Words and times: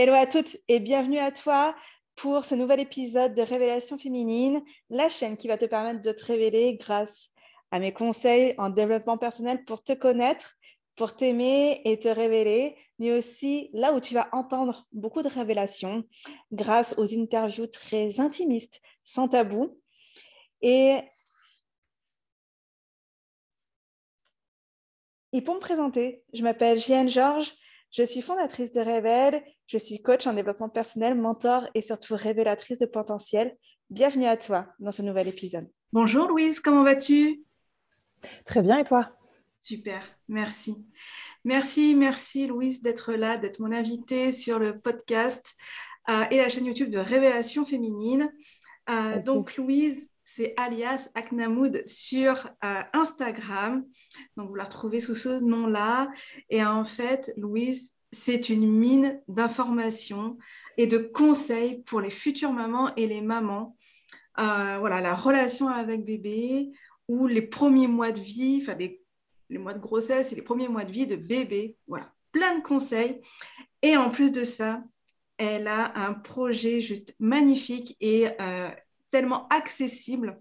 Hello 0.00 0.14
à 0.14 0.28
toutes 0.28 0.56
et 0.68 0.78
bienvenue 0.78 1.18
à 1.18 1.32
toi 1.32 1.74
pour 2.14 2.44
ce 2.44 2.54
nouvel 2.54 2.78
épisode 2.78 3.34
de 3.34 3.42
Révélation 3.42 3.98
féminine, 3.98 4.62
la 4.90 5.08
chaîne 5.08 5.36
qui 5.36 5.48
va 5.48 5.58
te 5.58 5.64
permettre 5.64 6.02
de 6.02 6.12
te 6.12 6.24
révéler 6.24 6.76
grâce 6.76 7.30
à 7.72 7.80
mes 7.80 7.92
conseils 7.92 8.54
en 8.58 8.70
développement 8.70 9.18
personnel 9.18 9.64
pour 9.64 9.82
te 9.82 9.92
connaître, 9.94 10.54
pour 10.94 11.16
t'aimer 11.16 11.80
et 11.84 11.98
te 11.98 12.06
révéler, 12.06 12.76
mais 13.00 13.10
aussi 13.10 13.70
là 13.72 13.92
où 13.92 13.98
tu 13.98 14.14
vas 14.14 14.28
entendre 14.30 14.86
beaucoup 14.92 15.20
de 15.20 15.28
révélations 15.28 16.04
grâce 16.52 16.94
aux 16.96 17.12
interviews 17.12 17.66
très 17.66 18.20
intimistes, 18.20 18.80
sans 19.04 19.26
tabou. 19.26 19.80
Et, 20.62 21.00
pour 25.44 25.56
me 25.56 25.60
présenter, 25.60 26.22
je 26.32 26.44
m'appelle 26.44 26.78
Jeanne 26.78 27.10
Georges, 27.10 27.52
je 27.90 28.02
suis 28.02 28.20
fondatrice 28.20 28.72
de 28.72 28.80
Révèle, 28.80 29.42
je 29.66 29.78
suis 29.78 30.02
coach 30.02 30.26
en 30.26 30.34
développement 30.34 30.68
personnel, 30.68 31.14
mentor 31.14 31.66
et 31.74 31.80
surtout 31.80 32.16
révélatrice 32.16 32.78
de 32.78 32.86
potentiel. 32.86 33.56
Bienvenue 33.90 34.26
à 34.26 34.36
toi 34.36 34.66
dans 34.78 34.90
ce 34.90 35.02
nouvel 35.02 35.28
épisode. 35.28 35.68
Bonjour 35.92 36.28
Louise, 36.28 36.60
comment 36.60 36.84
vas-tu? 36.84 37.42
Très 38.44 38.60
bien 38.60 38.78
et 38.78 38.84
toi? 38.84 39.10
Super, 39.60 40.02
merci. 40.28 40.86
Merci, 41.44 41.94
merci 41.94 42.46
Louise 42.46 42.82
d'être 42.82 43.14
là, 43.14 43.38
d'être 43.38 43.60
mon 43.60 43.72
invitée 43.72 44.32
sur 44.32 44.58
le 44.58 44.78
podcast 44.78 45.54
euh, 46.10 46.24
et 46.30 46.38
la 46.38 46.48
chaîne 46.48 46.66
YouTube 46.66 46.90
de 46.90 46.98
Révélation 46.98 47.64
féminine. 47.64 48.30
Euh, 48.90 49.20
donc 49.22 49.56
Louise, 49.56 50.10
c'est 50.30 50.52
alias 50.58 51.08
Aknamoud 51.14 51.82
sur 51.86 52.50
euh, 52.62 52.82
Instagram. 52.92 53.86
Donc, 54.36 54.50
vous 54.50 54.56
la 54.56 54.64
retrouvez 54.64 55.00
sous 55.00 55.14
ce 55.14 55.42
nom-là. 55.42 56.10
Et 56.50 56.62
en 56.62 56.84
fait, 56.84 57.32
Louise, 57.38 57.96
c'est 58.12 58.50
une 58.50 58.70
mine 58.70 59.22
d'informations 59.26 60.36
et 60.76 60.86
de 60.86 60.98
conseils 60.98 61.82
pour 61.84 62.02
les 62.02 62.10
futures 62.10 62.52
mamans 62.52 62.94
et 62.96 63.06
les 63.06 63.22
mamans. 63.22 63.74
Euh, 64.38 64.76
voilà, 64.78 65.00
la 65.00 65.14
relation 65.14 65.68
avec 65.68 66.04
bébé 66.04 66.72
ou 67.08 67.26
les 67.26 67.42
premiers 67.42 67.88
mois 67.88 68.12
de 68.12 68.20
vie, 68.20 68.58
enfin 68.60 68.74
les, 68.74 69.00
mois 69.58 69.72
de 69.72 69.80
grossesse 69.80 70.30
et 70.32 70.36
les 70.36 70.42
premiers 70.42 70.68
mois 70.68 70.84
de 70.84 70.92
vie 70.92 71.06
de 71.06 71.16
bébé. 71.16 71.78
Voilà, 71.86 72.12
plein 72.32 72.58
de 72.58 72.62
conseils. 72.62 73.22
Et 73.80 73.96
en 73.96 74.10
plus 74.10 74.30
de 74.30 74.44
ça, 74.44 74.84
elle 75.38 75.68
a 75.68 75.96
un 75.98 76.12
projet 76.12 76.82
juste 76.82 77.16
magnifique 77.18 77.96
et 78.02 78.28
euh, 78.42 78.68
tellement 79.10 79.48
accessible. 79.48 80.40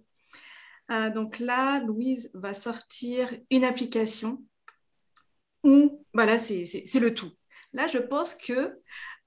Euh, 0.92 1.10
donc 1.10 1.40
là, 1.40 1.80
Louise 1.82 2.32
va 2.34 2.54
sortir 2.54 3.34
une 3.50 3.66
application 3.66 4.44
où, 5.64 6.06
voilà, 6.14 6.38
c'est 6.38 6.66
le 7.00 7.14
tout. 7.14 7.32
Là, 7.74 7.88
je 7.88 7.98
pense 7.98 8.36
que 8.36 8.80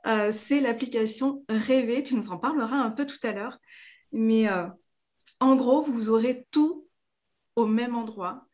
euh, 0.06 0.32
c'est 0.32 0.60
l'application 0.60 1.44
Rêver. 1.48 2.02
Tu 2.02 2.14
nous 2.14 2.30
en 2.30 2.38
parleras 2.38 2.76
un 2.76 2.90
peu 2.90 3.06
tout 3.06 3.18
à 3.22 3.32
l'heure. 3.32 3.58
Mais 4.12 4.48
euh, 4.48 4.66
en 5.40 5.56
gros, 5.56 5.82
vous 5.82 6.08
aurez 6.08 6.46
tout 6.50 6.88
au 7.56 7.66
même 7.66 7.94
endroit 7.94 8.46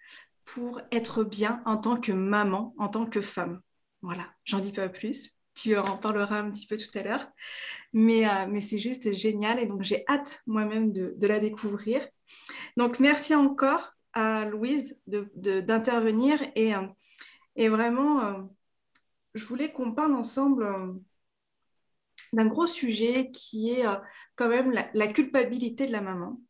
pour 0.45 0.81
être 0.93 1.25
bien 1.25 1.63
en 1.65 1.77
tant 1.77 2.01
que 2.01 2.13
maman, 2.13 2.75
en 2.79 2.89
tant 2.89 3.07
que 3.07 3.21
femme. 3.21 3.61
Voilà, 4.03 4.33
j'en 4.45 4.61
dis 4.61 4.73
pas 4.73 4.89
plus 4.89 5.36
tu 5.67 5.77
en 5.77 5.97
parleras 5.97 6.39
un 6.39 6.51
petit 6.51 6.67
peu 6.67 6.77
tout 6.77 6.97
à 6.97 7.03
l'heure. 7.03 7.27
Mais, 7.93 8.29
euh, 8.29 8.47
mais 8.49 8.61
c'est 8.61 8.79
juste 8.79 9.13
génial 9.13 9.59
et 9.59 9.67
donc 9.67 9.83
j'ai 9.83 10.05
hâte 10.09 10.43
moi-même 10.47 10.93
de, 10.93 11.15
de, 11.17 11.27
la 11.27 11.41
découvrir. 11.41 12.07
Donc 12.77 13.01
merci 13.01 13.35
encore 13.35 13.93
à 14.13 14.45
Louise 14.45 15.01
d'intervenir 15.07 16.39
de, 16.41 16.47
et, 16.55 16.75
euh, 16.75 16.87
et 17.57 17.69
vraiment, 17.69 18.25
euh, 18.25 18.43
je 19.35 19.45
voulais 19.45 19.73
qu'on 19.73 19.93
parle 19.93 20.15
ensemble 20.15 20.67
d'un 22.33 22.47
gros 22.47 22.67
sujet 22.67 23.31
qui 23.33 23.71
est 23.71 23.85
quand 24.37 24.49
même 24.49 24.73
la, 24.95 25.09
culpabilité 25.09 25.87
de 25.87 25.93
la 25.93 26.01
maman. 26.01 26.41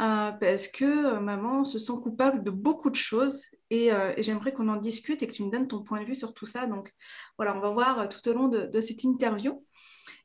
Euh, 0.00 0.32
parce 0.32 0.68
que 0.68 1.16
euh, 1.16 1.20
maman 1.20 1.64
se 1.64 1.78
sent 1.78 1.92
coupable 2.02 2.42
de 2.42 2.50
beaucoup 2.50 2.88
de 2.88 2.96
choses 2.96 3.44
euh, 3.72 4.14
et, 4.16 4.22
j'aimerais 4.22 4.52
qu'on 4.52 4.68
en 4.68 4.76
discute 4.76 5.22
et 5.22 5.26
que 5.26 5.32
tu 5.32 5.44
me 5.44 5.50
donnes 5.50 5.68
ton 5.68 5.82
point 5.82 6.00
de 6.00 6.06
vue 6.06 6.14
sur 6.14 6.32
tout 6.32 6.46
ça. 6.46 6.66
Donc 6.66 6.92
voilà, 7.36 7.54
on 7.54 7.60
va 7.60 7.70
voir 7.70 8.08
tout 8.08 8.26
au 8.28 8.32
long 8.32 8.48
de, 8.48 8.80
cette 8.80 9.04
interview. 9.04 9.64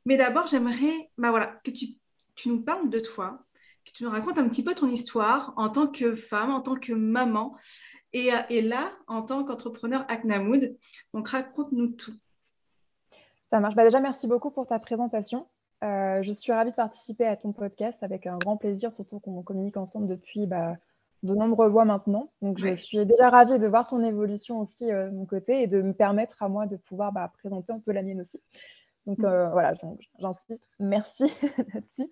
Mais 0.06 0.16
d'abord, 0.16 0.46
j'aimerais 0.46 1.10
bah, 1.18 1.30
voilà, 1.30 1.48
que 1.64 1.70
tu, 1.70 1.96
nous 2.46 2.62
parles 2.62 2.88
de 2.88 2.98
toi, 2.98 3.44
que 3.84 3.92
tu 3.92 4.04
nous 4.04 4.10
racontes 4.10 4.38
un 4.38 4.48
petit 4.48 4.64
peu 4.64 4.74
ton 4.74 4.88
histoire 4.88 5.52
en 5.56 5.68
tant 5.68 5.86
que 5.86 6.14
femme, 6.14 6.50
en 6.50 6.62
tant 6.62 6.76
que 6.76 6.94
maman 6.94 7.54
et, 8.14 8.62
là, 8.62 8.96
en 9.06 9.22
tant 9.22 9.44
qu'entrepreneur 9.44 10.06
Aknamoud. 10.08 10.76
Donc 11.12 11.28
raconte-nous 11.28 11.88
tout. 11.88 12.14
Ça 13.50 13.60
marche. 13.60 13.74
Bah 13.74 13.84
déjà, 13.84 14.00
merci 14.00 14.26
beaucoup 14.26 14.50
pour 14.50 14.66
ta 14.66 14.78
présentation. 14.78 15.46
Euh, 15.84 16.22
je 16.22 16.32
suis 16.32 16.52
ravie 16.52 16.70
de 16.70 16.76
participer 16.76 17.24
à 17.26 17.36
ton 17.36 17.52
podcast 17.52 18.02
avec 18.02 18.26
un 18.26 18.38
grand 18.38 18.56
plaisir, 18.56 18.92
surtout 18.92 19.20
qu'on 19.20 19.42
communique 19.42 19.76
ensemble 19.76 20.06
depuis 20.06 20.46
bah, 20.46 20.76
de 21.22 21.34
nombreux 21.34 21.68
mois 21.68 21.84
maintenant. 21.84 22.30
Donc, 22.42 22.58
je 22.58 22.74
suis 22.74 23.06
déjà 23.06 23.30
ravie 23.30 23.58
de 23.58 23.66
voir 23.66 23.86
ton 23.86 24.02
évolution 24.02 24.60
aussi 24.60 24.90
euh, 24.90 25.08
de 25.08 25.14
mon 25.14 25.26
côté 25.26 25.62
et 25.62 25.66
de 25.66 25.80
me 25.80 25.92
permettre 25.92 26.42
à 26.42 26.48
moi 26.48 26.66
de 26.66 26.76
pouvoir 26.76 27.12
bah, 27.12 27.30
présenter 27.38 27.72
un 27.72 27.78
peu 27.78 27.92
la 27.92 28.02
mienne 28.02 28.22
aussi. 28.22 28.42
Donc, 29.06 29.20
euh, 29.20 29.48
voilà, 29.50 29.74
j'insiste. 30.18 30.62
Merci 30.80 31.32
là-dessus. 31.74 32.10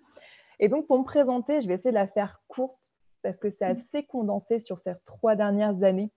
Et 0.59 0.69
donc, 0.69 0.87
pour 0.87 0.97
me 0.97 1.03
présenter, 1.03 1.61
je 1.61 1.67
vais 1.67 1.75
essayer 1.75 1.91
de 1.91 1.95
la 1.95 2.07
faire 2.07 2.41
courte 2.47 2.79
parce 3.21 3.37
que 3.37 3.49
c'est 3.49 3.65
assez 3.65 4.03
condensé 4.03 4.59
sur 4.59 4.79
ces 4.79 4.93
trois 5.05 5.35
dernières 5.35 5.83
années, 5.83 6.09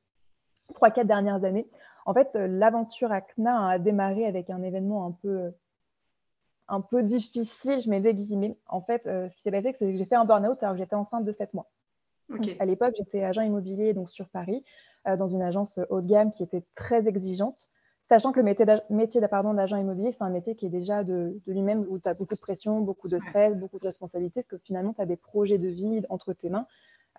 trois, 0.75 0.91
quatre 0.91 1.09
dernières 1.09 1.45
années. 1.45 1.69
En 2.07 2.15
fait, 2.15 2.29
l'aventure 2.35 3.11
ACNA 3.11 3.69
a 3.69 3.79
démarré 3.79 4.25
avec 4.25 4.49
un 4.51 4.63
événement 4.63 5.05
un 5.07 5.13
peu 5.21 5.53
un 6.71 6.81
peu 6.81 7.03
difficile, 7.03 7.81
je 7.83 7.91
mets 7.91 8.01
des 8.01 8.15
guillemets. 8.15 8.57
En 8.67 8.81
fait, 8.81 9.07
euh, 9.07 9.29
ce 9.29 9.37
qui 9.37 9.43
s'est 9.43 9.51
passé, 9.51 9.75
c'est 9.79 9.87
que 9.87 9.97
j'ai 9.97 10.05
fait 10.05 10.15
un 10.15 10.25
burn-out 10.25 10.63
alors 10.63 10.75
que 10.75 10.81
j'étais 10.81 10.95
enceinte 10.95 11.25
de 11.25 11.33
7 11.33 11.53
mois. 11.53 11.69
à 12.61 12.65
l'époque, 12.65 12.95
j'étais 12.97 13.25
agent 13.25 13.43
immobilier 13.43 13.93
donc 13.93 14.09
sur 14.09 14.29
Paris, 14.29 14.65
euh, 15.09 15.17
dans 15.17 15.29
une 15.29 15.43
agence 15.43 15.79
haut 15.91 16.01
de 16.01 16.07
gamme 16.07 16.31
qui 16.33 16.45
était 16.45 16.63
très 16.77 17.09
exigeante, 17.09 17.69
sachant 18.09 18.33
que 18.33 18.39
le 18.39 18.45
métier 18.91 19.21
d'agent 19.21 19.77
immobilier, 19.77 20.13
c'est 20.17 20.23
un 20.23 20.31
métier 20.31 20.55
qui 20.55 20.67
est 20.67 20.71
déjà 20.71 21.03
de, 21.03 21.37
lui-même 21.47 21.85
où 21.89 21.99
tu 21.99 22.09
as 22.09 22.15
beaucoup 22.15 22.37
de 22.37 22.41
pression, 22.41 22.81
beaucoup 22.81 23.09
de 23.09 23.19
stress, 23.19 23.57
beaucoup 23.57 23.79
de 23.79 23.87
responsabilités, 23.87 24.43
parce 24.43 24.61
que 24.61 24.65
finalement, 24.65 24.95
tu 24.95 25.01
as 25.01 25.07
des 25.07 25.17
projets 25.17 25.59
de 25.59 25.69
vie 25.69 26.03
entre 26.09 26.33
tes 26.33 26.51
mains. 26.51 26.67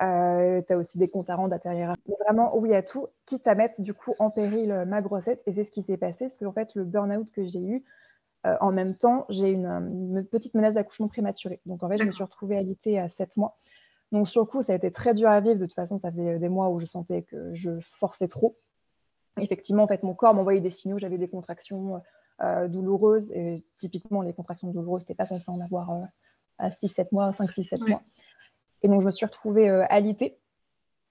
Euh, 0.02 0.62
tu 0.66 0.74
as 0.74 0.78
aussi 0.78 0.98
des 0.98 1.10
comptes 1.10 1.30
à 1.30 1.36
rendre 1.36 1.56
derrière. 1.62 1.94
Mais 2.08 2.16
vraiment, 2.26 2.58
oui 2.58 2.74
à 2.74 2.82
tout, 2.82 3.08
quitte 3.26 3.46
à 3.46 3.54
mettre 3.54 3.80
du 3.80 3.94
coup 3.94 4.16
en 4.18 4.30
péril 4.30 4.86
ma 4.88 5.02
grossesse. 5.02 5.38
Et 5.46 5.54
c'est 5.54 5.66
ce 5.66 5.70
qui 5.70 5.84
s'est 5.84 5.98
passé, 5.98 6.26
parce 6.26 6.38
que 6.38 6.46
en 6.46 6.54
fait, 6.54 6.74
le 6.74 6.86
burn-out 6.86 7.30
que 7.32 7.46
j'ai 7.46 7.60
eu, 7.60 7.84
euh, 8.46 8.58
en 8.60 8.72
même 8.72 8.96
temps, 8.96 9.26
j'ai 9.30 9.50
une, 9.50 10.26
petite 10.32 10.56
menace 10.56 10.74
d'accouchement 10.74 11.08
prématuré. 11.08 11.60
Donc, 11.66 11.84
en 11.84 11.90
fait, 11.90 11.98
je 11.98 12.04
me 12.04 12.12
suis 12.12 12.24
retrouvée 12.24 12.58
alitée 12.58 13.00
à 13.00 13.10
7 13.10 13.38
mois. 13.38 13.58
Donc, 14.12 14.28
sur 14.28 14.42
le 14.42 14.48
coup, 14.48 14.64
ça 14.64 14.74
a 14.74 14.76
été 14.76 14.92
très 14.92 15.14
dur 15.14 15.30
à 15.30 15.40
vivre. 15.40 15.56
De 15.56 15.66
toute 15.66 15.76
façon, 15.76 16.00
ça 16.00 16.12
fait 16.12 16.40
des 16.40 16.50
mois 16.50 16.70
où 16.70 16.80
je 16.80 16.86
sentais 16.86 17.22
que 17.22 17.54
je 17.54 17.80
forçais 18.00 18.28
trop. 18.28 18.58
Effectivement, 19.40 19.84
en 19.84 19.88
fait, 19.88 20.04
mon 20.04 20.14
corps 20.14 20.34
m'envoyait 20.34 20.60
des 20.60 20.72
signaux. 20.72 20.98
J'avais 20.98 21.18
des 21.18 21.30
contractions 21.30 22.02
euh, 22.42 22.68
douloureuses. 22.68 23.32
Et 23.32 23.64
typiquement, 23.78 24.22
les 24.22 24.34
contractions 24.34 24.70
douloureuses, 24.70 25.04
n'étais 25.04 25.16
pas 25.16 25.26
censée 25.26 25.50
en 25.50 25.62
avoir 25.62 25.92
euh, 25.92 26.02
à 26.58 26.70
6-7 26.70 27.08
mois, 27.12 27.32
5-6-7 27.32 27.88
mois. 27.88 28.02
Et 28.82 28.88
donc, 28.88 29.02
je 29.02 29.06
me 29.06 29.12
suis 29.12 29.26
retrouvée 29.26 29.70
alitée. 29.70 30.38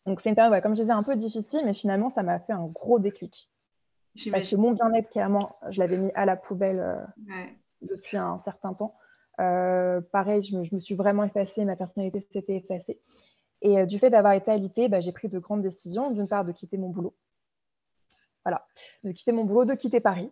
Donc, 0.05 0.21
c'est 0.21 0.31
une 0.31 0.35
période, 0.35 0.61
comme 0.63 0.75
je 0.75 0.83
disais, 0.83 0.93
un 0.93 1.05
peu 1.05 1.15
difficile, 1.15 1.63
mais 1.65 1.75
finalement, 1.75 2.11
ça 2.11 2.25
m'a 2.25 2.41
fait 2.41 2.53
un 2.53 2.67
gros 2.67 2.99
déclic. 2.99 3.49
Parce 4.31 4.51
que 4.51 4.57
mon 4.57 4.73
bien-être, 4.73 5.11
clairement, 5.11 5.57
je 5.71 5.81
l'avais 5.81 5.97
mis 5.97 6.11
à 6.15 6.25
la 6.25 6.37
poubelle 6.37 6.81
euh, 6.81 7.45
depuis 7.83 8.17
un 8.17 8.41
certain 8.45 8.75
temps. 8.75 8.97
Euh, 9.41 10.01
pareil, 10.13 10.43
je 10.43 10.57
me, 10.57 10.81
suis 10.81 10.95
vraiment 10.95 11.25
effacée, 11.25 11.65
ma 11.65 11.77
personnalité 11.77 12.27
s'était 12.33 12.57
effacée. 12.57 13.01
Et 13.63 13.79
euh, 13.79 13.87
du 13.87 13.99
fait 13.99 14.11
d'avoir 14.11 14.33
été 14.35 14.51
alitée, 14.51 14.89
bah, 14.89 15.01
j'ai 15.01 15.13
pris 15.13 15.29
de 15.29 15.39
grandes 15.39 15.63
décisions. 15.63 16.11
D'une 16.11 16.29
part, 16.29 16.45
de 16.45 16.53
quitter 16.53 16.77
mon 16.77 16.91
boulot. 16.91 17.15
Voilà, 18.45 18.67
de 19.05 19.13
quitter 19.13 19.33
mon 19.33 19.45
boulot, 19.45 19.65
de 19.65 19.75
quitter 19.75 20.01
Paris. 20.01 20.31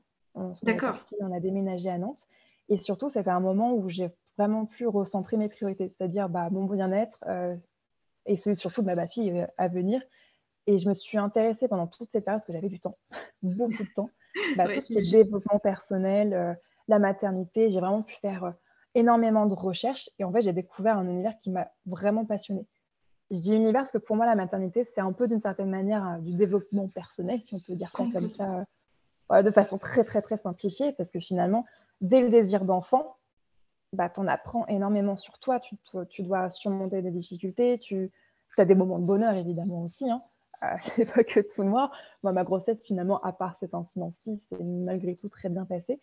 D'accord. 0.62 0.96
On 1.20 1.32
a 1.32 1.40
déménagé 1.40 1.88
à 1.88 1.98
Nantes. 1.98 2.26
Et 2.68 2.78
surtout, 2.78 3.10
c'était 3.10 3.30
un 3.30 3.40
moment 3.40 3.74
où 3.74 3.88
j'ai 3.88 4.10
vraiment 4.36 4.66
pu 4.66 4.86
recentrer 4.86 5.36
mes 5.36 5.48
priorités, 5.48 5.88
c'est-à-dire 5.88 6.28
bah, 6.28 6.48
mon 6.50 6.64
bien-être 6.64 7.18
et 8.26 8.36
celui 8.36 8.56
surtout 8.56 8.82
de 8.82 8.86
ma 8.86 9.08
fille 9.08 9.46
à 9.56 9.68
venir. 9.68 10.00
Et 10.68 10.76
je 10.76 10.86
me 10.86 10.92
suis 10.92 11.16
intéressée 11.16 11.66
pendant 11.66 11.86
toute 11.86 12.10
cette 12.12 12.26
période, 12.26 12.40
parce 12.40 12.46
que 12.46 12.52
j'avais 12.52 12.68
du 12.68 12.78
temps, 12.78 12.98
beaucoup 13.42 13.82
de 13.82 13.88
temps, 13.94 14.10
bah, 14.54 14.66
tout 14.66 14.82
ce 14.82 14.86
qui 14.86 14.98
est 14.98 15.10
développement 15.10 15.58
personnel, 15.58 16.34
euh, 16.34 16.52
la 16.88 16.98
maternité. 16.98 17.70
J'ai 17.70 17.80
vraiment 17.80 18.02
pu 18.02 18.14
faire 18.20 18.44
euh, 18.44 18.50
énormément 18.94 19.46
de 19.46 19.54
recherches. 19.54 20.10
Et 20.18 20.24
en 20.24 20.32
fait, 20.32 20.42
j'ai 20.42 20.52
découvert 20.52 20.98
un 20.98 21.08
univers 21.08 21.32
qui 21.40 21.50
m'a 21.50 21.68
vraiment 21.86 22.26
passionnée. 22.26 22.66
Je 23.30 23.38
dis 23.38 23.54
univers 23.54 23.80
parce 23.80 23.92
que 23.92 23.98
pour 23.98 24.14
moi, 24.14 24.26
la 24.26 24.34
maternité, 24.34 24.86
c'est 24.94 25.00
un 25.00 25.12
peu 25.12 25.26
d'une 25.26 25.40
certaine 25.40 25.70
manière 25.70 26.06
euh, 26.06 26.18
du 26.18 26.34
développement 26.36 26.86
personnel, 26.88 27.40
si 27.46 27.54
on 27.54 27.60
peut 27.60 27.74
dire 27.74 27.90
ça 27.96 28.04
comme 28.12 28.28
ça, 28.28 29.42
de 29.42 29.50
façon 29.50 29.78
très, 29.78 30.04
très, 30.04 30.20
très 30.20 30.36
simplifiée. 30.36 30.92
Parce 30.92 31.10
que 31.10 31.18
finalement, 31.18 31.64
dès 32.02 32.20
le 32.20 32.28
désir 32.28 32.66
d'enfant, 32.66 33.16
bah, 33.94 34.10
tu 34.10 34.20
en 34.20 34.26
apprends 34.26 34.66
énormément 34.66 35.16
sur 35.16 35.38
toi. 35.38 35.60
Tu, 35.60 35.78
tu 36.10 36.22
dois 36.22 36.50
surmonter 36.50 37.00
des 37.00 37.10
difficultés. 37.10 37.78
Tu 37.78 38.12
as 38.58 38.66
des 38.66 38.74
moments 38.74 38.98
de 38.98 39.06
bonheur, 39.06 39.32
évidemment, 39.32 39.84
aussi. 39.84 40.10
Hein 40.10 40.22
n'est 40.98 41.06
pas 41.06 41.24
que 41.24 41.40
tout 41.40 41.62
noir. 41.62 41.92
Moi, 42.22 42.32
ma 42.32 42.44
grossesse, 42.44 42.82
finalement, 42.82 43.20
à 43.22 43.32
part 43.32 43.56
cet 43.60 43.74
incident-ci, 43.74 44.38
c'est 44.48 44.62
malgré 44.62 45.14
tout 45.14 45.28
très 45.28 45.48
bien 45.48 45.64
passé. 45.64 46.00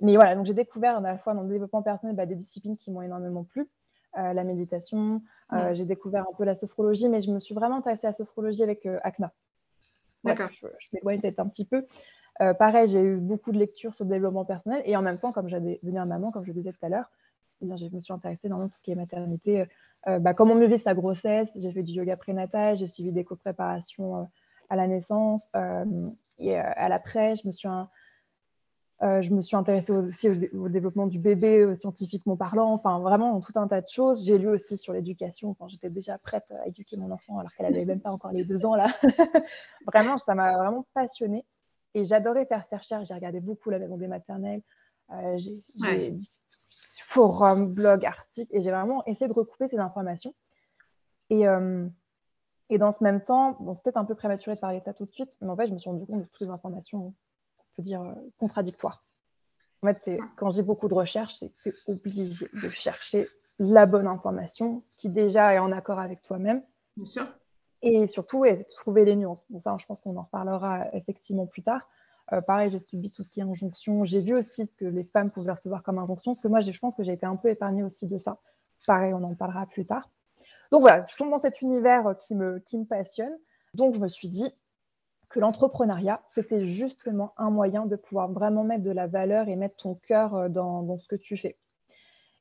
mais 0.00 0.14
voilà, 0.14 0.34
donc 0.34 0.46
j'ai 0.46 0.54
découvert 0.54 0.98
à 0.98 1.00
la 1.00 1.18
fois 1.18 1.34
dans 1.34 1.42
le 1.42 1.48
développement 1.48 1.82
personnel 1.82 2.16
bah, 2.16 2.26
des 2.26 2.34
disciplines 2.34 2.76
qui 2.76 2.90
m'ont 2.90 3.02
énormément 3.02 3.44
plu. 3.44 3.68
la 4.14 4.44
méditation, 4.44 5.22
j'ai 5.72 5.84
découvert 5.84 6.22
un 6.22 6.34
peu 6.36 6.44
la 6.44 6.54
sophrologie, 6.54 7.08
mais 7.08 7.20
je 7.20 7.30
me 7.30 7.40
suis 7.40 7.54
vraiment 7.54 7.76
intéressée 7.76 8.06
à 8.06 8.10
la 8.10 8.14
sophrologie 8.14 8.62
avec 8.62 8.86
ACNA. 8.86 9.32
D'accord. 10.24 10.50
je, 10.52 10.66
je 10.78 10.88
m'éloigne 10.92 11.20
peut-être 11.20 11.40
un 11.40 11.48
petit 11.48 11.64
peu. 11.64 11.86
pareil, 12.38 12.88
j'ai 12.88 13.00
eu 13.00 13.16
beaucoup 13.16 13.52
de 13.52 13.58
lectures 13.58 13.94
sur 13.94 14.04
le 14.04 14.10
développement 14.10 14.44
personnel 14.44 14.82
et 14.86 14.96
en 14.96 15.02
même 15.02 15.18
temps, 15.18 15.32
comme 15.32 15.48
j'allais 15.48 15.80
devenir 15.82 16.06
maman, 16.06 16.30
comme 16.30 16.44
je 16.44 16.52
le 16.52 16.54
disais 16.54 16.72
tout 16.72 16.84
à 16.84 16.88
l'heure, 16.88 17.10
eh 17.62 17.76
je 17.76 17.94
me 17.94 18.00
suis 18.00 18.12
intéressée 18.12 18.48
dans 18.48 18.68
tout 18.68 18.74
ce 18.74 18.80
qui 18.82 18.90
est 18.90 18.96
maternité, 18.96 19.66
euh, 20.08 20.18
bah, 20.18 20.34
comment 20.34 20.54
mieux 20.54 20.66
vivre 20.66 20.82
sa 20.82 20.94
grossesse. 20.94 21.50
J'ai 21.56 21.72
fait 21.72 21.82
du 21.82 21.92
yoga 21.92 22.16
prénatal, 22.16 22.76
j'ai 22.76 22.88
suivi 22.88 23.12
des 23.12 23.24
co-préparations 23.24 24.16
euh, 24.16 24.24
à 24.68 24.76
la 24.76 24.86
naissance 24.88 25.48
euh, 25.54 26.10
et 26.38 26.56
à 26.56 26.88
l'après. 26.88 27.36
Je 27.36 27.46
me 27.46 27.52
suis 27.52 27.68
je 29.00 29.34
me 29.34 29.42
suis 29.42 29.56
intéressée 29.56 29.90
aussi 29.90 30.28
au, 30.52 30.68
développement 30.68 31.08
du 31.08 31.18
bébé, 31.18 31.74
scientifiquement 31.74 32.36
parlant, 32.36 32.72
enfin 32.72 33.00
vraiment 33.00 33.40
tout 33.40 33.52
un 33.56 33.66
tas 33.66 33.80
de 33.80 33.88
choses. 33.88 34.24
J'ai 34.24 34.38
lu 34.38 34.48
aussi 34.48 34.78
sur 34.78 34.92
l'éducation 34.92 35.54
quand 35.54 35.66
j'étais 35.68 35.90
déjà 35.90 36.18
prête 36.18 36.44
à 36.52 36.68
éduquer 36.68 36.96
mon 36.96 37.10
enfant 37.10 37.38
alors 37.38 37.52
qu'elle 37.52 37.66
n'avait 37.66 37.84
même 37.84 38.00
pas 38.00 38.12
encore 38.12 38.30
les 38.30 38.44
deux 38.44 38.64
ans 38.64 38.76
là. 38.76 38.94
vraiment, 39.86 40.18
ça 40.18 40.36
m'a 40.36 40.56
vraiment 40.56 40.86
passionnée 40.94 41.44
et 41.94 42.04
j'adorais 42.04 42.46
faire 42.46 42.64
ces 42.70 42.76
recherches. 42.76 43.08
J'ai 43.08 43.14
regardé 43.14 43.40
beaucoup 43.40 43.70
la 43.70 43.80
maison 43.80 43.96
des 43.96 44.06
maternelles. 44.06 44.62
j'ai 45.36 45.64
forum, 47.12 47.72
blog, 47.72 48.04
article, 48.06 48.54
et 48.56 48.62
j'ai 48.62 48.70
vraiment 48.70 49.04
essayé 49.04 49.28
de 49.28 49.34
recouper 49.34 49.68
ces 49.68 49.78
informations. 49.78 50.34
Et, 51.28 51.46
euh, 51.46 51.86
et 52.70 52.78
dans 52.78 52.92
ce 52.92 53.04
même 53.04 53.22
temps, 53.22 53.56
bon, 53.60 53.74
peut-être 53.74 53.98
un 53.98 54.04
peu 54.04 54.14
prématuré 54.14 54.54
de 54.54 54.60
parler 54.60 54.80
de 54.80 54.84
ça 54.84 54.94
tout 54.94 55.04
de 55.04 55.12
suite, 55.12 55.36
mais 55.40 55.48
en 55.48 55.56
fait, 55.56 55.66
je 55.66 55.72
me 55.72 55.78
suis 55.78 55.90
rendu 55.90 56.06
compte 56.06 56.20
de 56.20 56.24
toutes 56.24 56.40
les 56.40 56.48
informations, 56.48 57.14
on 57.58 57.64
peut 57.76 57.82
dire, 57.82 58.02
euh, 58.02 58.14
contradictoires. 58.38 59.04
En 59.82 59.88
fait, 59.88 60.00
c'est, 60.00 60.18
quand 60.36 60.50
j'ai 60.52 60.62
beaucoup 60.62 60.88
de 60.88 60.94
recherches, 60.94 61.38
c'est 61.38 61.74
obligé 61.88 62.46
de 62.52 62.68
chercher 62.70 63.28
la 63.58 63.84
bonne 63.84 64.06
information 64.06 64.82
qui 64.96 65.08
déjà 65.08 65.54
est 65.54 65.58
en 65.58 65.72
accord 65.72 65.98
avec 65.98 66.22
toi-même. 66.22 66.62
Bien 66.96 67.04
sûr. 67.04 67.26
Et 67.82 68.06
surtout, 68.06 68.44
et 68.44 68.64
trouver 68.76 69.04
les 69.04 69.16
nuances. 69.16 69.44
Bon, 69.50 69.60
ça, 69.60 69.76
je 69.78 69.86
pense 69.86 70.00
qu'on 70.00 70.16
en 70.16 70.22
reparlera 70.22 70.86
effectivement 70.94 71.46
plus 71.46 71.62
tard. 71.62 71.88
Euh, 72.32 72.40
pareil, 72.40 72.70
j'ai 72.70 72.78
subi 72.78 73.10
tout 73.10 73.22
ce 73.22 73.28
qui 73.28 73.40
est 73.40 73.42
injonction. 73.42 74.04
J'ai 74.04 74.20
vu 74.20 74.34
aussi 74.34 74.66
ce 74.66 74.74
que 74.76 74.84
les 74.84 75.04
femmes 75.04 75.30
pouvaient 75.30 75.52
recevoir 75.52 75.82
comme 75.82 75.98
injonction, 75.98 76.34
parce 76.34 76.42
que 76.42 76.48
moi, 76.48 76.60
je 76.60 76.78
pense 76.78 76.94
que 76.94 77.02
j'ai 77.02 77.12
été 77.12 77.26
un 77.26 77.36
peu 77.36 77.48
épargnée 77.48 77.82
aussi 77.82 78.06
de 78.06 78.18
ça. 78.18 78.38
Pareil, 78.86 79.12
on 79.12 79.22
en 79.22 79.34
parlera 79.34 79.66
plus 79.66 79.84
tard. 79.84 80.08
Donc 80.70 80.80
voilà, 80.80 81.06
je 81.08 81.16
tombe 81.16 81.30
dans 81.30 81.38
cet 81.38 81.60
univers 81.60 82.16
qui 82.18 82.34
me, 82.34 82.58
qui 82.60 82.78
me 82.78 82.84
passionne. 82.84 83.36
Donc 83.74 83.94
je 83.94 84.00
me 84.00 84.08
suis 84.08 84.28
dit 84.28 84.50
que 85.28 85.40
l'entrepreneuriat, 85.40 86.22
c'était 86.34 86.64
justement 86.66 87.32
un 87.36 87.50
moyen 87.50 87.86
de 87.86 87.96
pouvoir 87.96 88.30
vraiment 88.30 88.64
mettre 88.64 88.82
de 88.82 88.90
la 88.90 89.06
valeur 89.06 89.48
et 89.48 89.56
mettre 89.56 89.76
ton 89.76 89.94
cœur 89.94 90.34
euh, 90.34 90.48
dans, 90.48 90.98
ce 90.98 91.06
que 91.08 91.16
tu 91.16 91.36
fais. 91.36 91.56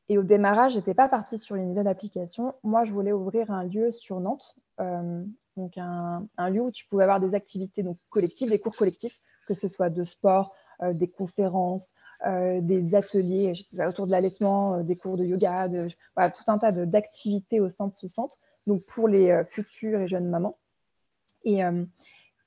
Et 0.09 0.17
au 0.17 0.23
démarrage, 0.23 0.73
je 0.73 0.77
n'étais 0.77 0.93
pas 0.93 1.07
partie 1.07 1.37
sur 1.37 1.55
une 1.55 1.71
idée 1.71 1.83
d'application. 1.83 2.53
Moi, 2.63 2.83
je 2.85 2.91
voulais 2.91 3.13
ouvrir 3.13 3.51
un 3.51 3.63
lieu 3.63 3.91
sur 3.91 4.19
Nantes, 4.19 4.55
euh, 4.79 5.23
donc 5.57 5.77
un, 5.77 6.27
un, 6.37 6.49
lieu 6.49 6.61
où 6.61 6.71
tu 6.71 6.85
pouvais 6.87 7.03
avoir 7.03 7.19
des 7.19 7.33
activités 7.33 7.83
donc, 7.83 7.97
collectives, 8.09 8.49
des 8.49 8.59
cours 8.59 8.75
collectifs, 8.75 9.17
que 9.53 9.59
ce 9.59 9.67
soit 9.67 9.89
de 9.89 10.03
sport, 10.03 10.53
euh, 10.81 10.93
des 10.93 11.07
conférences, 11.07 11.93
euh, 12.25 12.61
des 12.61 12.95
ateliers 12.95 13.53
autour 13.87 14.07
de 14.07 14.11
l'allaitement, 14.11 14.75
euh, 14.75 14.83
des 14.83 14.95
cours 14.95 15.17
de 15.17 15.25
yoga, 15.25 15.67
tout 15.69 16.43
un 16.47 16.57
tas 16.57 16.71
d'activités 16.71 17.59
au 17.59 17.69
sein 17.69 17.87
de 17.87 17.93
ce 17.93 18.07
centre, 18.07 18.37
donc 18.65 18.81
pour 18.93 19.07
les 19.07 19.43
futures 19.51 19.99
et 19.99 20.07
jeunes 20.07 20.29
mamans. 20.29 20.57
Et 21.43 21.61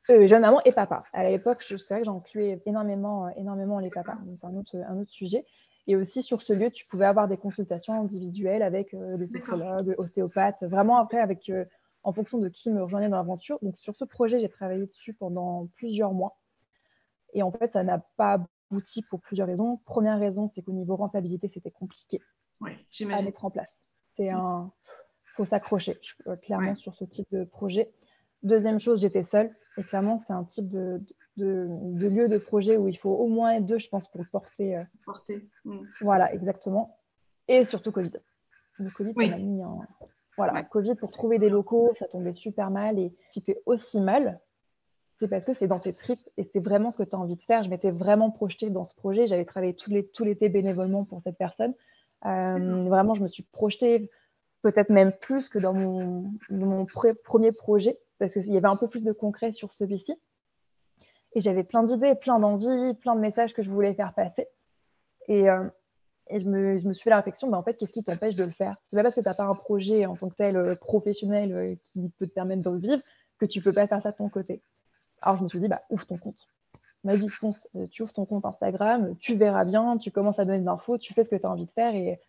jeunes 0.08 0.40
mamans 0.40 0.62
et 0.64 0.72
papas. 0.72 1.04
À 1.12 1.28
l'époque, 1.28 1.64
je 1.66 1.76
sais 1.76 1.98
que 1.98 2.04
j'incluais 2.04 2.62
énormément, 2.66 3.28
énormément 3.36 3.78
les 3.78 3.90
papas. 3.90 4.16
C'est 4.40 4.46
un 4.46 4.56
autre, 4.56 4.76
un 4.76 5.00
autre 5.00 5.10
sujet. 5.10 5.44
Et 5.86 5.96
aussi, 5.96 6.22
sur 6.22 6.40
ce 6.40 6.52
lieu, 6.52 6.70
tu 6.70 6.86
pouvais 6.86 7.04
avoir 7.04 7.28
des 7.28 7.36
consultations 7.36 7.92
individuelles 7.92 8.62
avec 8.62 8.94
des 8.94 9.26
psychologues, 9.26 9.94
ostéopathes, 9.98 10.62
vraiment 10.62 10.96
après, 10.96 11.18
avec, 11.18 11.50
en 12.04 12.12
fonction 12.12 12.38
de 12.38 12.48
qui 12.48 12.70
me 12.70 12.82
rejoignait 12.82 13.08
dans 13.08 13.16
l'aventure. 13.16 13.58
Donc, 13.62 13.76
sur 13.76 13.94
ce 13.96 14.04
projet, 14.04 14.40
j'ai 14.40 14.48
travaillé 14.48 14.86
dessus 14.86 15.14
pendant 15.14 15.68
plusieurs 15.76 16.12
mois. 16.12 16.36
Et 17.34 17.42
en 17.42 17.52
fait, 17.52 17.72
ça 17.72 17.82
n'a 17.82 17.98
pas 18.16 18.38
abouti 18.70 19.02
pour 19.02 19.20
plusieurs 19.20 19.46
raisons. 19.46 19.80
Première 19.84 20.18
raison, 20.18 20.48
c'est 20.54 20.62
qu'au 20.62 20.72
niveau 20.72 20.96
rentabilité, 20.96 21.50
c'était 21.52 21.70
compliqué 21.70 22.20
à 22.62 23.22
mettre 23.22 23.44
en 23.44 23.50
place. 23.50 23.72
C'est 24.16 24.30
un 24.30 24.72
faut 25.34 25.44
s'accrocher 25.44 25.98
clairement 26.42 26.74
sur 26.74 26.94
ce 26.94 27.04
type 27.04 27.26
de 27.32 27.44
projet. 27.44 27.92
Deuxième 28.42 28.78
chose, 28.78 29.00
j'étais 29.00 29.22
seule. 29.22 29.54
Et 29.76 29.82
clairement, 29.82 30.16
c'est 30.16 30.32
un 30.32 30.44
type 30.44 30.68
de, 30.68 31.00
de, 31.36 32.06
lieu 32.08 32.28
de 32.28 32.38
projet 32.38 32.76
où 32.76 32.88
il 32.88 32.96
faut 32.96 33.10
au 33.10 33.26
moins 33.26 33.60
deux, 33.60 33.78
je 33.78 33.88
pense, 33.88 34.08
pour 34.10 34.24
porter. 34.30 34.76
Euh, 34.76 34.84
porter. 35.04 35.48
Mm. 35.64 35.80
Voilà, 36.00 36.32
exactement. 36.32 36.98
Et 37.48 37.64
surtout 37.64 37.90
Covid. 37.90 38.12
Le 38.78 38.90
Covid, 38.90 39.14
ça 39.14 39.30
m'a 39.30 39.38
mis 39.38 39.64
en. 39.64 39.82
Voilà, 40.36 40.62
Covid, 40.64 40.94
pour 40.96 41.12
trouver 41.12 41.38
des 41.38 41.48
locaux, 41.48 41.92
ça 41.96 42.06
tombait 42.06 42.32
super 42.32 42.70
mal. 42.70 42.98
Et 42.98 43.14
si 43.30 43.42
tu 43.42 43.56
aussi 43.66 44.00
mal, 44.00 44.40
c'est 45.20 45.28
parce 45.28 45.44
que 45.44 45.54
c'est 45.54 45.68
dans 45.68 45.78
tes 45.78 45.92
tripes 45.92 46.28
et 46.36 46.44
c'est 46.52 46.60
vraiment 46.60 46.90
ce 46.90 46.98
que 46.98 47.02
tu 47.02 47.14
as 47.14 47.18
envie 47.18 47.36
de 47.36 47.42
faire. 47.42 47.62
Je 47.62 47.70
m'étais 47.70 47.90
vraiment 47.90 48.30
projetée 48.30 48.70
dans 48.70 48.84
ce 48.84 48.94
projet. 48.94 49.26
J'avais 49.26 49.44
travaillé 49.44 49.74
tout 49.74 50.24
l'été 50.24 50.48
bénévolement 50.48 51.04
pour 51.04 51.22
cette 51.22 51.38
personne. 51.38 51.74
Euh, 52.26 52.84
vraiment, 52.88 53.14
je 53.14 53.22
me 53.22 53.28
suis 53.28 53.42
projetée 53.42 54.10
peut-être 54.62 54.90
même 54.90 55.12
plus 55.12 55.48
que 55.48 55.58
dans 55.58 55.74
mon, 55.74 56.32
mon 56.50 56.86
premier 56.86 57.52
projet 57.52 57.98
parce 58.18 58.32
qu'il 58.32 58.50
y 58.50 58.56
avait 58.56 58.66
un 58.66 58.76
peu 58.76 58.88
plus 58.88 59.04
de 59.04 59.12
concret 59.12 59.52
sur 59.52 59.72
celui-ci. 59.72 60.14
Et 61.34 61.40
j'avais 61.40 61.64
plein 61.64 61.82
d'idées, 61.82 62.14
plein 62.14 62.38
d'envies, 62.38 62.94
plein 62.94 63.14
de 63.14 63.20
messages 63.20 63.54
que 63.54 63.62
je 63.62 63.70
voulais 63.70 63.94
faire 63.94 64.14
passer. 64.14 64.46
Et, 65.28 65.50
euh, 65.50 65.64
et 66.30 66.38
je, 66.38 66.48
me, 66.48 66.78
je, 66.78 66.88
me, 66.88 66.94
suis 66.94 67.04
fait 67.04 67.10
la 67.10 67.16
réflexion, 67.16 67.48
bah, 67.48 67.58
en 67.58 67.62
fait, 67.62 67.74
qu'est-ce 67.74 67.92
qui 67.92 68.04
t'empêche 68.04 68.36
de 68.36 68.44
le 68.44 68.50
faire? 68.50 68.76
C'est 68.88 68.96
pas 68.96 69.02
parce 69.02 69.14
que 69.14 69.20
tu 69.20 69.28
n'as 69.28 69.34
pas 69.34 69.44
un 69.44 69.54
projet 69.54 70.06
en 70.06 70.16
tant 70.16 70.28
que 70.28 70.36
tel 70.36 70.56
euh, 70.56 70.74
professionnel 70.76 71.76
qui 71.92 72.10
peut 72.18 72.26
te 72.26 72.32
permettre 72.32 72.62
de 72.62 72.70
le 72.70 72.78
vivre 72.78 73.02
que 73.38 73.46
tu 73.46 73.60
peux 73.60 73.72
pas 73.72 73.86
faire 73.86 74.02
ça 74.02 74.12
de 74.12 74.16
ton 74.16 74.28
côté. 74.28 74.62
Alors, 75.24 75.38
je 75.38 75.44
me 75.44 75.48
suis 75.48 75.58
dit, 75.58 75.68
bah, 75.68 75.80
ouvre 75.88 76.06
ton 76.06 76.18
compte. 76.18 76.46
Vas-y, 77.02 77.28
fonce, 77.28 77.66
euh, 77.76 77.86
tu 77.90 78.02
ouvres 78.02 78.12
ton 78.12 78.26
compte 78.26 78.44
Instagram, 78.44 79.16
tu 79.18 79.36
verras 79.36 79.64
bien, 79.64 79.96
tu 79.96 80.10
commences 80.10 80.38
à 80.38 80.44
donner 80.44 80.58
des 80.58 80.68
infos, 80.68 80.98
tu 80.98 81.14
fais 81.14 81.24
ce 81.24 81.30
que 81.30 81.36
tu 81.36 81.46
as 81.46 81.50
envie 81.50 81.64
de 81.64 81.70
faire 81.70 81.94
et, 81.94 82.20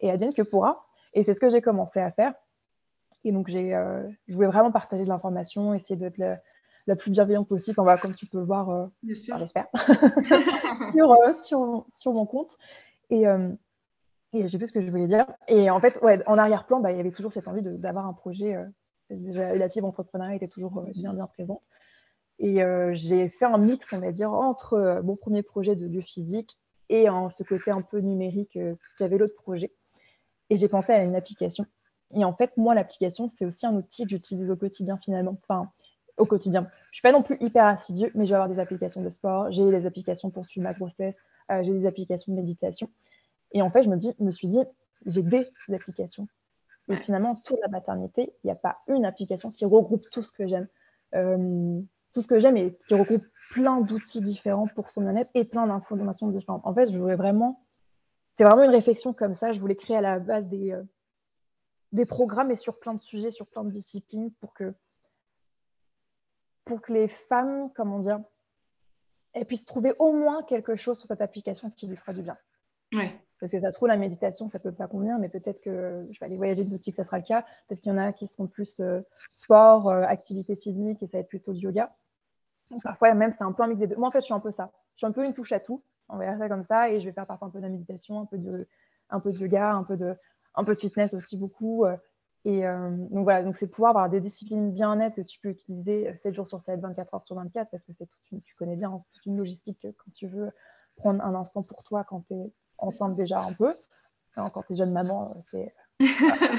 et 0.00 0.10
advienne 0.10 0.34
que 0.34 0.42
pourra. 0.42 0.84
Et 1.14 1.22
c'est 1.22 1.34
ce 1.34 1.40
que 1.40 1.50
j'ai 1.50 1.62
commencé 1.62 2.00
à 2.00 2.10
faire. 2.10 2.34
Et 3.24 3.30
donc, 3.30 3.48
j'ai, 3.48 3.74
euh, 3.74 4.02
je 4.26 4.34
voulais 4.34 4.48
vraiment 4.48 4.72
partager 4.72 5.04
de 5.04 5.08
l'information, 5.08 5.72
essayer 5.72 5.94
d'être 5.94 6.18
la, 6.18 6.96
plus 6.96 7.12
bienveillante 7.12 7.46
possible. 7.46 7.76
Comme 8.00 8.14
tu 8.14 8.26
peux 8.26 8.38
le 8.38 8.44
voir, 8.44 8.70
euh, 8.70 8.86
j'espère, 9.38 9.38
sur, 10.92 11.16
sur, 11.44 11.86
sur, 11.92 12.12
mon 12.12 12.26
compte. 12.26 12.56
Et, 13.10 13.22
et 14.32 14.42
je 14.42 14.48
sais 14.48 14.58
plus 14.58 14.66
ce 14.66 14.72
que 14.72 14.82
je 14.82 14.90
voulais 14.90 15.06
dire. 15.06 15.26
Et 15.46 15.70
en 15.70 15.78
fait, 15.78 16.00
ouais, 16.02 16.20
en 16.26 16.38
arrière-plan, 16.38 16.80
bah, 16.80 16.90
il 16.90 16.96
y 16.96 17.00
avait 17.00 17.12
toujours 17.12 17.32
cette 17.32 17.46
envie 17.46 17.62
d'avoir 17.62 18.06
un 18.06 18.12
projet. 18.12 18.56
la 19.10 19.68
fibre 19.68 19.86
entrepreneuriat 19.86 20.34
était 20.34 20.48
toujours 20.48 20.82
bien, 20.82 21.14
bien 21.14 21.26
présente. 21.28 21.62
Et 22.42 22.60
euh, 22.60 22.90
j'ai 22.92 23.28
fait 23.28 23.44
un 23.44 23.56
mix, 23.56 23.92
on 23.92 24.00
va 24.00 24.10
dire, 24.10 24.32
entre 24.32 24.74
euh, 24.74 25.02
mon 25.02 25.14
premier 25.14 25.44
projet 25.44 25.76
de 25.76 25.86
biophysique 25.86 26.58
et 26.88 27.08
en 27.08 27.30
ce 27.30 27.44
côté 27.44 27.70
un 27.70 27.82
peu 27.82 28.00
numérique 28.00 28.56
euh, 28.56 28.74
qu'avait 28.98 29.16
l'autre 29.16 29.36
projet. 29.36 29.72
Et 30.50 30.56
j'ai 30.56 30.66
pensé 30.66 30.92
à 30.92 31.04
une 31.04 31.14
application. 31.14 31.64
Et 32.12 32.24
en 32.24 32.34
fait, 32.34 32.56
moi, 32.56 32.74
l'application, 32.74 33.28
c'est 33.28 33.46
aussi 33.46 33.64
un 33.64 33.76
outil 33.76 34.02
que 34.02 34.10
j'utilise 34.10 34.50
au 34.50 34.56
quotidien 34.56 34.98
finalement. 34.98 35.38
Enfin, 35.40 35.70
au 36.18 36.26
quotidien. 36.26 36.62
Je 36.62 36.66
ne 36.66 36.94
suis 36.94 37.02
pas 37.02 37.12
non 37.12 37.22
plus 37.22 37.36
hyper 37.40 37.64
assidu, 37.64 38.10
mais 38.16 38.26
je 38.26 38.30
vais 38.30 38.34
avoir 38.34 38.48
des 38.48 38.58
applications 38.58 39.02
de 39.02 39.08
sport, 39.08 39.50
j'ai 39.52 39.64
des 39.70 39.86
applications 39.86 40.30
pour 40.30 40.44
suivre 40.44 40.64
ma 40.64 40.74
grossesse, 40.74 41.14
j'ai 41.48 41.72
des 41.72 41.86
applications 41.86 42.32
de 42.32 42.36
méditation. 42.36 42.90
Et 43.52 43.62
en 43.62 43.70
fait, 43.70 43.82
je 43.82 43.88
me, 43.88 43.96
dis, 43.96 44.14
me 44.18 44.30
suis 44.30 44.48
dit, 44.48 44.58
j'ai 45.06 45.22
des 45.22 45.46
applications. 45.72 46.28
Et 46.90 46.96
finalement, 46.96 47.36
toute 47.36 47.58
la 47.62 47.68
maternité, 47.68 48.34
il 48.44 48.48
n'y 48.48 48.50
a 48.50 48.56
pas 48.56 48.80
une 48.88 49.06
application 49.06 49.50
qui 49.50 49.64
regroupe 49.64 50.04
tout 50.10 50.22
ce 50.22 50.32
que 50.32 50.46
j'aime 50.46 50.68
tout 52.12 52.22
ce 52.22 52.26
que 52.26 52.38
j'aime 52.38 52.56
et 52.56 52.76
qui 52.86 52.94
regroupe 52.94 53.24
plein 53.50 53.80
d'outils 53.80 54.20
différents 54.20 54.66
pour 54.66 54.90
son 54.90 55.02
bien-être 55.02 55.30
et 55.34 55.44
plein 55.44 55.66
d'informations 55.66 56.28
différentes. 56.28 56.62
En 56.64 56.74
fait, 56.74 56.90
je 56.90 56.98
voulais 56.98 57.16
vraiment, 57.16 57.64
c'est 58.36 58.44
vraiment 58.44 58.64
une 58.64 58.70
réflexion 58.70 59.12
comme 59.12 59.34
ça. 59.34 59.52
Je 59.52 59.60
voulais 59.60 59.76
créer 59.76 59.96
à 59.96 60.00
la 60.00 60.18
base 60.18 60.46
des, 60.46 60.72
euh, 60.72 60.82
des 61.92 62.06
programmes 62.06 62.50
et 62.50 62.56
sur 62.56 62.78
plein 62.78 62.94
de 62.94 63.00
sujets, 63.00 63.30
sur 63.30 63.46
plein 63.46 63.64
de 63.64 63.70
disciplines 63.70 64.30
pour 64.40 64.54
que, 64.54 64.74
pour 66.64 66.80
que 66.80 66.92
les 66.92 67.08
femmes, 67.08 67.70
comment 67.74 67.98
dire, 67.98 68.20
elles 69.34 69.46
puissent 69.46 69.66
trouver 69.66 69.94
au 69.98 70.12
moins 70.12 70.42
quelque 70.42 70.76
chose 70.76 70.98
sur 70.98 71.08
cette 71.08 71.20
application 71.20 71.70
qui 71.70 71.86
lui 71.86 71.96
fera 71.96 72.12
du 72.12 72.22
bien. 72.22 72.36
Ouais. 72.92 73.18
Parce 73.40 73.50
que 73.52 73.60
ça 73.60 73.72
se 73.72 73.76
trouve, 73.76 73.88
la 73.88 73.96
méditation, 73.96 74.48
ça 74.50 74.58
ne 74.58 74.62
peut 74.62 74.72
pas 74.72 74.86
convenir, 74.86 75.18
mais 75.18 75.28
peut-être 75.28 75.60
que 75.62 76.06
je 76.10 76.20
vais 76.20 76.26
aller 76.26 76.36
voyager 76.36 76.62
de 76.62 76.68
boutique, 76.68 76.94
ça 76.94 77.04
sera 77.04 77.18
le 77.18 77.24
cas. 77.24 77.42
Peut-être 77.66 77.80
qu'il 77.80 77.90
y 77.90 77.94
en 77.94 77.98
a 77.98 78.12
qui 78.12 78.28
seront 78.28 78.46
plus 78.46 78.78
euh, 78.80 79.00
sport, 79.32 79.88
euh, 79.88 80.02
activité 80.02 80.54
physique, 80.54 81.02
et 81.02 81.06
ça 81.06 81.16
va 81.16 81.20
être 81.22 81.28
plutôt 81.28 81.52
du 81.52 81.60
yoga 81.60 81.92
parfois, 82.82 83.14
même, 83.14 83.32
c'est 83.32 83.42
un 83.42 83.52
peu 83.52 83.62
un 83.62 83.68
mix 83.68 83.80
des 83.80 83.86
deux. 83.86 83.96
Moi, 83.96 84.08
en 84.08 84.10
fait, 84.10 84.20
je 84.20 84.26
suis 84.26 84.34
un 84.34 84.40
peu 84.40 84.52
ça. 84.52 84.70
Je 84.94 84.98
suis 84.98 85.06
un 85.06 85.12
peu 85.12 85.24
une 85.24 85.34
touche 85.34 85.52
à 85.52 85.60
tout. 85.60 85.82
On 86.08 86.16
va 86.16 86.26
faire 86.26 86.38
ça 86.38 86.48
comme 86.48 86.64
ça. 86.64 86.90
Et 86.90 87.00
je 87.00 87.06
vais 87.06 87.12
faire 87.12 87.26
parfois 87.26 87.48
un 87.48 87.50
peu 87.50 87.60
de 87.60 87.68
méditation, 87.68 88.20
un 88.20 88.26
peu 88.26 88.38
de, 88.38 88.68
un 89.10 89.20
peu 89.20 89.32
de 89.32 89.38
yoga, 89.38 89.72
un 89.72 89.84
peu 89.84 89.96
de, 89.96 90.14
un 90.54 90.64
peu 90.64 90.74
de 90.74 90.80
fitness 90.80 91.14
aussi 91.14 91.36
beaucoup. 91.36 91.84
Euh. 91.84 91.96
Et 92.44 92.66
euh, 92.66 92.90
donc 93.10 93.22
voilà, 93.22 93.44
donc 93.44 93.56
c'est 93.56 93.68
pouvoir 93.68 93.90
avoir 93.90 94.10
des 94.10 94.20
disciplines 94.20 94.72
bien-être 94.72 95.14
que 95.14 95.20
tu 95.20 95.38
peux 95.38 95.50
utiliser 95.50 96.12
7 96.22 96.34
jours 96.34 96.48
sur 96.48 96.60
7, 96.60 96.80
24 96.80 97.14
heures 97.14 97.22
sur 97.22 97.36
24, 97.36 97.70
parce 97.70 97.84
que 97.84 97.92
c'est 97.92 98.08
tu 98.28 98.56
connais 98.56 98.74
bien, 98.74 99.04
toute 99.12 99.26
une 99.26 99.36
logistique 99.36 99.78
quand 99.82 100.10
tu 100.12 100.26
veux 100.26 100.50
prendre 100.96 101.24
un 101.24 101.34
instant 101.36 101.62
pour 101.62 101.84
toi 101.84 102.04
quand 102.04 102.24
tu 102.26 102.34
es 102.34 102.52
enceinte 102.78 103.14
déjà 103.14 103.40
un 103.40 103.52
peu. 103.52 103.76
quand 104.34 104.62
tu 104.66 104.72
es 104.72 104.76
jeune 104.76 104.92
maman, 104.92 105.36
c'est 105.50 105.72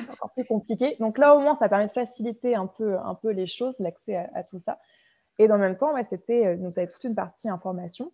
encore 0.10 0.32
plus 0.34 0.46
compliqué. 0.46 0.96
Donc 1.00 1.18
là, 1.18 1.36
au 1.36 1.40
moins, 1.40 1.58
ça 1.58 1.68
permet 1.68 1.88
de 1.88 1.92
faciliter 1.92 2.56
un 2.56 2.68
peu, 2.68 2.98
un 2.98 3.16
peu 3.16 3.32
les 3.32 3.48
choses, 3.48 3.76
l'accès 3.80 4.16
à, 4.16 4.44
tout 4.44 4.60
ça. 4.60 4.80
Et 5.40 5.48
dans 5.48 5.56
le 5.56 5.62
même 5.62 5.78
temps, 5.78 5.94
c'était, 6.10 6.56
nous 6.58 6.72
avons 6.76 6.92
toute 6.92 7.04
une 7.04 7.16
partie 7.16 7.50
information 7.50 8.12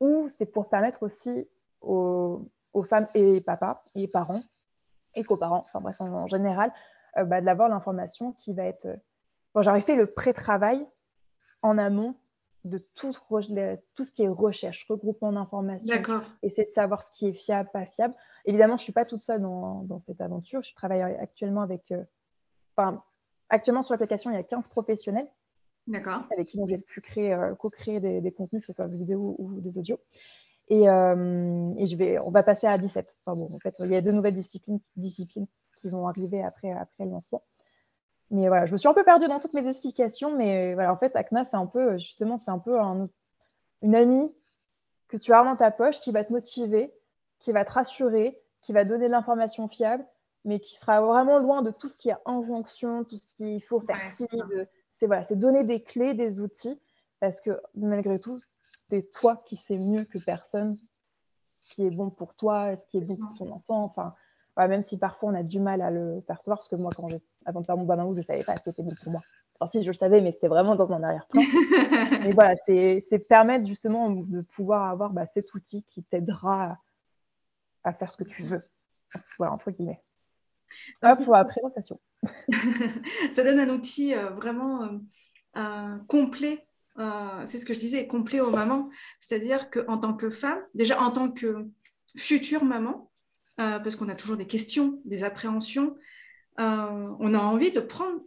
où 0.00 0.28
c'est 0.36 0.46
pour 0.46 0.68
permettre 0.68 1.02
aussi 1.02 1.48
aux, 1.80 2.42
femmes 2.88 3.08
et 3.14 3.40
papas 3.40 3.84
et 3.94 4.08
parents 4.08 4.42
et 5.14 5.22
coparents, 5.22 5.64
enfin 5.66 5.80
bref, 5.80 6.00
en, 6.00 6.26
général, 6.26 6.72
euh, 7.16 7.24
bah, 7.24 7.40
d'avoir 7.40 7.68
l'information 7.68 8.32
qui 8.32 8.52
va 8.52 8.64
être. 8.64 8.86
Bon, 9.54 9.62
J'aurais 9.62 9.80
fait 9.80 9.94
le 9.94 10.06
pré-travail 10.06 10.84
en 11.62 11.78
amont 11.78 12.16
de 12.64 12.78
tout, 12.94 13.12
tout, 13.94 14.04
ce 14.04 14.12
qui 14.12 14.22
est 14.22 14.28
recherche, 14.28 14.86
regroupement 14.88 15.32
d'informations, 15.32 15.94
essayer 16.42 16.66
de 16.66 16.72
savoir 16.74 17.02
ce 17.02 17.08
qui 17.12 17.28
est 17.28 17.34
fiable, 17.34 17.68
pas 17.72 17.86
fiable. 17.86 18.14
Évidemment, 18.46 18.76
je 18.76 18.82
ne 18.82 18.84
suis 18.84 18.92
pas 18.92 19.04
toute 19.04 19.22
seule 19.22 19.42
dans, 19.42 20.00
cette 20.06 20.20
aventure. 20.20 20.62
Je 20.62 20.74
travaille 20.74 21.02
actuellement 21.02 21.60
avec. 21.60 21.92
Euh, 21.92 22.02
enfin, 22.76 23.04
actuellement, 23.50 23.82
sur 23.82 23.92
l'application, 23.92 24.30
il 24.30 24.34
y 24.34 24.38
a 24.38 24.42
15 24.42 24.68
professionnels 24.68 25.28
avec 26.30 26.48
qui 26.48 26.60
j'ai 26.68 26.78
pu 26.78 27.00
créer, 27.00 27.34
euh, 27.34 27.54
co-créer 27.54 28.00
des, 28.00 28.32
contenus, 28.32 28.62
que 28.62 28.66
ce 28.66 28.72
soit 28.72 28.86
vidéo 28.86 29.36
ou 29.38 29.60
des 29.60 29.78
audios. 29.78 30.00
Et, 30.68 30.88
euh, 30.88 31.74
et, 31.76 31.86
je 31.86 31.96
vais, 31.96 32.18
on 32.18 32.30
va 32.30 32.42
passer 32.42 32.66
à 32.66 32.78
17. 32.78 33.16
Enfin 33.24 33.36
bon, 33.36 33.50
en 33.54 33.58
fait, 33.58 33.74
il 33.80 33.90
y 33.90 33.96
a 33.96 34.00
deux 34.00 34.12
nouvelles 34.12 34.34
disciplines, 34.34 34.80
disciplines 34.96 35.46
qui 35.76 35.88
vont 35.90 36.08
arriver 36.08 36.42
après, 36.42 36.72
après 36.72 37.04
le 37.04 37.10
lancement. 37.10 37.42
Mais 38.30 38.48
voilà, 38.48 38.64
je 38.66 38.72
me 38.72 38.78
suis 38.78 38.88
un 38.88 38.94
peu 38.94 39.04
perdue 39.04 39.28
dans 39.28 39.38
toutes 39.38 39.52
mes 39.52 39.68
explications, 39.68 40.36
mais 40.36 40.72
voilà, 40.74 40.92
en 40.92 40.96
fait, 40.96 41.14
Acna, 41.14 41.44
c'est 41.44 41.56
un 41.56 41.66
peu, 41.66 41.98
justement, 41.98 42.38
c'est 42.38 42.50
un 42.50 42.58
peu 42.58 42.78
une 43.82 43.94
amie 43.94 44.32
que 45.08 45.18
tu 45.18 45.32
as 45.34 45.44
dans 45.44 45.56
ta 45.56 45.70
poche 45.70 46.00
qui 46.00 46.10
va 46.10 46.24
te 46.24 46.32
motiver, 46.32 46.92
qui 47.40 47.52
va 47.52 47.64
te 47.64 47.72
rassurer, 47.72 48.40
qui 48.62 48.72
va 48.72 48.84
donner 48.84 49.06
de 49.06 49.12
l'information 49.12 49.68
fiable, 49.68 50.04
mais 50.46 50.58
qui 50.58 50.76
sera 50.76 51.02
vraiment 51.02 51.38
loin 51.38 51.62
de 51.62 51.70
tout 51.70 51.88
ce 51.88 51.96
qui 51.96 52.08
est 52.08 52.16
injonction, 52.24 53.04
tout 53.04 53.18
ce 53.18 53.26
qu'il 53.36 53.62
faut 53.62 53.80
faire 53.80 54.08
ci. 54.08 54.26
C'est 54.98 55.06
voilà, 55.06 55.26
donner 55.30 55.64
des 55.64 55.82
clés, 55.82 56.14
des 56.14 56.40
outils, 56.40 56.80
parce 57.20 57.40
que 57.40 57.60
malgré 57.74 58.20
tout, 58.20 58.40
c'est 58.88 59.10
toi 59.10 59.42
qui 59.46 59.56
sais 59.56 59.78
mieux 59.78 60.04
que 60.04 60.18
personne 60.18 60.78
ce 61.64 61.74
qui 61.74 61.86
est 61.86 61.90
bon 61.90 62.10
pour 62.10 62.34
toi, 62.34 62.76
ce 62.76 62.90
qui 62.90 62.98
est 62.98 63.00
bon 63.00 63.16
pour 63.16 63.34
ton 63.36 63.50
enfant. 63.52 63.84
Enfin, 63.84 64.14
même 64.56 64.82
si 64.82 64.98
parfois 64.98 65.30
on 65.30 65.34
a 65.34 65.42
du 65.42 65.60
mal 65.60 65.80
à 65.82 65.90
le 65.90 66.22
percevoir, 66.26 66.58
parce 66.58 66.68
que 66.68 66.76
moi, 66.76 66.90
quand 66.94 67.08
avant 67.44 67.60
de 67.60 67.66
faire 67.66 67.76
mon 67.76 67.84
bain 67.84 67.96
je 67.96 68.18
ne 68.18 68.22
savais 68.22 68.44
pas 68.44 68.56
ce 68.56 68.62
qui 68.62 68.70
était 68.70 68.82
bon 68.82 68.94
pour 69.02 69.12
moi. 69.12 69.22
Enfin, 69.58 69.70
si, 69.70 69.82
je 69.82 69.88
le 69.88 69.94
savais, 69.94 70.20
mais 70.20 70.32
c'était 70.32 70.48
vraiment 70.48 70.74
dans 70.74 70.88
mon 70.88 71.02
arrière-plan. 71.02 71.42
mais 72.22 72.32
voilà, 72.32 72.54
c'est 72.66 73.26
permettre 73.28 73.66
justement 73.66 74.10
de 74.10 74.40
pouvoir 74.40 74.90
avoir 74.90 75.10
bah, 75.10 75.26
cet 75.32 75.54
outil 75.54 75.84
qui 75.84 76.02
t'aidera 76.02 76.78
à, 77.84 77.92
faire 77.92 78.10
ce 78.10 78.16
que 78.16 78.24
tu 78.24 78.42
veux. 78.42 78.62
Voilà, 79.38 79.52
entre 79.52 79.70
guillemets. 79.70 80.02
Hop, 81.02 81.16
pour 81.24 81.34
la 81.34 81.44
présentation. 81.44 82.00
Ça 83.32 83.42
donne 83.42 83.60
un 83.60 83.68
outil 83.68 84.14
euh, 84.14 84.30
vraiment 84.30 85.00
euh, 85.56 85.96
complet 86.08 86.66
euh, 86.96 87.44
c'est 87.46 87.58
ce 87.58 87.66
que 87.66 87.74
je 87.74 87.80
disais, 87.80 88.06
complet 88.06 88.38
aux 88.38 88.50
mamans. 88.50 88.88
C'est-à-dire 89.18 89.68
qu'en 89.68 89.98
tant 89.98 90.14
que 90.14 90.30
femme, 90.30 90.60
déjà 90.74 91.02
en 91.02 91.10
tant 91.10 91.28
que 91.28 91.66
future 92.16 92.64
maman, 92.64 93.10
parce 93.56 93.96
qu'on 93.96 94.08
a 94.08 94.14
toujours 94.14 94.36
des 94.36 94.46
questions, 94.46 95.00
des 95.04 95.24
appréhensions, 95.24 95.96
on 96.56 97.34
a 97.34 97.38
envie 97.38 97.72
de 97.72 97.80
prendre. 97.80 98.20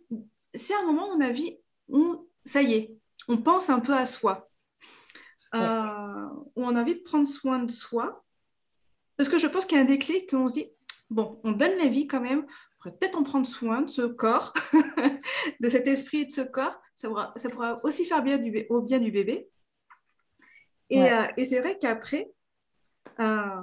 C'est 0.54 0.76
un 0.76 0.84
moment 0.84 1.08
dans 1.08 1.18
la 1.18 1.32
vie 1.32 1.58
où, 1.88 2.28
ça 2.44 2.62
y 2.62 2.74
est, 2.74 2.98
on 3.30 3.38
pense 3.38 3.70
un 3.70 3.80
peu 3.80 3.94
à 3.94 4.06
soi, 4.06 4.50
où 5.54 5.58
on 5.58 6.76
a 6.76 6.82
envie 6.82 6.96
de 6.96 7.04
prendre 7.04 7.26
soin 7.26 7.60
de 7.60 7.72
soi. 7.72 8.26
Parce 9.16 9.30
que 9.30 9.38
je 9.38 9.48
pense 9.48 9.66
qu'il 9.66 9.78
y 9.78 9.80
a 9.80 9.84
un 9.84 9.88
déclic 9.88 10.30
qu'on 10.30 10.50
se 10.50 10.56
dit, 10.56 10.70
bon, 11.10 11.40
on 11.46 11.54
donne 11.54 11.78
la 11.78 11.88
vie 11.88 12.06
quand 12.06 12.22
même, 12.22 12.46
peut-être 12.80 13.18
en 13.18 13.24
prendre 13.24 13.48
soin 13.48 13.82
de 13.82 13.90
ce 13.90 14.04
corps, 14.04 14.54
de 15.60 15.70
cet 15.70 15.88
esprit 15.88 16.22
et 16.22 16.26
de 16.26 16.32
ce 16.32 16.42
corps. 16.42 16.80
Ça 16.96 17.08
pourra, 17.08 17.34
ça 17.36 17.50
pourra 17.50 17.84
aussi 17.84 18.06
faire 18.06 18.24
bien 18.24 18.38
du, 18.38 18.66
au 18.70 18.82
bien 18.82 19.00
du 19.00 19.12
bébé. 19.12 19.50
Et, 20.90 21.04
euh, 21.04 21.28
et 21.36 21.46
c'est 21.46 21.60
vrai 21.60 21.78
qu'après, 21.80 22.32
euh, 23.20 23.62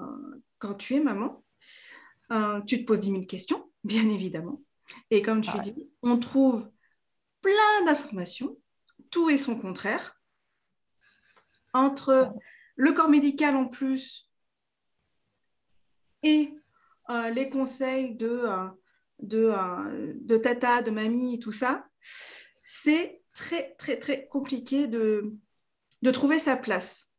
quand 0.59 0.75
tu 0.75 0.94
es 0.94 1.00
maman, 1.00 1.44
euh, 2.33 2.61
tu 2.62 2.80
te 2.80 2.85
poses 2.85 3.00
10 3.00 3.11
000 3.11 3.25
questions, 3.26 3.71
bien 3.83 4.09
évidemment. 4.09 4.61
Et 5.11 5.23
comme 5.23 5.40
tu 5.40 5.59
dis, 5.61 5.88
on 6.02 6.18
trouve 6.18 6.71
plein 7.40 7.85
d'informations, 7.87 8.59
tout 9.11 9.30
et 9.30 9.37
son 9.37 9.59
contraire. 9.59 10.21
Entre 11.73 12.33
le 12.76 12.92
corps 12.92 13.09
médical 13.09 13.56
en 13.56 13.66
plus 13.66 14.30
et 16.23 16.54
les 17.35 17.50
conseils 17.50 18.14
de 18.14 18.26
de, 18.26 18.28
euh, 18.28 18.68
de 19.26 20.37
tata, 20.37 20.83
de 20.83 20.90
mamie, 20.90 21.38
tout 21.38 21.52
ça, 21.52 21.87
c'est 22.62 23.23
très, 23.33 23.75
très, 23.75 23.99
très 23.99 24.26
compliqué 24.28 24.87
de, 24.87 25.35
de 26.02 26.11
trouver 26.11 26.38
sa 26.38 26.57
place 26.57 27.11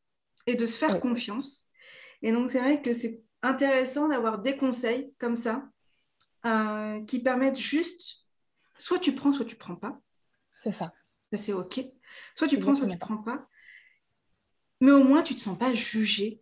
et 0.48 0.56
de 0.56 0.66
se 0.66 0.78
faire 0.78 1.00
confiance. 1.00 1.70
Et 2.22 2.32
donc, 2.32 2.50
c'est 2.50 2.60
vrai 2.60 2.82
que 2.82 2.94
c'est 2.94 3.22
intéressant 3.42 4.08
d'avoir 4.08 4.40
des 4.40 4.58
conseils 4.58 5.14
comme 5.20 5.36
ça 5.36 5.68
euh, 6.46 7.04
qui 7.06 7.22
permettent 7.22 7.60
juste, 7.60 8.26
soit 8.78 9.00
tu 9.00 9.14
prends, 9.14 9.32
soit 9.32 9.46
tu 9.46 9.56
prends 9.56 9.76
pas. 9.76 10.00
C'est 10.64 10.76
ça. 10.76 10.94
C'est 11.34 11.54
OK. 11.54 11.82
Soit 12.36 12.48
tu 12.48 12.60
prends, 12.60 12.76
soit 12.76 12.88
tu 12.88 12.98
prends 12.98 13.18
pas. 13.18 13.48
Mais 14.82 14.92
au 14.92 15.04
moins, 15.04 15.22
tu 15.22 15.34
ne 15.34 15.38
te 15.38 15.44
sens 15.44 15.58
pas 15.58 15.74
jugé 15.74 16.42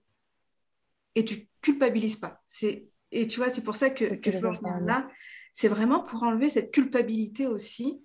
et 1.15 1.25
tu 1.25 1.47
culpabilises 1.61 2.17
pas. 2.17 2.43
Et 3.11 3.27
tu 3.27 3.37
vois, 3.37 3.49
c'est 3.49 3.63
pour 3.63 3.75
ça 3.75 3.89
que, 3.89 4.15
que 4.15 4.31
je 4.31 4.37
veux 4.37 4.51
là 4.85 5.07
c'est 5.53 5.67
vraiment 5.67 6.03
pour 6.03 6.23
enlever 6.23 6.49
cette 6.49 6.73
culpabilité 6.73 7.45
aussi 7.45 8.03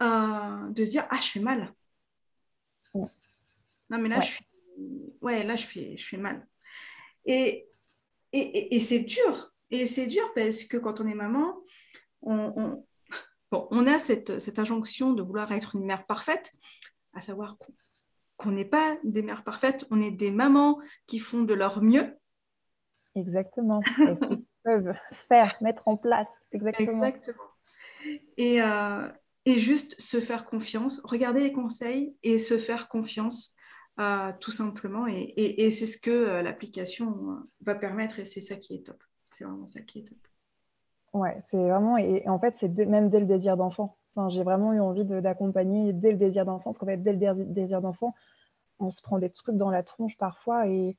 euh, 0.00 0.70
de 0.70 0.84
se 0.84 0.90
dire 0.90 1.06
ah 1.10 1.18
je 1.20 1.28
fais 1.28 1.40
mal. 1.40 1.74
Non 2.94 3.98
mais 3.98 4.08
là 4.08 4.20
je 4.20 4.32
suis 4.32 4.46
ouais 5.20 5.42
là 5.42 5.56
je 5.56 5.66
fais 5.66 5.96
je 5.96 6.06
fais 6.06 6.16
mal. 6.16 6.46
Et 7.26 7.68
et, 8.36 8.80
c'est 8.80 9.00
dur. 9.00 9.52
Et 9.70 9.86
c'est 9.86 10.08
dur 10.08 10.28
parce 10.34 10.64
que 10.64 10.76
quand 10.76 11.00
on 11.00 11.06
est 11.06 11.14
maman 11.14 11.56
on, 12.22 12.84
on, 13.52 13.86
a 13.86 13.98
cette, 14.00 14.40
cette, 14.40 14.58
injonction 14.58 15.12
de 15.12 15.22
vouloir 15.22 15.52
être 15.52 15.76
une 15.76 15.84
mère 15.84 16.04
parfaite 16.06 16.52
à 17.12 17.20
savoir 17.20 17.56
qu'on 18.36 18.50
n'est 18.50 18.64
pas 18.64 18.96
des 19.04 19.22
mères 19.22 19.44
parfaites 19.44 19.86
on 19.90 20.00
est 20.00 20.10
des 20.10 20.32
mamans 20.32 20.80
qui 21.06 21.18
font 21.20 21.42
de 21.42 21.54
leur 21.54 21.82
mieux. 21.82 22.16
Exactement 23.14 23.80
peuvent 24.64 24.94
faire, 25.28 25.56
mettre 25.60 25.86
en 25.86 25.96
place. 25.96 26.26
Exactement. 26.52 26.90
Exactement. 26.90 27.44
Et, 28.36 28.60
euh, 28.60 29.08
et, 29.44 29.56
juste 29.58 30.00
se 30.00 30.20
faire 30.20 30.44
confiance, 30.44 31.00
regarder 31.04 31.40
les 31.40 31.52
conseils 31.52 32.16
et 32.22 32.38
se 32.38 32.58
faire 32.58 32.88
confiance, 32.88 33.54
euh, 34.00 34.32
tout 34.40 34.50
simplement. 34.50 35.06
Et, 35.06 35.32
et, 35.36 35.70
c'est 35.70 35.86
ce 35.86 35.98
que 35.98 36.10
euh, 36.10 36.42
l'application 36.42 37.40
va 37.62 37.74
permettre 37.74 38.18
et 38.18 38.24
c'est 38.24 38.40
ça 38.40 38.56
qui 38.56 38.74
est 38.74 38.86
top. 38.86 39.02
C'est 39.30 39.44
vraiment 39.44 39.66
ça 39.66 39.80
qui 39.80 40.00
est 40.00 40.04
top. 40.04 40.18
Ouais, 41.12 41.40
c'est 41.50 41.56
vraiment, 41.56 41.96
et, 41.96 42.28
en 42.28 42.38
fait, 42.38 42.54
c'est 42.58 42.68
même 42.68 43.08
dès 43.08 43.20
le 43.20 43.26
désir 43.26 43.56
d'enfant. 43.56 43.96
Enfin, 44.16 44.28
J'ai 44.30 44.42
vraiment 44.42 44.72
eu 44.72 44.80
envie 44.80 45.04
d'accompagner 45.04 45.92
dès 45.92 46.12
le 46.12 46.18
désir 46.18 46.44
d'enfant, 46.44 46.70
parce 46.70 46.78
qu'en 46.78 46.86
fait, 46.86 46.98
dès 46.98 47.12
le 47.12 47.44
désir 47.44 47.80
d'enfant, 47.80 48.14
on 48.80 48.90
se 48.90 49.00
prend 49.02 49.18
des 49.18 49.30
trucs 49.30 49.56
dans 49.56 49.70
la 49.70 49.82
tronche 49.82 50.16
parfois 50.18 50.68
et 50.68 50.96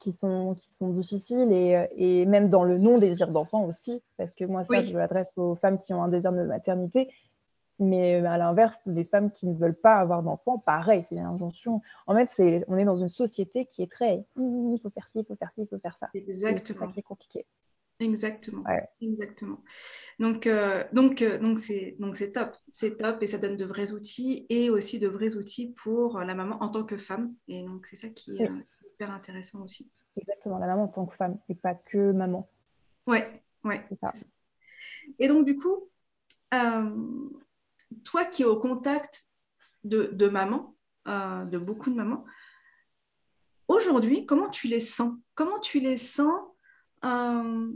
qui 0.00 0.12
sont, 0.12 0.56
qui 0.60 0.74
sont 0.74 0.90
difficiles 0.90 1.52
et, 1.52 1.88
et 1.96 2.26
même 2.26 2.50
dans 2.50 2.64
le 2.64 2.78
non-désir 2.78 3.28
d'enfant 3.28 3.64
aussi, 3.64 4.02
parce 4.16 4.34
que 4.34 4.44
moi, 4.44 4.64
ça, 4.64 4.84
je 4.84 4.96
l'adresse 4.96 5.36
aux 5.38 5.54
femmes 5.56 5.80
qui 5.80 5.94
ont 5.94 6.02
un 6.02 6.08
désir 6.08 6.32
de 6.32 6.42
maternité, 6.42 7.10
mais 7.78 8.16
à 8.16 8.38
l'inverse, 8.38 8.78
les 8.86 9.04
femmes 9.04 9.30
qui 9.32 9.46
ne 9.46 9.54
veulent 9.54 9.74
pas 9.74 9.96
avoir 9.96 10.22
d'enfants, 10.22 10.58
pareil, 10.58 11.04
c'est 11.08 11.16
une 11.16 11.22
injonction. 11.22 11.82
En 12.06 12.14
fait, 12.14 12.30
c'est, 12.30 12.64
on 12.68 12.76
est 12.76 12.84
dans 12.84 12.96
une 12.96 13.08
société 13.08 13.66
qui 13.66 13.82
est 13.82 13.90
très 13.90 14.24
il 14.36 14.78
faut 14.82 14.90
faire 14.90 15.08
ci, 15.12 15.20
il 15.20 15.24
faut 15.24 15.36
faire 15.36 15.50
ci, 15.54 15.62
il 15.62 15.66
faut 15.66 15.78
faire 15.78 15.96
ça. 15.98 16.08
Exactement. 16.14 16.90
C'est 16.92 17.00
est 17.00 17.02
compliqué. 17.02 17.46
Exactement. 18.00 18.64
Exactement. 19.00 19.60
Donc, 20.18 20.46
euh, 20.46 20.84
donc, 20.92 21.22
euh, 21.22 21.38
donc 21.38 21.58
c'est 21.60 21.96
donc 22.00 22.16
c'est 22.16 22.32
top, 22.32 22.56
c'est 22.72 22.96
top 22.96 23.22
et 23.22 23.26
ça 23.28 23.38
donne 23.38 23.56
de 23.56 23.64
vrais 23.64 23.92
outils 23.92 24.46
et 24.48 24.68
aussi 24.68 24.98
de 24.98 25.06
vrais 25.06 25.36
outils 25.36 25.72
pour 25.76 26.18
la 26.18 26.34
maman 26.34 26.56
en 26.60 26.68
tant 26.68 26.84
que 26.84 26.96
femme. 26.96 27.34
Et 27.46 27.62
donc 27.62 27.86
c'est 27.86 27.96
ça 27.96 28.08
qui 28.08 28.36
est, 28.42 28.50
hyper 28.94 29.10
intéressant 29.10 29.62
aussi. 29.62 29.92
Exactement, 30.16 30.58
la 30.58 30.66
maman 30.66 30.84
en 30.84 30.88
tant 30.88 31.06
que 31.06 31.16
femme 31.16 31.38
et 31.48 31.54
pas 31.54 31.74
que 31.74 32.12
maman. 32.12 32.48
Ouais, 33.06 33.42
ouais. 33.64 33.86
Et 35.18 35.28
donc, 35.28 35.44
du 35.44 35.56
coup, 35.56 35.90
euh, 36.54 37.28
toi 38.04 38.24
qui 38.24 38.42
es 38.42 38.46
au 38.46 38.58
contact 38.58 39.28
de, 39.82 40.04
de 40.12 40.28
maman, 40.28 40.76
euh, 41.08 41.44
de 41.44 41.58
beaucoup 41.58 41.90
de 41.90 41.96
mamans, 41.96 42.24
aujourd'hui, 43.68 44.24
comment 44.24 44.48
tu 44.48 44.68
les 44.68 44.80
sens? 44.80 45.14
Comment 45.34 45.58
tu 45.58 45.80
les 45.80 45.96
sens 45.96 46.42
euh, 47.04 47.72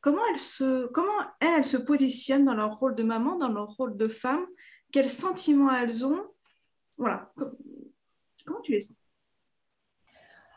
Comment, 0.00 0.22
elles 0.32 0.40
se, 0.40 0.86
comment 0.88 1.12
elles, 1.38 1.58
elles 1.58 1.66
se 1.66 1.76
positionnent 1.76 2.44
dans 2.44 2.54
leur 2.54 2.78
rôle 2.78 2.96
de 2.96 3.04
maman, 3.04 3.36
dans 3.36 3.52
leur 3.52 3.68
rôle 3.68 3.96
de 3.96 4.08
femme? 4.08 4.44
Quels 4.90 5.10
sentiments 5.10 5.70
elles 5.70 6.04
ont? 6.04 6.26
Voilà. 6.98 7.32
Comment 8.44 8.60
tu 8.62 8.72
les 8.72 8.80
sens? 8.80 8.96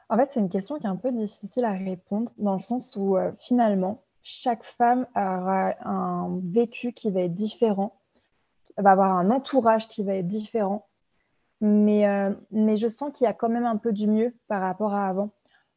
En 0.09 0.17
fait, 0.17 0.29
c'est 0.33 0.39
une 0.39 0.49
question 0.49 0.77
qui 0.77 0.85
est 0.85 0.89
un 0.89 0.95
peu 0.95 1.11
difficile 1.11 1.65
à 1.65 1.71
répondre 1.71 2.31
dans 2.37 2.53
le 2.53 2.59
sens 2.59 2.95
où 2.95 3.17
euh, 3.17 3.31
finalement, 3.39 4.03
chaque 4.21 4.63
femme 4.77 5.07
aura 5.15 5.73
un 5.83 6.39
vécu 6.43 6.93
qui 6.93 7.09
va 7.09 7.21
être 7.21 7.33
différent, 7.33 7.99
va 8.77 8.91
avoir 8.91 9.17
un 9.17 9.31
entourage 9.31 9.87
qui 9.87 10.03
va 10.03 10.15
être 10.15 10.27
différent. 10.27 10.87
Mais, 11.61 12.07
euh, 12.07 12.31
mais 12.51 12.77
je 12.77 12.87
sens 12.87 13.11
qu'il 13.13 13.25
y 13.25 13.27
a 13.27 13.33
quand 13.33 13.49
même 13.49 13.65
un 13.65 13.77
peu 13.77 13.93
du 13.93 14.07
mieux 14.07 14.35
par 14.47 14.61
rapport 14.61 14.93
à 14.93 15.07
avant. 15.07 15.31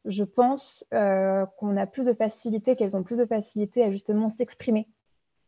Je 0.05 0.23
pense 0.23 0.85
euh, 0.93 1.45
qu'on 1.57 1.77
a 1.77 1.87
plus 1.87 2.05
de 2.05 2.13
facilité, 2.13 2.75
qu'elles 2.75 2.95
ont 2.95 3.03
plus 3.03 3.17
de 3.17 3.25
facilité 3.25 3.83
à 3.83 3.91
justement 3.91 4.29
s'exprimer 4.29 4.87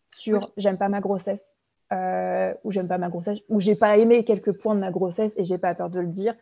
sur 0.10 0.40
j'aime 0.58 0.78
pas 0.78 0.90
ma 0.90 1.00
grossesse, 1.00 1.56
ou 1.92 2.72
j'aime 2.72 2.88
pas 2.88 2.98
ma 2.98 3.10
grossesse, 3.10 3.40
ou 3.50 3.60
j'ai 3.60 3.76
pas 3.76 3.98
aimé 3.98 4.26
quelques 4.26 4.52
points 4.52 4.76
de 4.76 4.80
ma 4.80 4.92
grossesse 4.92 5.32
et 5.38 5.46
j'ai 5.46 5.58
pas 5.58 5.76
peur 5.76 5.90
de 5.90 6.00
le 6.00 6.08
dire. 6.08 6.36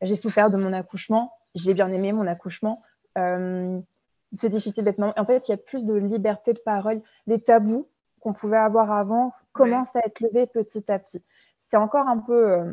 J'ai 0.00 0.16
souffert 0.16 0.50
de 0.50 0.56
mon 0.56 0.72
accouchement, 0.72 1.32
j'ai 1.54 1.74
bien 1.74 1.92
aimé 1.92 2.12
mon 2.12 2.26
accouchement. 2.26 2.82
Euh, 3.18 3.80
c'est 4.38 4.48
difficile 4.48 4.84
d'être 4.84 4.98
maman. 4.98 5.12
En 5.16 5.24
fait, 5.24 5.48
il 5.48 5.50
y 5.50 5.54
a 5.54 5.58
plus 5.58 5.84
de 5.84 5.94
liberté 5.94 6.52
de 6.52 6.60
parole. 6.60 7.02
Les 7.26 7.40
tabous 7.40 7.88
qu'on 8.20 8.32
pouvait 8.32 8.56
avoir 8.56 8.92
avant 8.92 9.32
commencent 9.52 9.94
à 9.94 10.00
être 10.06 10.20
levés 10.20 10.46
petit 10.46 10.90
à 10.90 10.98
petit. 10.98 11.22
C'est 11.70 11.76
encore 11.76 12.06
un 12.06 12.18
peu 12.18 12.52
euh, 12.52 12.72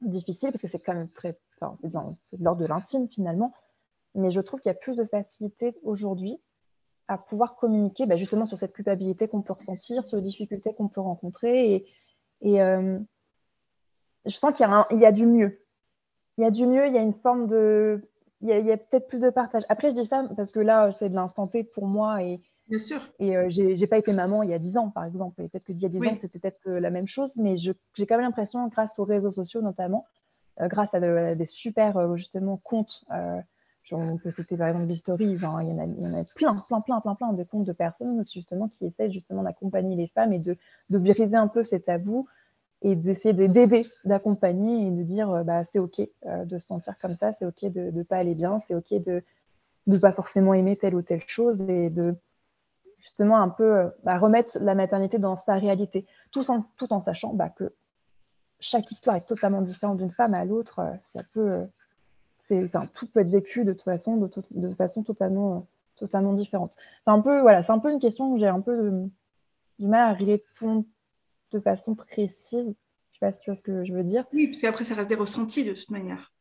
difficile 0.00 0.52
parce 0.52 0.62
que 0.62 0.68
c'est 0.68 0.80
quand 0.80 0.94
même 0.94 1.10
très, 1.10 1.32
de 1.60 1.90
l'ordre 2.40 2.60
de 2.62 2.66
l'intime 2.66 3.08
finalement. 3.08 3.52
Mais 4.14 4.30
je 4.30 4.40
trouve 4.40 4.60
qu'il 4.60 4.70
y 4.70 4.74
a 4.74 4.78
plus 4.78 4.96
de 4.96 5.04
facilité 5.04 5.74
aujourd'hui 5.82 6.40
à 7.08 7.18
pouvoir 7.18 7.56
communiquer 7.56 8.06
bah, 8.06 8.16
justement 8.16 8.46
sur 8.46 8.58
cette 8.58 8.72
culpabilité 8.72 9.28
qu'on 9.28 9.42
peut 9.42 9.52
ressentir, 9.52 10.04
sur 10.04 10.16
les 10.16 10.22
difficultés 10.22 10.72
qu'on 10.74 10.88
peut 10.88 11.00
rencontrer. 11.00 11.86
Et, 12.40 12.62
euh, 12.62 12.98
je 14.24 14.36
sens 14.36 14.54
qu'il 14.54 14.66
y, 15.00 15.04
a 15.04 15.12
du 15.12 15.26
mieux 15.26 15.63
il 16.38 16.44
y 16.44 16.46
a 16.46 16.50
du 16.50 16.66
mieux, 16.66 16.86
il 16.86 16.92
y 16.92 16.98
a 16.98 17.02
une 17.02 17.14
forme 17.14 17.46
de. 17.46 18.02
Il 18.40 18.48
y 18.48 18.72
a, 18.72 18.76
peut-être 18.76 19.06
plus 19.06 19.20
de 19.20 19.30
partage. 19.30 19.62
Après, 19.70 19.90
je 19.90 19.94
dis 19.94 20.04
ça 20.04 20.22
parce 20.36 20.50
que 20.50 20.60
là, 20.60 20.92
c'est 20.92 21.08
de 21.08 21.14
l'instant 21.14 21.46
T 21.46 21.64
pour 21.64 21.86
moi. 21.86 22.22
Et, 22.22 22.42
Bien 22.68 22.78
sûr. 22.78 23.00
Et 23.18 23.36
euh, 23.36 23.46
j'ai 23.48 23.86
pas 23.86 23.98
été 23.98 24.12
maman 24.12 24.42
il 24.42 24.50
y 24.50 24.54
a 24.54 24.58
10 24.58 24.78
ans, 24.78 24.90
par 24.90 25.04
exemple. 25.04 25.40
Et 25.42 25.48
peut-être 25.48 25.64
qu'il 25.64 25.80
y 25.80 25.86
a 25.86 25.88
10 25.88 25.98
ans, 25.98 26.16
c'était 26.16 26.38
peut-être 26.38 26.60
euh, 26.66 26.80
la 26.80 26.90
même 26.90 27.08
chose. 27.08 27.30
Mais 27.36 27.56
j'ai 27.56 27.74
quand 28.06 28.16
même 28.16 28.24
l'impression, 28.24 28.66
grâce 28.68 28.98
aux 28.98 29.04
réseaux 29.04 29.32
sociaux 29.32 29.62
notamment, 29.62 30.06
euh, 30.60 30.68
grâce 30.68 30.94
à, 30.94 31.34
des 31.34 31.46
super, 31.46 32.16
justement, 32.16 32.56
comptes. 32.58 33.04
on 33.92 34.16
peut 34.18 34.30
citer 34.30 34.56
par 34.56 34.68
exemple 34.68 34.86
Vistory, 34.86 35.24
il, 35.24 35.40
y 35.40 35.46
en 35.46 35.56
a, 35.56 35.62
il 35.62 36.00
y 36.00 36.06
en 36.06 36.14
a 36.14 36.24
plein, 36.34 36.56
plein, 36.56 36.80
plein, 36.80 37.00
plein, 37.00 37.14
plein 37.14 37.32
de 37.32 37.44
comptes 37.44 37.64
de 37.64 37.72
personnes 37.72 38.24
justement 38.26 38.68
qui 38.68 38.86
essaient 38.86 39.10
justement 39.10 39.42
d'accompagner 39.42 39.94
les 39.96 40.08
femmes 40.08 40.32
et 40.32 40.38
de, 40.38 40.56
de 40.88 40.98
briser 40.98 41.36
un 41.36 41.48
peu 41.48 41.64
ces 41.64 41.80
tabous, 41.80 42.26
et 42.84 42.94
d'essayer 42.94 43.32
d'aider, 43.32 43.86
d'accompagner 44.04 44.86
et 44.86 44.90
de 44.90 45.02
dire 45.02 45.30
euh, 45.30 45.42
bah, 45.42 45.64
c'est 45.64 45.78
OK 45.78 46.00
euh, 46.26 46.44
de 46.44 46.58
se 46.58 46.66
sentir 46.66 46.96
comme 46.98 47.16
ça, 47.16 47.32
c'est 47.32 47.46
OK 47.46 47.64
de 47.64 47.90
ne 47.90 48.02
pas 48.02 48.18
aller 48.18 48.34
bien, 48.34 48.58
c'est 48.60 48.74
OK 48.74 48.92
de 48.92 49.22
ne 49.86 49.98
pas 49.98 50.12
forcément 50.12 50.52
aimer 50.54 50.76
telle 50.76 50.94
ou 50.94 51.02
telle 51.02 51.22
chose 51.26 51.58
et 51.68 51.88
de 51.88 52.14
justement 53.00 53.38
un 53.38 53.48
peu 53.48 53.78
euh, 53.78 53.88
bah, 54.04 54.18
remettre 54.18 54.58
la 54.60 54.74
maternité 54.74 55.18
dans 55.18 55.36
sa 55.36 55.54
réalité, 55.54 56.06
tout 56.30 56.48
en, 56.50 56.62
tout 56.76 56.92
en 56.92 57.00
sachant 57.00 57.32
bah, 57.32 57.48
que 57.48 57.72
chaque 58.60 58.90
histoire 58.92 59.16
est 59.16 59.26
totalement 59.26 59.62
différente 59.62 59.96
d'une 59.96 60.12
femme 60.12 60.34
à 60.34 60.44
l'autre. 60.44 60.80
Ça 61.14 61.22
peut, 61.32 61.66
enfin, 62.50 62.86
tout 62.94 63.06
peut 63.06 63.20
être 63.20 63.30
vécu 63.30 63.64
de 63.64 63.72
toute 63.72 63.82
façon, 63.82 64.16
de, 64.16 64.30
de 64.50 64.74
façon 64.74 65.02
totalement, 65.02 65.66
totalement 65.96 66.34
différente. 66.34 66.72
C'est 67.04 67.10
un 67.10 67.20
peu, 67.20 67.40
voilà, 67.40 67.62
c'est 67.62 67.72
un 67.72 67.78
peu 67.78 67.90
une 67.90 68.00
question 68.00 68.32
que 68.32 68.40
j'ai 68.40 68.46
un 68.46 68.60
peu 68.60 68.90
du 69.78 69.86
mal 69.86 70.10
à 70.10 70.12
répondre 70.12 70.84
de 71.54 71.60
façon 71.60 71.94
précise. 71.94 72.36
Je 72.52 72.58
ne 72.58 72.72
sais 73.12 73.20
pas 73.20 73.32
si 73.32 73.42
tu 73.42 73.50
vois 73.50 73.56
ce 73.56 73.62
que 73.62 73.84
je 73.84 73.92
veux 73.92 74.04
dire. 74.04 74.24
Oui, 74.32 74.48
parce 74.48 74.60
qu'après, 74.60 74.84
ça 74.84 74.94
reste 74.94 75.08
des 75.08 75.14
ressentis 75.14 75.64
de 75.64 75.72
toute 75.72 75.90
manière. 75.90 76.32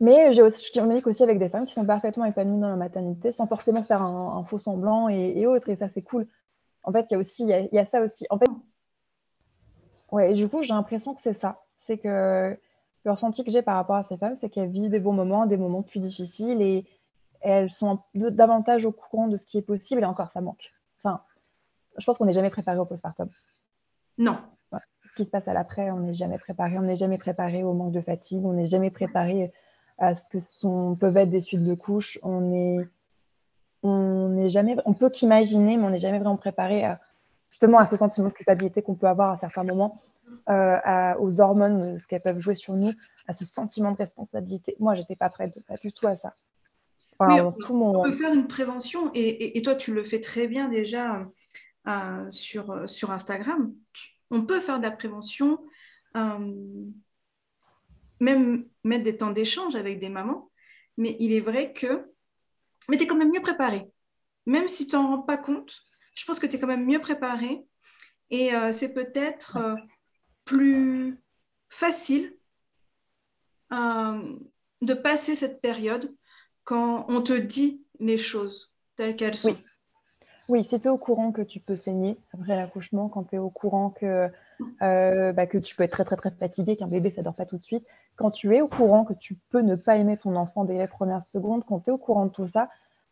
Mais 0.00 0.32
j'ai 0.32 0.42
aussi, 0.42 0.64
je 0.64 0.78
communique 0.78 1.06
aussi 1.06 1.22
avec 1.22 1.38
des 1.38 1.48
femmes 1.48 1.66
qui 1.66 1.74
sont 1.74 1.84
parfaitement 1.84 2.24
épanouies 2.24 2.60
dans 2.60 2.68
la 2.68 2.76
maternité 2.76 3.32
sans 3.32 3.48
forcément 3.48 3.82
faire 3.82 4.02
un, 4.02 4.44
faux 4.44 4.58
semblant 4.58 5.08
et, 5.08 5.46
autres. 5.46 5.68
Et 5.70 5.76
ça, 5.76 5.88
c'est 5.88 6.02
cool. 6.02 6.26
En 6.84 6.92
fait, 6.92 7.06
il 7.10 7.14
y 7.14 7.16
a 7.16 7.18
aussi, 7.18 7.42
il 7.42 7.68
y, 7.72 7.78
a, 7.78 7.86
ça 7.86 8.00
aussi. 8.00 8.24
En 8.30 8.38
fait, 8.38 8.48
ouais, 10.12 10.34
du 10.34 10.48
coup, 10.48 10.62
j'ai 10.62 10.72
l'impression 10.72 11.14
que 11.14 11.20
c'est 11.22 11.38
ça. 11.40 11.64
C'est 11.86 11.98
que 11.98 12.56
le 13.04 13.10
ressenti 13.10 13.44
que 13.44 13.50
j'ai 13.50 13.62
par 13.62 13.74
rapport 13.74 13.96
à 13.96 14.04
ces 14.04 14.16
femmes, 14.16 14.36
c'est 14.36 14.50
qu'elles 14.50 14.70
vivent 14.70 14.90
des 14.90 15.00
bons 15.00 15.12
moments, 15.12 15.46
des 15.46 15.56
moments 15.56 15.82
plus 15.82 16.00
difficiles 16.00 16.62
et 16.62 16.84
elles 17.40 17.70
sont 17.70 18.00
davantage 18.14 18.84
au 18.84 18.92
courant 18.92 19.28
de 19.28 19.36
ce 19.36 19.44
qui 19.44 19.58
est 19.58 19.62
possible 19.62 20.02
et 20.02 20.04
encore, 20.04 20.30
ça 20.32 20.40
manque. 20.40 20.72
Enfin, 20.98 21.22
je 21.98 22.04
pense 22.04 22.18
qu'on 22.18 22.26
n'est 22.26 22.32
jamais 22.32 22.50
préparé 22.50 22.78
au 22.78 22.84
postpartum. 22.84 23.28
Non. 24.18 24.38
Ce 24.72 25.14
qui 25.16 25.24
se 25.24 25.30
passe 25.30 25.48
à 25.48 25.52
l'après, 25.52 25.90
on 25.90 26.00
n'est 26.00 26.14
jamais 26.14 26.38
préparé. 26.38 26.78
On 26.78 26.82
n'est 26.82 26.96
jamais 26.96 27.18
préparé 27.18 27.64
au 27.64 27.72
manque 27.72 27.92
de 27.92 28.00
fatigue. 28.00 28.44
On 28.44 28.52
n'est 28.52 28.66
jamais 28.66 28.90
préparé 28.90 29.52
à 29.98 30.14
ce 30.14 30.22
que 30.30 30.38
sont, 30.40 30.96
peuvent 30.96 31.16
être 31.16 31.30
des 31.30 31.40
suites 31.40 31.64
de 31.64 31.74
couches. 31.74 32.18
On 32.22 32.52
est, 32.52 32.88
on 33.82 34.28
n'est 34.28 34.50
jamais, 34.50 34.76
on 34.84 34.94
peut 34.94 35.10
qu'imaginer, 35.10 35.76
mais 35.76 35.84
on 35.84 35.90
n'est 35.90 35.98
jamais 35.98 36.18
vraiment 36.18 36.36
préparé 36.36 36.84
à, 36.84 37.00
justement 37.50 37.78
à 37.78 37.86
ce 37.86 37.96
sentiment 37.96 38.28
de 38.28 38.32
culpabilité 38.32 38.82
qu'on 38.82 38.94
peut 38.94 39.08
avoir 39.08 39.32
à 39.32 39.38
certains 39.38 39.64
moments, 39.64 40.00
euh, 40.48 41.14
aux 41.18 41.40
hormones, 41.40 41.98
ce 41.98 42.06
qu'elles 42.06 42.22
peuvent 42.22 42.38
jouer 42.38 42.54
sur 42.54 42.74
nous, 42.74 42.92
à 43.26 43.34
ce 43.34 43.44
sentiment 43.44 43.92
de 43.92 43.96
responsabilité. 43.96 44.76
Moi, 44.78 44.94
j'étais 44.94 45.16
pas 45.16 45.30
prête, 45.30 45.58
pas 45.66 45.76
du 45.76 45.92
tout 45.92 46.06
à 46.06 46.16
ça. 46.16 46.34
on, 47.18 48.02
peut 48.02 48.12
faire 48.12 48.32
une 48.32 48.46
prévention 48.46 49.10
et, 49.14 49.58
et, 49.58 49.62
toi, 49.62 49.74
tu 49.74 49.92
le 49.92 50.04
fais 50.04 50.20
très 50.20 50.46
bien 50.46 50.68
déjà 50.68 51.26
euh, 51.88 52.30
sur, 52.30 52.70
euh, 52.70 52.86
sur 52.86 53.10
Instagram. 53.10 53.74
On 54.30 54.44
peut 54.44 54.60
faire 54.60 54.76
de 54.78 54.82
la 54.82 54.90
prévention, 54.90 55.58
euh, 56.16 56.84
même 58.20 58.68
mettre 58.84 59.04
des 59.04 59.16
temps 59.16 59.30
d'échange 59.30 59.74
avec 59.74 59.98
des 59.98 60.10
mamans, 60.10 60.50
mais 60.98 61.16
il 61.18 61.32
est 61.32 61.40
vrai 61.40 61.72
que... 61.72 62.12
Mais 62.90 62.98
tu 62.98 63.04
es 63.04 63.06
quand 63.06 63.16
même 63.16 63.32
mieux 63.32 63.40
préparé. 63.40 63.90
Même 64.44 64.68
si 64.68 64.86
tu 64.86 64.96
n'en 64.96 65.08
rends 65.08 65.22
pas 65.22 65.38
compte, 65.38 65.80
je 66.14 66.26
pense 66.26 66.38
que 66.38 66.46
tu 66.46 66.56
es 66.56 66.58
quand 66.58 66.66
même 66.66 66.84
mieux 66.84 67.00
préparé 67.00 67.64
et 68.28 68.50
c'est 68.72 68.92
peut-être 68.92 69.58
plus 70.44 71.22
facile 71.70 72.36
de 73.70 74.94
passer 74.94 75.36
cette 75.36 75.60
période 75.60 76.14
quand 76.64 77.06
on 77.08 77.22
te 77.22 77.32
dit 77.32 77.82
les 78.00 78.16
choses 78.16 78.74
telles 78.96 79.16
qu'elles 79.16 79.36
sont. 79.36 79.50
Oui, 79.50 79.67
si 80.62 80.80
tu 80.80 80.86
es 80.86 80.88
au 80.88 80.98
courant 80.98 81.32
que 81.32 81.42
tu 81.42 81.60
peux 81.60 81.76
saigner 81.76 82.18
après 82.32 82.56
l'accouchement, 82.56 83.08
quand 83.08 83.24
tu 83.24 83.36
es 83.36 83.38
au 83.38 83.50
courant 83.50 83.90
que, 83.90 84.30
euh, 84.82 85.32
bah, 85.32 85.46
que 85.46 85.58
tu 85.58 85.76
peux 85.76 85.82
être 85.82 85.92
très 85.92 86.04
très 86.04 86.16
très 86.16 86.30
fatigué, 86.30 86.76
qu'un 86.76 86.86
bébé 86.86 87.10
ça 87.10 87.22
dort 87.22 87.34
pas 87.34 87.46
tout 87.46 87.58
de 87.58 87.64
suite, 87.64 87.86
quand 88.16 88.30
tu 88.30 88.54
es 88.56 88.60
au 88.60 88.68
courant 88.68 89.04
que 89.04 89.12
tu 89.14 89.36
peux 89.50 89.60
ne 89.60 89.74
pas 89.74 89.96
aimer 89.96 90.16
ton 90.16 90.36
enfant 90.36 90.64
dès 90.64 90.78
les 90.78 90.86
premières 90.86 91.24
secondes, 91.24 91.64
quand 91.64 91.80
tu 91.80 91.90
es 91.90 91.92
au 91.92 91.98
courant 91.98 92.26
de 92.26 92.30
tout 92.30 92.48
ça, 92.48 92.68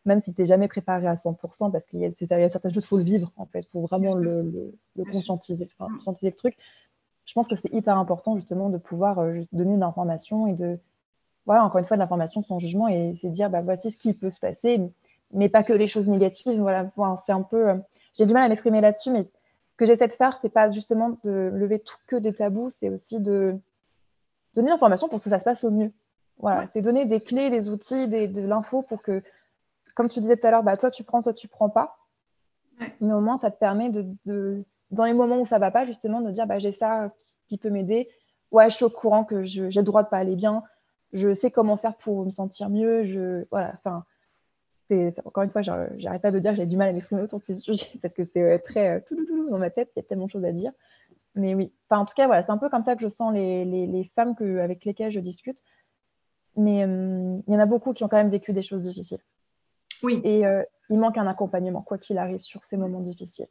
même 0.07 0.21
si 0.23 0.33
tu 0.33 0.41
n'es 0.41 0.47
jamais 0.47 0.69
préparé 0.69 1.07
à 1.07 1.15
100%, 1.15 1.71
parce 1.71 1.85
qu'il 1.87 2.01
y, 2.01 2.05
a 2.07 2.51
certaines 2.51 2.73
choses, 2.73 2.85
il 2.85 2.89
faut 2.89 2.99
le 2.99 3.05
vivre 3.05 3.33
en 3.37 3.47
fait, 3.47 3.61
il 3.61 3.71
faut 3.71 3.83
vraiment 3.83 4.15
le, 4.15 4.73
conscientiser, 5.13 5.69
conscientiser 5.79 6.31
le 6.31 6.37
truc. 6.37 6.57
Je 7.27 7.35
pense 7.35 7.49
que 7.49 7.57
c'est 7.57 7.73
hyper 7.73 7.99
important 7.99 8.37
justement 8.37 8.71
de 8.71 8.79
pouvoir 8.79 9.19
euh, 9.19 9.43
donner 9.53 9.75
de 9.75 9.81
l'information 9.81 10.47
et 10.47 10.55
de, 10.55 10.79
voilà, 11.45 11.65
encore 11.65 11.81
une 11.81 11.85
fois, 11.85 11.97
de 11.97 12.01
l'information 12.01 12.43
sans 12.45 12.61
jugement 12.61 12.89
et 12.89 13.19
c'est 13.21 13.31
dire, 13.31 13.51
bah, 13.51 13.63
voici 13.63 13.91
ce 13.91 13.97
qui 13.97 14.15
peut 14.15 14.31
se 14.31 14.39
passer 14.39 14.81
mais 15.33 15.49
pas 15.49 15.63
que 15.63 15.73
les 15.73 15.89
choses 15.89 16.07
négatives. 16.07 16.61
Voilà, 16.61 16.91
c'est 17.27 17.33
un 17.33 17.43
peu. 17.43 17.71
Euh, 17.71 17.77
j'ai 18.15 18.27
du 18.27 18.33
mal 18.33 18.45
à 18.45 18.49
m'exprimer 18.49 18.81
là-dessus, 18.81 19.11
mais 19.11 19.25
ce 19.25 19.77
que 19.77 19.87
j'essaie 19.87 20.09
de 20.09 20.13
faire, 20.13 20.39
c'est 20.43 20.49
pas 20.49 20.71
justement 20.71 21.19
de 21.25 21.51
lever 21.53 21.81
tout 21.81 21.97
que 22.07 22.17
des 22.17 22.33
tabous, 22.33 22.71
c'est 22.71 22.89
aussi 22.89 23.21
de 23.21 23.57
donner 24.55 24.71
l'information 24.71 25.09
pour 25.09 25.21
que 25.21 25.29
ça 25.29 25.39
se 25.39 25.45
passe 25.45 25.65
au 25.65 25.71
mieux. 25.71 25.93
Voilà, 26.39 26.67
c'est 26.73 26.83
donner 26.83 27.05
des 27.07 27.21
clés, 27.21 27.51
des 27.51 27.69
outils, 27.69 28.09
de 28.09 28.41
l'info 28.43 28.83
pour 28.83 29.03
que, 29.03 29.23
comme 29.95 30.09
tu 30.09 30.21
disais 30.21 30.37
tout 30.37 30.47
à 30.47 30.51
l'heure, 30.51 30.63
bah, 30.63 30.77
toi 30.77 30.91
tu 30.91 31.03
prends, 31.03 31.23
toi 31.23 31.33
tu 31.33 31.49
prends 31.49 31.71
pas. 31.71 31.97
Mais 33.01 33.13
au 33.13 33.21
moins, 33.21 33.39
ça 33.39 33.51
te 33.51 33.59
permet 33.59 33.91
de, 33.91 34.63
dans 34.91 35.05
les 35.05 35.15
moments 35.15 35.41
où 35.41 35.47
ça 35.47 35.59
va 35.59 35.71
pas, 35.71 35.87
justement, 35.87 36.21
de 36.21 36.31
dire 36.31 36.47
bah, 36.47 36.59
j'ai 36.59 36.73
ça 36.73 37.11
qui 37.49 37.59
peut 37.59 37.71
m'aider. 37.71 38.09
Ouais, 38.51 38.71
je 38.71 38.77
suis 38.77 38.85
au 38.85 38.91
courant 38.91 39.25
que 39.25 39.45
j'ai 39.45 39.71
le 39.71 39.83
droit 39.83 40.03
de 40.03 40.09
pas 40.09 40.19
aller 40.19 40.37
bien. 40.37 40.63
Je 41.13 41.35
sais 41.35 41.51
comment 41.51 41.77
faire 41.77 41.97
pour 41.97 42.27
me 42.27 42.31
sentir 42.31 42.69
mieux. 42.69 43.05
Je, 43.05 43.47
voilà, 43.51 43.73
enfin, 43.75 44.05
encore 45.25 45.43
une 45.43 45.51
fois, 45.51 45.63
j'arrête 45.63 46.23
pas 46.23 46.31
de 46.31 46.39
dire 46.39 46.53
que 46.53 46.59
j'ai 46.59 46.67
du 46.67 46.77
mal 46.77 46.89
à 46.89 46.93
m'exprimer 46.93 47.23
autour 47.23 47.41
de 47.41 47.45
ces 47.45 47.57
sujets 47.57 47.87
parce 48.03 48.15
que 48.15 48.25
c'est 48.25 48.43
euh, 48.43 48.59
très 48.59 48.97
euh, 48.97 49.51
dans 49.51 49.59
ma 49.59 49.71
tête, 49.71 49.91
il 49.97 50.01
y 50.01 50.01
a 50.01 50.03
tellement 50.05 50.27
de 50.27 50.31
choses 50.31 50.45
à 50.45 50.53
dire. 50.53 50.73
Mais 51.35 51.55
oui, 51.55 51.73
enfin, 51.89 52.01
en 52.01 52.07
tout 52.07 52.15
cas, 52.15 52.27
voilà, 52.27 52.45
c'est 52.45 52.53
un 52.53 52.59
peu 52.59 52.71
comme 52.71 52.85
ça 52.85 52.97
que 52.97 53.03
je 53.03 53.09
sens 53.09 53.35
les, 53.35 53.65
les, 53.65 54.05
femmes 54.15 54.35
que, 54.35 54.59
avec 54.59 54.85
lesquelles 54.85 55.11
je 55.11 55.21
discute. 55.21 55.63
Mais 56.57 56.85
euh, 56.85 57.39
il 57.47 57.53
y 57.53 57.57
en 57.57 57.61
a 57.61 57.67
beaucoup 57.67 57.93
qui 57.93 58.05
ont 58.05 58.09
quand 58.09 58.17
même 58.17 58.31
vécu 58.31 58.53
des 58.53 58.63
choses 58.63 58.83
difficiles. 58.83 59.21
Oui. 60.03 60.21
Et 60.25 60.45
il 60.89 60.99
manque 60.99 61.19
un 61.19 61.27
accompagnement, 61.27 61.83
quoi 61.83 61.99
qu'il 61.99 62.17
arrive, 62.17 62.41
sur 62.41 62.65
ces 62.65 62.77
moments 62.77 63.01
difficiles. 63.01 63.49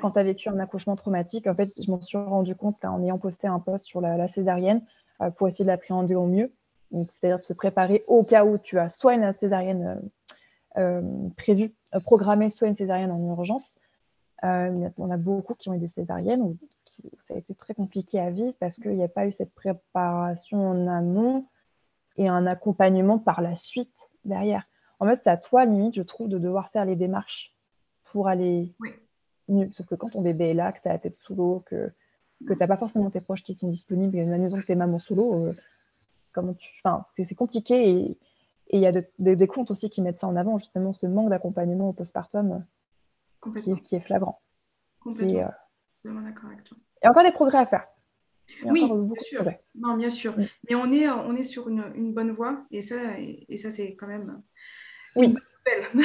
Quand 0.00 0.12
tu 0.12 0.18
as 0.18 0.24
vécu 0.24 0.48
un 0.48 0.58
accouchement 0.58 0.96
traumatique, 0.96 1.46
en 1.46 1.54
fait, 1.54 1.70
je 1.80 1.90
m'en 1.90 2.00
suis 2.00 2.18
rendu 2.18 2.54
compte 2.54 2.84
en 2.84 3.02
ayant 3.02 3.18
posté 3.18 3.46
un 3.46 3.60
post 3.60 3.86
sur 3.86 4.00
la, 4.00 4.16
la 4.16 4.28
césarienne 4.28 4.82
pour 5.36 5.48
essayer 5.48 5.64
de 5.64 5.70
l'appréhender 5.70 6.14
au 6.14 6.26
mieux. 6.26 6.52
C'est-à-dire 6.92 7.38
de 7.38 7.44
se 7.44 7.52
préparer 7.52 8.04
au 8.06 8.22
cas 8.22 8.44
où 8.44 8.58
tu 8.58 8.78
as 8.78 8.90
soit 8.90 9.14
une 9.14 9.32
césarienne 9.32 10.00
prévu, 11.36 11.72
euh, 11.94 12.00
programmer 12.00 12.50
soit 12.50 12.68
une 12.68 12.76
césarienne 12.76 13.10
en 13.10 13.28
urgence. 13.28 13.78
Euh, 14.44 14.88
on 14.98 15.10
a 15.10 15.16
beaucoup 15.16 15.54
qui 15.54 15.68
ont 15.68 15.74
eu 15.74 15.78
des 15.78 15.88
césariennes 15.88 16.42
où 16.42 16.56
ça 17.28 17.34
a 17.34 17.38
été 17.38 17.54
très 17.54 17.74
compliqué 17.74 18.20
à 18.20 18.30
vivre 18.30 18.54
parce 18.60 18.78
qu'il 18.78 18.96
n'y 18.96 19.02
a 19.02 19.08
pas 19.08 19.26
eu 19.26 19.32
cette 19.32 19.54
préparation 19.54 20.70
en 20.70 20.86
amont. 20.86 21.46
et 22.18 22.28
un 22.28 22.46
accompagnement 22.46 23.18
par 23.18 23.40
la 23.42 23.56
suite 23.56 24.08
derrière. 24.24 24.66
En 24.98 25.06
fait, 25.06 25.20
c'est 25.22 25.30
à 25.30 25.36
toi, 25.36 25.64
limite, 25.64 25.94
je 25.94 26.02
trouve, 26.02 26.28
de 26.28 26.38
devoir 26.38 26.70
faire 26.70 26.84
les 26.84 26.96
démarches 26.96 27.54
pour 28.04 28.28
aller 28.28 28.72
mieux. 29.48 29.70
Sauf 29.72 29.86
que 29.86 29.94
quand 29.94 30.10
ton 30.10 30.22
bébé 30.22 30.50
est 30.50 30.54
là, 30.54 30.72
que 30.72 30.80
tu 30.80 30.88
as 30.88 30.92
la 30.92 30.98
tête 30.98 31.18
sous 31.18 31.34
l'eau, 31.34 31.62
que, 31.66 31.92
que 32.46 32.54
tu 32.54 32.58
n'as 32.58 32.66
pas 32.66 32.78
forcément 32.78 33.10
tes 33.10 33.20
proches 33.20 33.42
qui 33.42 33.54
sont 33.54 33.68
disponibles, 33.68 34.16
et 34.16 34.20
une 34.20 34.36
maison 34.36 34.58
que 34.58 34.64
tu 34.64 34.72
es 34.72 34.76
maman 34.76 34.98
sous 34.98 35.14
l'eau, 35.14 35.46
euh, 35.46 35.56
comment 36.32 36.54
tu... 36.54 36.70
enfin, 36.82 37.04
c'est 37.16 37.34
compliqué. 37.34 37.90
Et 37.90 38.18
il 38.70 38.80
y 38.80 38.86
a 38.86 38.92
des 39.18 39.46
comptes 39.46 39.70
aussi 39.70 39.90
qui 39.90 40.02
mettent 40.02 40.20
ça 40.20 40.26
en 40.26 40.36
avant, 40.36 40.58
justement, 40.58 40.92
ce 40.92 41.06
manque 41.06 41.30
d'accompagnement 41.30 41.90
au 41.90 41.92
postpartum 41.92 42.64
qui, 43.62 43.74
qui, 43.82 43.96
est 43.96 44.00
flagrant. 44.00 44.40
Complètement. 45.00 45.50
Euh, 46.06 46.20
d'accord 46.22 46.50
avec 46.50 46.64
toi. 46.64 46.76
Il 47.02 47.04
y 47.04 47.08
a 47.08 47.10
encore 47.10 47.24
des 47.24 47.32
progrès 47.32 47.58
à 47.58 47.66
faire. 47.66 47.86
Oui, 48.64 48.88
bien 48.88 49.20
sûr. 49.20 49.44
Non, 49.74 49.96
bien 49.96 50.10
sûr. 50.10 50.34
Mais 50.68 50.74
on 50.74 50.90
est, 50.92 51.08
on 51.08 51.34
est 51.34 51.42
sur 51.42 51.68
une, 51.68 51.92
une 51.94 52.12
bonne 52.12 52.30
voie 52.30 52.64
et 52.70 52.82
ça, 52.82 53.18
et, 53.18 53.56
ça 53.56 53.70
c'est 53.70 53.96
quand 53.96 54.06
même 54.06 54.42
oui. 55.16 55.34
belle. 55.64 56.04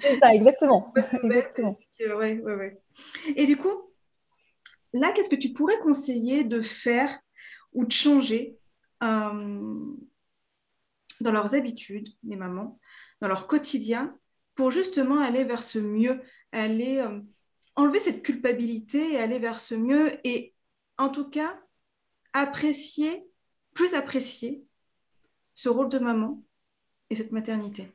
c'est 0.00 0.18
ça, 0.18 0.34
exactement. 0.34 0.92
exactement. 1.22 1.70
ouais, 2.18 2.40
ouais, 2.40 2.54
ouais. 2.54 2.82
Et 3.36 3.46
du 3.46 3.56
coup, 3.56 3.90
là, 4.92 5.12
qu'est-ce 5.12 5.30
que 5.30 5.36
tu 5.36 5.52
pourrais 5.52 5.78
conseiller 5.78 6.44
de 6.44 6.60
faire 6.60 7.18
ou 7.72 7.84
de 7.84 7.92
changer 7.92 8.58
euh, 9.02 9.94
dans 11.20 11.32
leurs 11.32 11.54
habitudes, 11.54 12.08
les 12.24 12.36
mamans, 12.36 12.78
dans 13.20 13.28
leur 13.28 13.46
quotidien, 13.46 14.16
pour 14.54 14.70
justement 14.70 15.20
aller 15.20 15.44
vers 15.44 15.62
ce 15.62 15.78
mieux, 15.78 16.20
aller 16.52 16.98
euh, 16.98 17.20
enlever 17.74 18.00
cette 18.00 18.22
culpabilité 18.22 19.12
et 19.12 19.18
aller 19.18 19.38
vers 19.38 19.60
ce 19.60 19.74
mieux 19.74 20.18
et 20.26 20.54
en 20.98 21.10
tout 21.10 21.28
cas 21.28 21.60
apprécier, 22.32 23.26
plus 23.74 23.94
apprécier 23.94 24.64
ce 25.54 25.68
rôle 25.68 25.88
de 25.88 25.98
maman 25.98 26.42
et 27.10 27.14
cette 27.14 27.32
maternité 27.32 27.92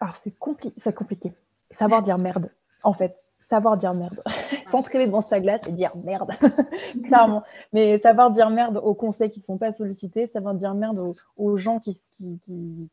Alors 0.00 0.16
c'est 0.16 0.36
compliqué. 0.38 1.32
Savoir 1.78 2.02
dire 2.02 2.18
merde, 2.18 2.52
en 2.82 2.92
fait. 2.92 3.16
Savoir 3.48 3.76
dire 3.76 3.94
merde. 3.94 4.22
S'entraîner 4.70 5.06
devant 5.06 5.22
sa 5.22 5.40
glace 5.40 5.60
et 5.66 5.72
dire 5.72 5.92
merde, 5.96 6.32
clairement. 7.04 7.42
Mais 7.72 7.98
savoir 7.98 8.30
dire 8.30 8.50
merde 8.50 8.80
aux 8.82 8.94
conseils 8.94 9.30
qui 9.30 9.40
ne 9.40 9.44
sont 9.44 9.58
pas 9.58 9.72
sollicités, 9.72 10.26
savoir 10.28 10.54
dire 10.54 10.74
merde 10.74 11.14
aux, 11.36 11.56
gens 11.56 11.78
qui, 11.78 12.00
qui, 12.12 12.40
qui 12.44 12.88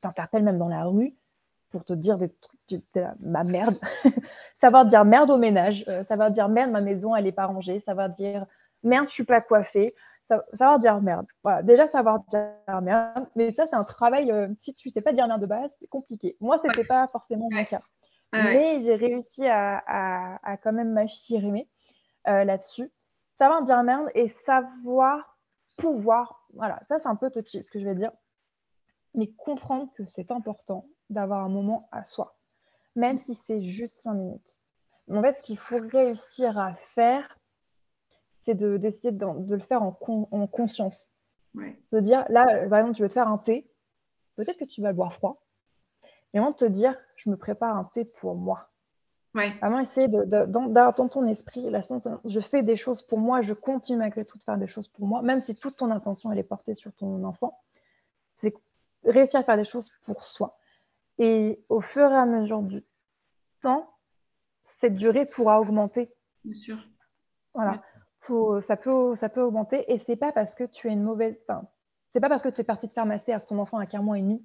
t'interpellent 0.00 0.42
même 0.42 0.58
dans 0.58 0.68
la 0.68 0.84
rue 0.84 1.14
pour 1.70 1.84
te 1.84 1.92
dire 1.92 2.18
des 2.18 2.28
trucs, 2.28 2.82
ma 3.20 3.44
merde. 3.44 3.78
savoir 4.60 4.84
dire 4.86 5.04
merde 5.04 5.30
au 5.30 5.36
ménage, 5.36 5.84
euh, 5.88 6.04
savoir 6.04 6.30
dire 6.30 6.48
merde, 6.48 6.70
ma 6.70 6.80
maison, 6.80 7.14
elle 7.14 7.24
n'est 7.24 7.32
pas 7.32 7.46
rangée, 7.46 7.80
savoir 7.80 8.08
dire 8.08 8.46
merde, 8.82 9.06
je 9.08 9.12
suis 9.12 9.24
pas 9.24 9.40
coiffée, 9.40 9.94
savoir 10.52 10.78
dire 10.78 11.00
merde. 11.00 11.26
Voilà, 11.42 11.62
déjà 11.62 11.88
savoir 11.88 12.20
dire 12.28 12.50
merde, 12.82 13.26
mais 13.36 13.52
ça, 13.52 13.66
c'est 13.68 13.76
un 13.76 13.84
travail, 13.84 14.30
euh, 14.30 14.48
si 14.60 14.72
tu 14.74 14.90
sais 14.90 15.00
pas 15.00 15.12
dire 15.12 15.26
merde 15.26 15.40
de 15.40 15.46
base, 15.46 15.70
c'est 15.78 15.88
compliqué. 15.88 16.36
Moi, 16.40 16.58
ce 16.58 16.66
n'était 16.66 16.84
pas 16.84 17.06
forcément 17.08 17.48
mon 17.50 17.64
cas. 17.64 17.82
Mais 18.32 18.80
j'ai 18.80 18.94
réussi 18.94 19.46
à, 19.46 20.38
à, 20.42 20.56
quand 20.58 20.72
même 20.72 20.92
m'affirmer 20.92 21.68
euh, 22.28 22.44
là-dessus. 22.44 22.90
Savoir 23.38 23.62
dire 23.64 23.82
merde 23.82 24.08
et 24.14 24.28
savoir 24.28 25.38
pouvoir, 25.76 26.46
voilà, 26.52 26.80
ça 26.88 26.98
c'est 27.00 27.08
un 27.08 27.16
peu 27.16 27.30
touchy 27.30 27.62
ce 27.62 27.70
que 27.70 27.80
je 27.80 27.86
vais 27.86 27.94
dire, 27.94 28.12
mais 29.14 29.28
comprendre 29.32 29.90
que 29.94 30.04
c'est 30.06 30.30
important 30.30 30.86
d'avoir 31.08 31.44
un 31.44 31.48
moment 31.48 31.88
à 31.90 32.04
soi, 32.04 32.36
même 32.94 33.18
si 33.18 33.38
c'est 33.46 33.62
juste 33.62 33.98
cinq 34.02 34.14
minutes. 34.14 34.60
En 35.10 35.22
fait, 35.22 35.36
ce 35.38 35.42
qu'il 35.42 35.58
faut 35.58 35.78
réussir 35.78 36.58
à 36.58 36.74
faire, 36.94 37.38
c'est 38.44 38.54
d'essayer 38.54 39.10
de, 39.10 39.26
de, 39.40 39.54
le 39.54 39.60
faire 39.62 39.82
en, 39.82 39.96
en 40.30 40.46
conscience. 40.46 41.10
De 41.92 42.00
dire, 42.00 42.24
là, 42.28 42.68
par 42.68 42.78
exemple, 42.80 42.96
tu 42.96 43.02
veux 43.02 43.08
te 43.08 43.14
faire 43.14 43.28
un 43.28 43.38
thé, 43.38 43.68
peut-être 44.36 44.58
que 44.58 44.64
tu 44.64 44.82
vas 44.82 44.90
le 44.90 44.94
boire 44.94 45.14
froid, 45.14 45.39
de 46.34 46.52
te 46.52 46.64
dire, 46.64 46.96
je 47.16 47.30
me 47.30 47.36
prépare 47.36 47.76
un 47.76 47.84
thé 47.94 48.04
pour 48.04 48.34
moi. 48.34 48.68
Ouais. 49.34 49.50
Vraiment 49.60 49.78
essayer 49.78 50.08
de, 50.08 50.24
dans, 50.24 50.92
ton 50.92 51.26
esprit, 51.28 51.70
la 51.70 51.82
sensation, 51.82 52.20
je 52.24 52.40
fais 52.40 52.62
des 52.62 52.76
choses 52.76 53.02
pour 53.02 53.18
moi, 53.18 53.42
je 53.42 53.54
continue 53.54 53.98
malgré 53.98 54.24
tout 54.24 54.38
de 54.38 54.42
faire 54.42 54.58
des 54.58 54.66
choses 54.66 54.88
pour 54.88 55.06
moi, 55.06 55.22
même 55.22 55.40
si 55.40 55.54
toute 55.54 55.76
ton 55.76 55.90
attention 55.92 56.32
elle 56.32 56.38
est 56.38 56.44
portée 56.44 56.74
sur 56.74 56.92
ton 56.94 57.22
enfant. 57.24 57.60
C'est 58.36 58.54
réussir 59.04 59.40
à 59.40 59.44
faire 59.44 59.56
des 59.56 59.64
choses 59.64 59.90
pour 60.04 60.24
soi. 60.24 60.58
Et 61.18 61.62
au 61.68 61.80
fur 61.80 62.10
et 62.10 62.16
à 62.16 62.26
mesure 62.26 62.62
du 62.62 62.82
temps, 63.60 63.88
cette 64.62 64.96
durée 64.96 65.26
pourra 65.26 65.60
augmenter. 65.60 66.12
Bien 66.44 66.54
sûr. 66.54 66.78
Voilà. 67.54 67.82
ça, 68.66 68.76
peut, 68.76 69.14
ça 69.16 69.28
peut 69.28 69.42
augmenter. 69.42 69.92
Et 69.92 69.98
c'est 70.06 70.16
pas 70.16 70.32
parce 70.32 70.54
que 70.54 70.64
tu 70.64 70.88
es 70.88 70.92
une 70.92 71.02
mauvaise. 71.02 71.44
Enfin, 71.46 71.66
c'est 72.12 72.20
pas 72.20 72.28
parce 72.28 72.42
que 72.42 72.48
tu 72.48 72.60
es 72.60 72.64
partie 72.64 72.86
de 72.88 72.92
faire 72.92 73.06
masser 73.06 73.32
à 73.32 73.40
ton 73.40 73.58
enfant 73.58 73.78
à 73.78 73.86
4 73.86 74.02
mois 74.02 74.18
et 74.18 74.22
demi. 74.22 74.44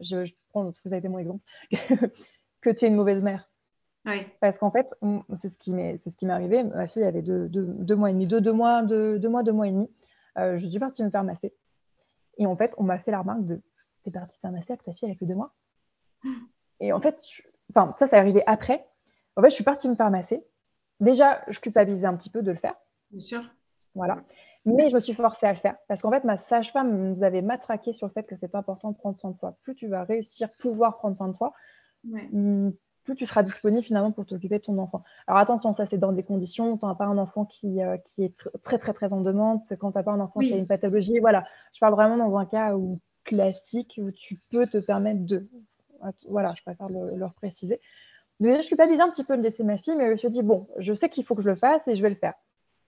Je, 0.00 0.30
prends 0.50 0.64
parce 0.64 0.82
que 0.82 0.88
ça 0.88 0.94
a 0.94 0.98
été 0.98 1.08
mon 1.08 1.18
exemple. 1.18 1.44
que 2.60 2.70
tu 2.70 2.84
es 2.84 2.88
une 2.88 2.96
mauvaise 2.96 3.22
mère. 3.22 3.50
Oui. 4.06 4.26
Parce 4.40 4.58
qu'en 4.58 4.70
fait, 4.70 4.94
c'est 5.42 5.50
ce 5.50 5.56
qui 5.58 5.72
m'est, 5.72 5.98
c'est 5.98 6.10
ce 6.10 6.16
qui 6.16 6.26
m'est 6.26 6.32
arrivé. 6.32 6.62
Ma 6.62 6.86
fille 6.86 7.04
avait 7.04 7.22
deux, 7.22 7.48
deux, 7.48 7.96
mois 7.96 8.10
et 8.10 8.12
demi, 8.12 8.26
deux, 8.26 8.40
deux 8.40 8.52
mois, 8.52 8.82
deux, 8.82 9.18
mois, 9.28 9.42
deux 9.42 9.52
mois 9.52 9.68
et 9.68 9.72
demi. 9.72 9.90
Euh, 10.38 10.56
je 10.56 10.66
suis 10.66 10.78
partie 10.78 11.04
me 11.04 11.10
faire 11.10 11.24
masser. 11.24 11.54
Et 12.38 12.46
en 12.46 12.56
fait, 12.56 12.74
on 12.78 12.84
m'a 12.84 12.98
fait 12.98 13.10
la 13.10 13.20
remarque 13.20 13.44
de 13.44 13.60
T'es 14.02 14.10
partie 14.10 14.36
te 14.36 14.40
faire 14.40 14.52
masser 14.52 14.72
avec 14.72 14.82
ta 14.82 14.94
fille 14.94 15.08
avec 15.08 15.18
que 15.18 15.26
deux 15.26 15.34
mois 15.34 15.54
et 16.80 16.92
en 16.92 17.00
fait, 17.00 17.18
enfin, 17.70 17.94
ça, 17.98 18.06
c'est 18.06 18.16
arrivé 18.16 18.42
après. 18.46 18.86
En 19.36 19.42
fait, 19.42 19.50
je 19.50 19.54
suis 19.54 19.64
partie 19.64 19.88
me 19.88 19.94
faire 19.94 20.10
masser. 20.10 20.44
Déjà, 21.00 21.42
je 21.48 21.60
culpabilisais 21.60 22.06
un 22.06 22.16
petit 22.16 22.30
peu 22.30 22.42
de 22.42 22.50
le 22.50 22.56
faire. 22.56 22.74
Bien 23.10 23.20
sûr. 23.20 23.50
Voilà. 23.94 24.22
Mais 24.66 24.90
je 24.90 24.94
me 24.94 25.00
suis 25.00 25.14
forcée 25.14 25.46
à 25.46 25.52
le 25.52 25.58
faire 25.58 25.76
parce 25.88 26.02
qu'en 26.02 26.10
fait, 26.10 26.24
ma 26.24 26.36
sage-femme 26.48 27.10
nous 27.12 27.22
avait 27.22 27.42
matraqué 27.42 27.92
sur 27.92 28.06
le 28.06 28.12
fait 28.12 28.24
que 28.24 28.36
c'est 28.36 28.54
important 28.54 28.90
de 28.90 28.96
prendre 28.96 29.18
soin 29.18 29.30
de 29.30 29.36
soi. 29.36 29.56
Plus 29.62 29.74
tu 29.74 29.86
vas 29.88 30.04
réussir, 30.04 30.50
pouvoir 30.58 30.98
prendre 30.98 31.16
soin 31.16 31.28
de 31.28 31.36
toi, 31.36 31.54
mm, 32.04 32.70
plus 33.04 33.16
tu 33.16 33.24
seras 33.24 33.42
disponible 33.42 33.82
finalement 33.82 34.12
pour 34.12 34.26
t'occuper 34.26 34.58
de 34.58 34.64
ton 34.64 34.76
enfant. 34.78 35.02
Alors 35.26 35.40
attention, 35.40 35.72
ça 35.72 35.86
c'est 35.86 35.96
dans 35.98 36.12
des 36.12 36.22
conditions. 36.22 36.76
Tu 36.76 36.84
n'as 36.84 36.94
pas 36.94 37.06
un 37.06 37.16
enfant 37.16 37.46
qui, 37.46 37.82
euh, 37.82 37.96
qui 37.98 38.24
est 38.24 38.34
très 38.62 38.78
très 38.78 38.92
très 38.92 39.12
en 39.12 39.22
demande. 39.22 39.60
C'est 39.62 39.78
quand 39.78 39.92
tu 39.92 39.98
n'as 39.98 40.04
pas 40.04 40.12
un 40.12 40.20
enfant 40.20 40.40
qui 40.40 40.52
a 40.52 40.56
une 40.56 40.66
pathologie. 40.66 41.18
Voilà. 41.20 41.46
Je 41.72 41.80
parle 41.80 41.94
vraiment 41.94 42.18
dans 42.18 42.36
un 42.36 42.44
cas 42.44 42.76
où 42.76 43.00
classique 43.24 43.98
où 44.02 44.10
tu 44.10 44.40
peux 44.50 44.66
te 44.66 44.78
permettre 44.78 45.24
de. 45.24 45.48
Voilà, 46.28 46.54
je 46.56 46.62
préfère 46.62 46.88
le, 46.88 47.16
leur 47.16 47.34
préciser. 47.34 47.80
Mais 48.40 48.56
je 48.56 48.62
suis 48.62 48.76
pas 48.76 48.84
un 48.84 49.10
petit 49.10 49.24
peu 49.24 49.36
de 49.36 49.42
laisser 49.42 49.62
ma 49.62 49.76
fille, 49.76 49.94
mais 49.96 50.06
je 50.06 50.12
me 50.12 50.16
suis 50.16 50.30
dit, 50.30 50.42
bon, 50.42 50.66
je 50.78 50.94
sais 50.94 51.10
qu'il 51.10 51.24
faut 51.24 51.34
que 51.34 51.42
je 51.42 51.50
le 51.50 51.56
fasse 51.56 51.86
et 51.86 51.94
je 51.94 52.02
vais 52.02 52.08
le 52.08 52.14
faire. 52.14 52.34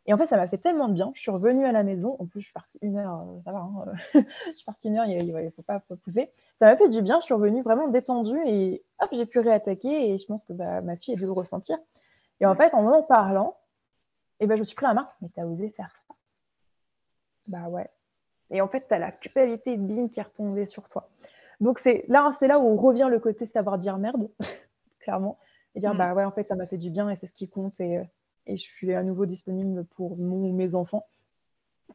Et 0.07 0.13
en 0.13 0.19
fait, 0.19 0.27
ça 0.27 0.37
m'a 0.37 0.49
fait 0.49 0.59
tellement 0.59 0.89
de 0.89 0.95
bien. 0.95 1.13
Je 1.15 1.21
suis 1.21 1.31
revenue 1.31 1.65
à 1.65 1.73
la 1.73 1.85
maison. 1.85 2.17
En 2.19 2.27
plus, 2.27 2.41
je 2.41 2.47
suis 2.47 2.53
partie 2.53 2.79
une 2.83 2.97
heure, 2.97 3.21
euh, 3.21 3.41
ça 3.45 3.53
va. 3.53 3.59
Hein, 3.59 3.85
je 4.15 4.53
suis 4.55 4.65
partie 4.65 4.89
une 4.89 4.99
heure, 4.99 5.07
il 5.07 5.33
ne 5.33 5.51
faut 5.51 5.63
pas 5.63 5.81
pousser. 6.05 6.31
Ça 6.59 6.67
m'a 6.67 6.77
fait 6.77 6.89
du 6.89 7.03
bien. 7.03 7.21
Je 7.21 7.27
suis 7.27 7.35
revenue 7.35 7.63
vraiment 7.63 7.89
détendue 7.89 8.41
et 8.45 8.83
hop, 9.01 9.11
j'ai 9.13 9.27
pu 9.27 9.39
réattaquer. 9.39 10.11
Et 10.13 10.19
je 10.19 10.27
pense 10.27 10.45
que 10.45 10.53
bah, 10.53 10.81
ma 10.81 10.97
fille 10.97 11.15
a 11.15 11.17
dû 11.17 11.25
le 11.25 11.33
ressentir. 11.33 11.79
Et 12.41 12.47
en 12.47 12.57
fait, 12.57 12.75
en 12.75 12.85
en 12.87 13.03
parlant, 13.03 13.57
et 14.41 14.45
eh 14.45 14.47
ben, 14.49 14.57
je 14.57 14.61
me 14.61 14.65
suis 14.65 14.75
pris 14.75 14.87
la 14.87 14.95
main. 14.95 15.09
Mais 15.21 15.29
tu 15.33 15.41
as 15.41 15.47
osé 15.47 15.71
faire 15.71 15.95
ça? 16.09 16.15
Bah 17.47 17.69
ouais. 17.69 17.89
Et 18.51 18.61
en 18.61 18.69
fait, 18.69 18.87
tu 18.89 18.95
as 18.95 18.99
la 18.99 19.13
culpabilité 19.13 19.77
bim 19.77 20.09
qui 20.09 20.19
est 20.19 20.25
retombée 20.25 20.67
sur 20.67 20.89
toi. 20.89 21.09
Donc 21.61 21.79
c'est 21.79 22.05
là, 22.09 22.35
c'est 22.41 22.49
là 22.49 22.59
où 22.59 22.77
revient 22.77 23.07
le 23.09 23.21
côté 23.21 23.47
savoir 23.47 23.79
dire 23.79 23.99
merde, 23.99 24.29
clairement, 25.01 25.39
et 25.77 25.81
dire 25.81 25.95
mm. 25.95 25.99
bah 25.99 26.15
ouais, 26.15 26.25
en 26.25 26.33
fait, 26.33 26.49
ça 26.49 26.57
m'a 26.57 26.67
fait 26.67 26.77
du 26.77 26.91
bien 26.91 27.09
et 27.09 27.17
c'est 27.17 27.29
ce 27.29 27.33
qui 27.33 27.49
compte 27.49 27.81
et, 27.81 27.99
euh, 27.99 28.05
et, 28.47 28.57
je 28.57 28.63
suis 28.63 28.93
à 28.95 29.03
nouveau 29.03 29.27
disponible 29.27 29.85
pour 29.97 30.17
mon 30.17 30.49
ou 30.49 30.53
mes 30.53 30.75
enfants. 30.75 31.07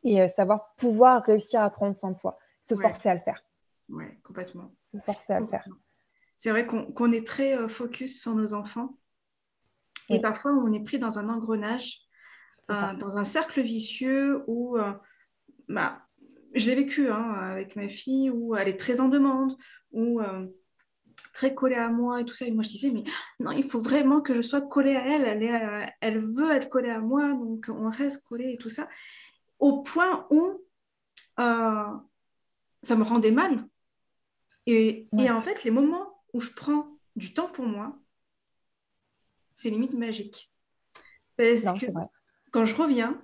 Et 0.03 0.21
euh, 0.21 0.27
savoir 0.27 0.73
pouvoir 0.77 1.23
réussir 1.23 1.61
à 1.61 1.69
prendre 1.69 1.95
soin 1.95 2.11
de 2.11 2.17
soi, 2.17 2.37
se 2.61 2.75
forcer 2.75 3.09
à 3.09 3.15
le 3.15 3.21
faire. 3.21 3.43
Oui, 3.89 4.05
complètement. 4.23 4.71
Se 4.93 4.99
forcer 4.99 5.33
à 5.33 5.39
le 5.39 5.47
faire. 5.47 5.67
C'est 6.37 6.51
vrai 6.51 6.67
qu'on 6.67 7.11
est 7.11 7.25
très 7.25 7.57
euh, 7.57 7.67
focus 7.67 8.21
sur 8.21 8.35
nos 8.35 8.53
enfants 8.53 8.97
et 10.09 10.21
parfois 10.21 10.51
on 10.53 10.71
est 10.71 10.83
pris 10.83 10.99
dans 10.99 11.19
un 11.19 11.27
engrenage, 11.27 11.99
dans 12.69 13.17
un 13.17 13.25
cercle 13.25 13.61
vicieux 13.61 14.43
où 14.47 14.77
bah, 15.67 16.07
je 16.53 16.65
l'ai 16.65 16.75
vécu 16.75 17.09
hein, 17.09 17.33
avec 17.33 17.75
ma 17.75 17.89
fille 17.89 18.29
où 18.29 18.55
elle 18.55 18.67
est 18.67 18.79
très 18.79 18.99
en 18.99 19.09
demande, 19.09 19.57
euh, 19.95 20.47
très 21.37 21.53
collée 21.53 21.75
à 21.75 21.89
moi 21.89 22.19
et 22.19 22.25
tout 22.25 22.35
ça. 22.35 22.47
Et 22.47 22.51
moi, 22.51 22.63
je 22.63 22.69
disais, 22.69 22.89
mais 22.89 23.03
non, 23.39 23.51
il 23.51 23.63
faut 23.63 23.79
vraiment 23.79 24.21
que 24.21 24.33
je 24.33 24.41
sois 24.41 24.61
collée 24.61 24.95
à 24.95 25.07
elle. 25.07 25.23
Elle, 25.23 25.43
euh, 25.43 25.85
elle 26.01 26.17
veut 26.17 26.51
être 26.51 26.67
collée 26.67 26.89
à 26.89 26.99
moi, 26.99 27.31
donc 27.33 27.67
on 27.69 27.91
reste 27.91 28.25
collée 28.27 28.53
et 28.53 28.57
tout 28.57 28.71
ça. 28.71 28.89
Au 29.59 29.83
point 29.83 30.25
où 30.31 30.65
euh, 31.39 31.93
ça 32.81 32.95
me 32.95 33.03
rendait 33.03 33.31
mal. 33.31 33.67
Et, 34.65 35.07
et, 35.17 35.29
en 35.29 35.41
fait, 35.41 35.63
les 35.63 35.71
moments 35.71 36.23
où 36.33 36.41
je 36.41 36.51
prends 36.51 36.97
du 37.15 37.33
temps 37.33 37.47
pour 37.47 37.65
moi, 37.65 37.95
c'est 39.53 39.69
limite 39.69 39.93
magique. 39.93 40.51
Parce 41.37 41.79
que 41.79 41.85
quand 42.51 42.65
je 42.65 42.73
reviens, 42.73 43.23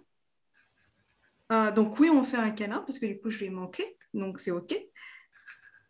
ah, 1.50 1.72
donc 1.72 2.00
oui, 2.00 2.12
on 2.12 2.24
fait 2.24 2.38
un 2.38 2.52
câlin 2.52 2.82
parce 2.86 3.00
que 3.00 3.08
du 3.08 3.20
coup, 3.20 3.32
je 3.32 3.40
lui 3.40 3.48
ai 3.48 3.50
manqué, 3.50 3.98
donc 4.14 4.40
c'est 4.40 4.52
OK. 4.52 4.76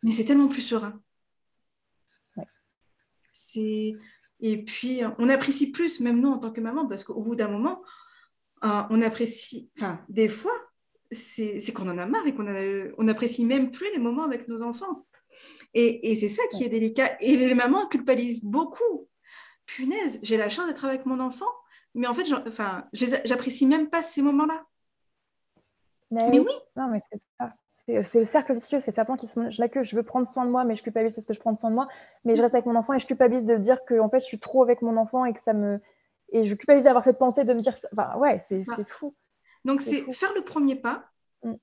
Mais 0.03 0.11
c'est 0.11 0.25
tellement 0.25 0.47
plus 0.47 0.61
serein. 0.61 1.02
C'est 3.53 3.95
et 4.39 4.57
puis 4.57 5.01
on 5.19 5.29
apprécie 5.29 5.71
plus, 5.71 5.99
même 5.99 6.19
nous 6.19 6.31
en 6.31 6.37
tant 6.37 6.51
que 6.51 6.59
maman, 6.59 6.85
parce 6.87 7.03
qu'au 7.03 7.21
bout 7.21 7.35
d'un 7.35 7.47
moment, 7.47 7.81
euh, 8.63 8.81
on 8.89 9.01
apprécie. 9.01 9.69
Enfin, 9.77 10.01
des 10.09 10.27
fois, 10.27 10.53
c'est 11.11 11.73
qu'on 11.73 11.89
en 11.89 11.97
a 11.97 12.05
marre 12.05 12.27
et 12.27 12.33
qu'on 12.33 12.47
on 12.97 13.03
n'apprécie 13.03 13.45
même 13.45 13.71
plus 13.71 13.89
les 13.93 13.99
moments 13.99 14.23
avec 14.23 14.47
nos 14.47 14.63
enfants. 14.63 15.05
Et, 15.73 16.11
et 16.11 16.15
c'est 16.15 16.27
ça 16.27 16.43
qui 16.51 16.63
est 16.63 16.69
délicat. 16.69 17.17
Et 17.21 17.37
les 17.37 17.53
mamans 17.53 17.87
culpabilisent 17.87 18.43
beaucoup. 18.43 19.07
Punaise, 19.65 20.19
j'ai 20.23 20.37
la 20.37 20.49
chance 20.49 20.67
d'être 20.67 20.83
avec 20.85 21.05
mon 21.05 21.19
enfant, 21.21 21.49
mais 21.95 22.07
en 22.07 22.13
fait, 22.13 22.25
enfin, 22.45 22.85
j'apprécie 22.91 23.65
même 23.65 23.89
pas 23.89 24.01
ces 24.01 24.21
moments-là. 24.21 24.65
Mais, 26.11 26.39
oui. 26.39 26.53
Non, 26.75 26.89
mais 26.89 27.01
c'est 27.11 27.21
ça. 27.39 27.53
C'est 27.87 28.19
le 28.19 28.25
cercle 28.25 28.53
vicieux, 28.53 28.79
c'est 28.79 28.95
Satan 28.95 29.17
qui 29.17 29.27
se 29.27 29.37
mange 29.37 29.57
la 29.57 29.67
queue. 29.67 29.83
Je 29.83 29.95
veux 29.95 30.03
prendre 30.03 30.29
soin 30.29 30.45
de 30.45 30.49
moi, 30.49 30.63
mais 30.63 30.75
je 30.75 30.83
culpabilise 30.83 31.15
parce 31.15 31.27
que 31.27 31.33
je 31.33 31.39
prends 31.39 31.55
soin 31.57 31.69
de 31.69 31.75
moi. 31.75 31.89
Mais 32.23 32.35
je 32.35 32.41
reste 32.41 32.53
avec 32.53 32.65
mon 32.65 32.75
enfant 32.75 32.93
et 32.93 32.99
je 32.99 33.05
culpabilise 33.05 33.43
de 33.43 33.57
dire 33.57 33.83
que 33.85 33.99
en 33.99 34.09
fait, 34.09 34.21
je 34.21 34.25
suis 34.25 34.39
trop 34.39 34.63
avec 34.63 34.81
mon 34.81 34.95
enfant 34.95 35.25
et 35.25 35.33
que 35.33 35.41
ça 35.41 35.53
me. 35.53 35.81
Et 36.31 36.45
je 36.45 36.55
culpabilise 36.55 36.85
d'avoir 36.85 37.03
cette 37.03 37.19
pensée 37.19 37.43
de 37.43 37.53
me 37.53 37.61
dire. 37.61 37.77
Enfin, 37.91 38.17
ouais, 38.17 38.45
c'est 38.47 38.65
fou. 38.87 39.13
Donc, 39.65 39.81
c'est 39.81 40.09
faire 40.13 40.33
le 40.33 40.41
premier 40.41 40.75
pas. 40.75 41.09
Mm. 41.43 41.53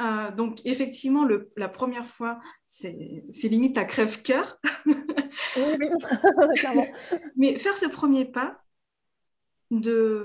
Euh, 0.00 0.30
donc, 0.32 0.60
effectivement, 0.64 1.24
le, 1.24 1.52
la 1.56 1.68
première 1.68 2.06
fois, 2.06 2.40
c'est 2.66 2.92
limite 3.44 3.78
à 3.78 3.84
crève-cœur. 3.84 4.58
oui, 4.86 4.96
oui. 5.56 5.88
Mais 7.36 7.58
faire 7.58 7.76
ce 7.76 7.86
premier 7.86 8.24
pas, 8.24 8.58
de, 9.70 10.24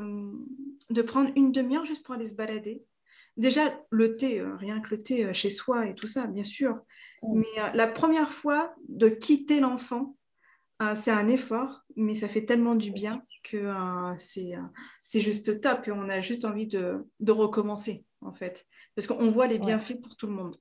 de 0.89 1.01
prendre 1.01 1.31
une 1.35 1.51
demi-heure 1.51 1.85
juste 1.85 2.03
pour 2.03 2.15
aller 2.15 2.25
se 2.25 2.35
balader, 2.35 2.83
déjà 3.39 3.73
le 3.89 4.17
thé, 4.17 4.39
euh, 4.39 4.55
rien 4.55 4.79
que 4.81 4.95
le 4.95 5.01
thé 5.01 5.25
euh, 5.25 5.33
chez 5.33 5.49
soi 5.49 5.87
et 5.87 5.95
tout 5.95 6.07
ça, 6.07 6.27
bien 6.27 6.43
sûr. 6.43 6.75
Mm. 7.23 7.39
Mais 7.39 7.61
euh, 7.61 7.69
la 7.73 7.87
première 7.87 8.33
fois 8.33 8.75
de 8.87 9.09
quitter 9.09 9.59
l'enfant, 9.59 10.15
c'est 10.95 11.11
un 11.11 11.27
effort, 11.27 11.83
mais 11.97 12.15
ça 12.15 12.29
fait 12.29 12.45
tellement 12.45 12.73
du 12.73 12.91
bien 12.91 13.21
que 13.43 13.69
c'est 14.15 15.19
juste 15.19 15.59
top 15.59 15.89
et 15.89 15.91
on 15.91 16.07
a 16.07 16.21
juste 16.21 16.45
envie 16.45 16.67
de, 16.67 17.05
recommencer, 17.27 18.05
en 18.21 18.31
fait. 18.31 18.65
Parce 18.95 19.05
qu'on 19.05 19.29
voit 19.29 19.47
les 19.47 19.59
bienfaits 19.59 19.99
pour 20.01 20.15
tout 20.15 20.27
le 20.27 20.31
monde. 20.31 20.57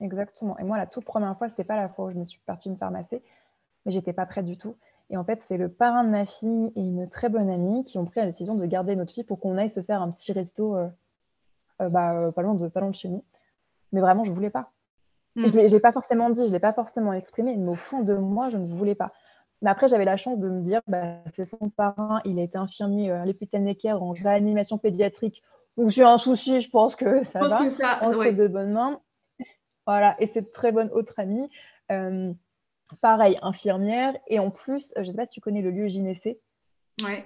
Exactement. 0.00 0.58
Et 0.58 0.64
moi, 0.64 0.78
la 0.78 0.86
toute 0.86 1.04
première 1.04 1.36
fois, 1.36 1.50
c'était 1.50 1.64
pas 1.64 1.76
la 1.76 1.90
fois 1.90 2.06
où 2.06 2.10
je 2.10 2.16
me 2.16 2.24
suis 2.24 2.40
partie 2.46 2.70
me 2.70 2.76
faire 2.76 2.90
masser, 2.90 3.22
mais 3.84 3.92
j'étais 3.92 4.14
pas 4.14 4.24
prête 4.24 4.46
du 4.46 4.56
tout. 4.56 4.78
Et 5.10 5.18
en 5.18 5.24
fait, 5.24 5.42
c'est 5.46 5.58
le 5.58 5.68
parrain 5.68 6.04
de 6.04 6.08
ma 6.08 6.24
fille 6.24 6.72
et 6.74 6.80
une 6.80 7.06
très 7.10 7.28
bonne 7.28 7.50
amie 7.50 7.84
qui 7.84 7.98
ont 7.98 8.06
pris 8.06 8.20
la 8.20 8.26
décision 8.26 8.54
de 8.54 8.64
garder 8.64 8.96
notre 8.96 9.12
fille 9.12 9.24
pour 9.24 9.40
qu'on 9.40 9.58
aille 9.58 9.68
se 9.68 9.82
faire 9.82 10.00
un 10.00 10.10
petit 10.10 10.32
resto 10.32 10.74
bah, 11.78 12.14
euh, 12.14 12.32
pas, 12.32 12.42
loin 12.42 12.54
de, 12.54 12.68
pas 12.68 12.80
loin 12.80 12.90
de 12.90 12.94
chez 12.94 13.08
nous. 13.08 13.24
Mais 13.92 14.00
vraiment, 14.00 14.24
je 14.24 14.30
ne 14.30 14.34
voulais 14.34 14.50
pas. 14.50 14.72
Mm. 15.36 15.46
Je 15.46 15.56
ne 15.56 15.68
l'ai 15.68 15.80
pas 15.80 15.92
forcément 15.92 16.30
dit, 16.30 16.42
je 16.42 16.48
ne 16.48 16.52
l'ai 16.52 16.60
pas 16.60 16.72
forcément 16.72 17.12
exprimé, 17.12 17.56
mais 17.56 17.70
au 17.70 17.76
fond 17.76 18.02
de 18.02 18.14
moi, 18.14 18.50
je 18.50 18.56
ne 18.56 18.66
voulais 18.66 18.94
pas. 18.94 19.12
Mais 19.62 19.70
après, 19.70 19.88
j'avais 19.88 20.04
la 20.04 20.16
chance 20.16 20.38
de 20.38 20.48
me 20.48 20.62
dire, 20.62 20.82
bah, 20.86 21.18
c'est 21.34 21.44
son 21.44 21.70
parrain, 21.70 22.20
il 22.24 22.38
a 22.38 22.42
été 22.42 22.58
infirmier 22.58 23.10
euh, 23.10 23.22
à 23.22 23.26
l'hôpital 23.26 23.62
Necker 23.62 23.92
en 23.92 24.10
réanimation 24.10 24.78
pédiatrique. 24.78 25.42
Donc, 25.76 25.90
j'ai 25.90 26.02
un 26.02 26.18
souci, 26.18 26.60
je 26.60 26.70
pense 26.70 26.96
que 26.96 27.24
ça 27.24 27.40
va. 27.40 27.58
Que 27.58 27.70
ça, 27.70 27.98
entre 28.02 28.30
de 28.30 28.48
bonnes 28.48 28.72
mains. 28.72 29.00
Voilà, 29.86 30.16
et 30.18 30.26
cette 30.26 30.52
très 30.52 30.70
bonne 30.70 30.90
autre 30.90 31.14
amie, 31.16 31.48
pareil, 33.00 33.38
infirmière. 33.40 34.14
Et 34.26 34.38
en 34.38 34.50
plus, 34.50 34.92
je 34.96 35.00
ne 35.00 35.06
sais 35.06 35.16
pas 35.16 35.24
si 35.24 35.30
tu 35.30 35.40
connais 35.40 35.62
le 35.62 35.70
lieu 35.70 35.88
Gynécée 35.88 36.40
ouais. 37.02 37.24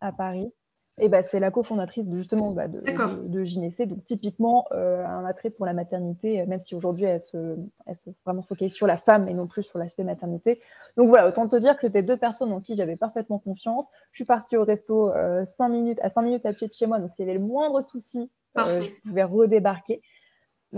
à 0.00 0.10
Paris. 0.10 0.52
Et 0.98 1.08
bah, 1.08 1.24
c'est 1.24 1.40
la 1.40 1.50
cofondatrice 1.50 2.06
de, 2.06 2.16
justement 2.16 2.52
bah, 2.52 2.68
de, 2.68 2.80
de, 2.80 3.84
Donc, 3.86 4.04
typiquement, 4.04 4.66
euh, 4.70 5.04
un 5.04 5.24
attrait 5.24 5.50
pour 5.50 5.66
la 5.66 5.72
maternité, 5.72 6.46
même 6.46 6.60
si 6.60 6.76
aujourd'hui, 6.76 7.04
elle 7.04 7.20
se, 7.20 7.56
elle 7.86 7.96
se 7.96 8.10
vraiment 8.24 8.42
focalise 8.42 8.74
sur 8.74 8.86
la 8.86 8.96
femme 8.96 9.28
et 9.28 9.34
non 9.34 9.48
plus 9.48 9.64
sur 9.64 9.78
l'aspect 9.80 10.04
maternité. 10.04 10.60
Donc, 10.96 11.08
voilà, 11.08 11.28
autant 11.28 11.48
te 11.48 11.56
dire 11.56 11.74
que 11.74 11.80
c'était 11.80 12.02
deux 12.04 12.16
personnes 12.16 12.52
en 12.52 12.60
qui 12.60 12.76
j'avais 12.76 12.94
parfaitement 12.94 13.40
confiance. 13.40 13.86
Je 14.12 14.18
suis 14.18 14.24
partie 14.24 14.56
au 14.56 14.62
resto 14.62 15.10
euh, 15.10 15.44
minutes, 15.68 15.98
à 16.00 16.10
5 16.10 16.22
minutes 16.22 16.46
à 16.46 16.52
pied 16.52 16.68
de 16.68 16.72
chez 16.72 16.86
moi. 16.86 17.00
Donc, 17.00 17.10
s'il 17.16 17.26
y 17.26 17.28
avait 17.28 17.38
le 17.38 17.44
moindre 17.44 17.82
souci, 17.82 18.30
euh, 18.58 18.82
je 18.82 19.08
pouvais 19.08 19.24
redébarquer. 19.24 20.00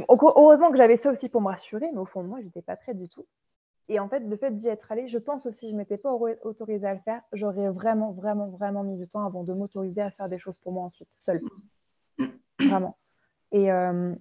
heureusement 0.09 0.71
que 0.71 0.79
j'avais 0.79 0.97
ça 0.97 1.11
aussi 1.11 1.29
pour 1.29 1.43
me 1.43 1.49
rassurer, 1.49 1.91
mais 1.93 1.99
au 1.99 2.07
fond 2.07 2.23
de 2.23 2.29
moi, 2.29 2.39
je 2.41 2.47
n'étais 2.47 2.63
pas 2.63 2.77
prête 2.77 2.99
du 2.99 3.11
tout. 3.11 3.27
Et 3.89 4.01
en 4.01 4.09
fait, 4.09 4.21
le 4.21 4.37
fait 4.37 4.51
d'y 4.51 4.69
être 4.69 4.91
allée, 4.91 5.07
je 5.07 5.19
pense 5.19 5.47
aussi, 5.47 5.69
je 5.69 5.73
ne 5.73 5.79
m'étais 5.79 5.97
pas 5.97 6.13
autorisée 6.43 6.87
à 6.87 6.95
le 6.95 7.01
faire. 7.01 7.23
J'aurais 7.33 7.71
vraiment, 7.71 8.13
vraiment, 8.13 8.49
vraiment 8.49 8.83
mis 8.83 8.97
du 8.97 9.07
temps 9.07 9.25
avant 9.25 9.45
de 9.45 9.53
m'autoriser 9.53 10.01
à 10.01 10.11
faire 10.11 10.29
des 10.29 10.39
choses 10.39 10.57
pour 10.63 10.73
moi 10.73 10.85
ensuite, 10.85 11.09
seule. 11.21 11.41
Vraiment. 12.59 12.97
Et, 13.53 13.71
euh, 13.71 14.15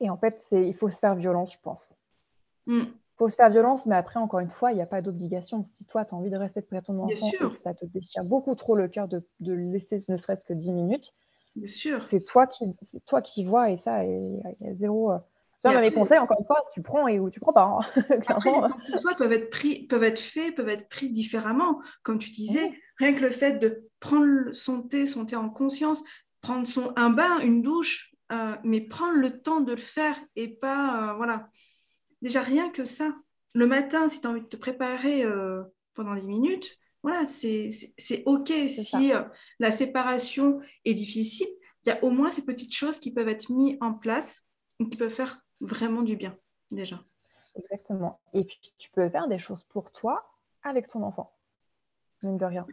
et 0.00 0.08
en 0.08 0.16
fait, 0.16 0.42
il 0.52 0.74
faut 0.74 0.88
se 0.88 0.98
faire 0.98 1.16
violence, 1.16 1.52
je 1.52 1.58
pense. 1.60 1.92
Il 2.66 2.82
mm. 2.82 2.86
faut 3.16 3.28
se 3.28 3.34
faire 3.34 3.50
violence, 3.50 3.84
mais 3.84 3.96
après, 3.96 4.20
encore 4.20 4.40
une 4.40 4.50
fois, 4.50 4.72
il 4.72 4.76
n'y 4.76 4.82
a 4.82 4.86
pas 4.86 5.02
d'obligation. 5.02 5.64
Si 5.64 5.84
toi, 5.84 6.04
tu 6.04 6.14
as 6.14 6.16
envie 6.16 6.30
de 6.30 6.36
rester 6.36 6.62
près 6.62 6.80
de 6.80 6.86
ton 6.86 6.98
enfant 6.98 7.30
et 7.30 7.36
que 7.36 7.56
ça 7.58 7.74
te 7.74 7.84
déchire 7.84 8.24
beaucoup 8.24 8.54
trop 8.54 8.74
le 8.74 8.88
cœur 8.88 9.08
de, 9.08 9.26
de 9.40 9.52
laisser 9.52 9.98
ne 10.08 10.16
serait-ce 10.16 10.44
que 10.44 10.54
10 10.54 10.72
minutes, 10.72 11.12
c'est 11.66 12.24
toi, 12.26 12.46
qui, 12.46 12.64
toi 13.06 13.20
qui 13.20 13.44
vois 13.44 13.70
et 13.70 13.78
ça, 13.78 14.04
il 14.04 14.40
y 14.60 14.66
a 14.66 14.74
zéro. 14.74 15.12
Euh, 15.12 15.18
mes 15.64 15.92
conseils, 15.92 16.18
encore 16.18 16.38
une 16.38 16.46
fois, 16.46 16.64
tu 16.72 16.82
prends 16.82 17.08
et 17.08 17.18
ou 17.18 17.30
tu 17.30 17.40
prends 17.40 17.52
pas. 17.52 17.64
Hein. 17.64 18.02
Après, 18.26 18.50
les 18.50 19.14
peuvent 19.16 19.32
être, 19.32 19.50
pris, 19.50 19.86
peuvent 19.86 20.04
être 20.04 20.20
faits, 20.20 20.54
peuvent 20.54 20.68
être 20.68 20.88
pris 20.88 21.10
différemment. 21.10 21.80
Comme 22.02 22.18
tu 22.18 22.30
disais, 22.30 22.72
rien 22.98 23.12
que 23.12 23.20
le 23.20 23.30
fait 23.30 23.58
de 23.58 23.88
prendre 24.00 24.52
son 24.52 24.82
thé, 24.82 25.06
son 25.06 25.24
thé 25.26 25.36
en 25.36 25.50
conscience, 25.50 26.04
prendre 26.40 26.66
son, 26.66 26.92
un 26.96 27.10
bain, 27.10 27.40
une 27.40 27.62
douche, 27.62 28.12
euh, 28.30 28.54
mais 28.62 28.80
prendre 28.80 29.18
le 29.18 29.40
temps 29.40 29.60
de 29.60 29.72
le 29.72 29.78
faire 29.78 30.18
et 30.36 30.48
pas. 30.48 31.10
Euh, 31.10 31.14
voilà. 31.14 31.48
Déjà, 32.22 32.40
rien 32.40 32.70
que 32.70 32.84
ça. 32.84 33.14
Le 33.54 33.66
matin, 33.66 34.08
si 34.08 34.20
tu 34.20 34.26
as 34.26 34.30
envie 34.30 34.42
de 34.42 34.46
te 34.46 34.56
préparer 34.56 35.24
euh, 35.24 35.62
pendant 35.94 36.14
10 36.14 36.28
minutes, 36.28 36.76
voilà, 37.02 37.26
c'est 37.26 37.70
OK. 38.26 38.52
Si 38.68 39.12
la 39.58 39.72
séparation 39.72 40.60
est 40.84 40.94
difficile, 40.94 41.46
il 41.84 41.90
y 41.90 41.92
a 41.92 42.04
au 42.04 42.10
moins 42.10 42.30
ces 42.30 42.44
petites 42.44 42.74
choses 42.74 42.98
qui 42.98 43.12
peuvent 43.12 43.28
être 43.28 43.50
mises 43.50 43.78
en 43.80 43.94
place 43.94 44.48
qui 44.86 44.96
peuvent 44.96 45.10
faire 45.10 45.40
vraiment 45.60 46.02
du 46.02 46.16
bien 46.16 46.36
déjà. 46.70 47.00
Exactement. 47.56 48.20
Et 48.34 48.44
puis 48.44 48.58
tu 48.78 48.90
peux 48.90 49.08
faire 49.08 49.28
des 49.28 49.38
choses 49.38 49.64
pour 49.64 49.90
toi 49.92 50.30
avec 50.62 50.88
ton 50.88 51.02
enfant, 51.02 51.32
même 52.22 52.38
de 52.38 52.44
rien. 52.44 52.66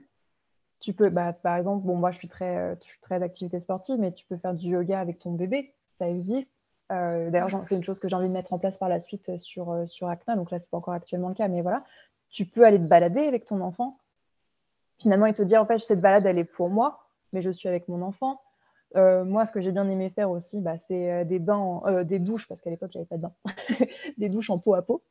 Tu 0.79 0.93
peux, 0.93 1.09
bah, 1.09 1.33
par 1.33 1.55
exemple, 1.55 1.85
bon, 1.85 1.95
moi 1.95 2.11
je 2.11 2.17
suis 2.17 2.27
très, 2.27 2.57
euh, 2.57 2.75
je 2.81 2.89
suis 2.89 2.99
très 2.99 3.19
d'activité 3.19 3.59
sportive, 3.59 3.97
mais 3.99 4.11
tu 4.11 4.25
peux 4.25 4.37
faire 4.37 4.53
du 4.53 4.69
yoga 4.69 4.99
avec 4.99 5.19
ton 5.19 5.31
bébé, 5.31 5.73
ça 5.97 6.09
existe. 6.09 6.51
Euh, 6.91 7.31
d'ailleurs, 7.31 7.49
c'est 7.67 7.75
une 7.75 7.83
chose 7.83 7.99
que 7.99 8.07
j'ai 8.07 8.15
envie 8.15 8.27
de 8.27 8.33
mettre 8.33 8.53
en 8.53 8.59
place 8.59 8.77
par 8.77 8.89
la 8.89 8.99
suite 8.99 9.27
euh, 9.29 9.37
sur, 9.39 9.87
sur 9.87 10.07
Acna, 10.07 10.35
donc 10.35 10.51
là, 10.51 10.59
c'est 10.59 10.69
pas 10.69 10.77
encore 10.77 10.93
actuellement 10.93 11.29
le 11.29 11.35
cas, 11.35 11.47
mais 11.47 11.61
voilà. 11.61 11.83
Tu 12.29 12.45
peux 12.45 12.65
aller 12.65 12.77
te 12.77 12.85
balader 12.85 13.21
avec 13.21 13.45
ton 13.45 13.61
enfant, 13.61 13.97
finalement, 14.99 15.25
et 15.25 15.33
te 15.33 15.41
dire, 15.41 15.61
en 15.61 15.65
fait, 15.65 15.79
cette 15.79 16.01
balade, 16.01 16.25
elle 16.25 16.37
est 16.37 16.43
pour 16.43 16.69
moi, 16.69 17.07
mais 17.33 17.41
je 17.41 17.49
suis 17.49 17.67
avec 17.67 17.87
mon 17.87 18.01
enfant. 18.01 18.41
Euh, 18.95 19.25
moi, 19.25 19.45
ce 19.45 19.51
que 19.51 19.61
j'ai 19.61 19.71
bien 19.71 19.89
aimé 19.89 20.09
faire 20.09 20.31
aussi, 20.31 20.59
bah, 20.61 20.77
c'est 20.87 21.11
euh, 21.11 21.23
des 21.25 21.39
bains, 21.39 21.81
euh, 21.85 22.03
des 22.03 22.19
douches, 22.19 22.47
parce 22.47 22.61
qu'à 22.61 22.69
l'époque, 22.69 22.91
j'avais 22.93 23.05
pas 23.05 23.17
de 23.17 23.23
bain, 23.23 23.33
des 24.17 24.29
douches 24.29 24.49
en 24.49 24.57
peau 24.57 24.73
à 24.73 24.81
peau. 24.81 25.03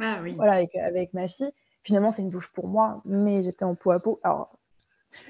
Ah 0.00 0.18
oui. 0.22 0.34
Voilà, 0.34 0.64
avec, 0.82 1.12
ma 1.14 1.28
fille. 1.28 1.52
Finalement, 1.84 2.10
c'est 2.10 2.22
une 2.22 2.30
douche 2.30 2.50
pour 2.52 2.66
moi, 2.66 3.02
mais 3.04 3.42
j'étais 3.42 3.64
en 3.64 3.74
peau 3.74 3.90
à 3.92 4.00
peau. 4.00 4.18
Alors, 4.22 4.58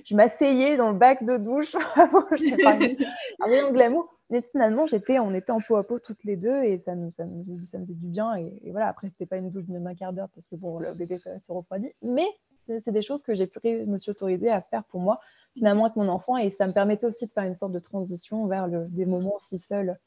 je 0.04 0.14
m'asseyais 0.14 0.76
dans 0.76 0.90
le 0.90 0.96
bac 0.96 1.24
de 1.24 1.36
douche. 1.36 1.72
je 1.96 2.62
pas 2.62 3.46
un 3.46 3.72
glamour. 3.72 4.08
Mais 4.30 4.42
finalement, 4.42 4.86
j'étais, 4.86 5.18
on 5.18 5.34
était 5.34 5.50
en 5.50 5.60
peau 5.60 5.76
à 5.76 5.84
peau 5.84 5.98
toutes 5.98 6.22
les 6.22 6.36
deux 6.36 6.62
et 6.62 6.78
ça 6.78 6.94
me, 6.94 7.10
ça 7.10 7.24
me, 7.24 7.42
ça 7.42 7.80
faisait 7.80 7.94
du 7.94 8.06
bien. 8.06 8.36
Et, 8.36 8.70
voilà, 8.70 8.86
après, 8.86 9.08
c'était 9.08 9.26
pas 9.26 9.36
une 9.36 9.50
douche 9.50 9.66
de 9.66 9.84
un 9.84 9.94
quart 9.94 10.12
d'heure 10.12 10.28
parce 10.32 10.46
que 10.46 10.54
bon, 10.54 10.78
le 10.78 10.94
bébé 10.94 11.18
se 11.18 11.52
refroidit. 11.52 11.92
Mais 12.02 12.28
c'est 12.66 12.92
des 12.92 13.02
choses 13.02 13.22
que 13.22 13.34
j'ai 13.34 13.46
pu 13.46 13.58
me 13.86 13.98
suis 13.98 14.10
autorisée 14.10 14.50
à 14.50 14.60
faire 14.60 14.84
pour 14.84 15.00
moi 15.00 15.20
finalement 15.54 15.86
avec 15.86 15.96
mon 15.96 16.08
enfant 16.08 16.36
et 16.36 16.50
ça 16.50 16.66
me 16.66 16.72
permettait 16.72 17.06
aussi 17.06 17.26
de 17.26 17.32
faire 17.32 17.44
une 17.44 17.56
sorte 17.56 17.72
de 17.72 17.78
transition 17.78 18.46
vers 18.46 18.68
des 18.68 19.06
moments 19.06 19.36
aussi 19.36 19.58
seuls. 19.58 19.98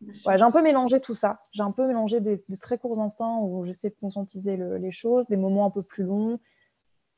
j'ai 0.00 0.42
un 0.42 0.50
peu 0.50 0.62
mélangé 0.62 1.00
tout 1.00 1.14
ça. 1.14 1.40
J'ai 1.52 1.62
un 1.62 1.72
peu 1.72 1.86
mélangé 1.86 2.20
des, 2.20 2.42
très 2.60 2.78
courts 2.78 3.00
instants 3.00 3.42
où 3.42 3.64
j'essaie 3.64 3.90
de 3.90 3.96
conscientiser 4.00 4.56
les 4.56 4.92
choses, 4.92 5.26
des 5.26 5.36
moments 5.36 5.66
un 5.66 5.70
peu 5.70 5.82
plus 5.82 6.04
longs 6.04 6.38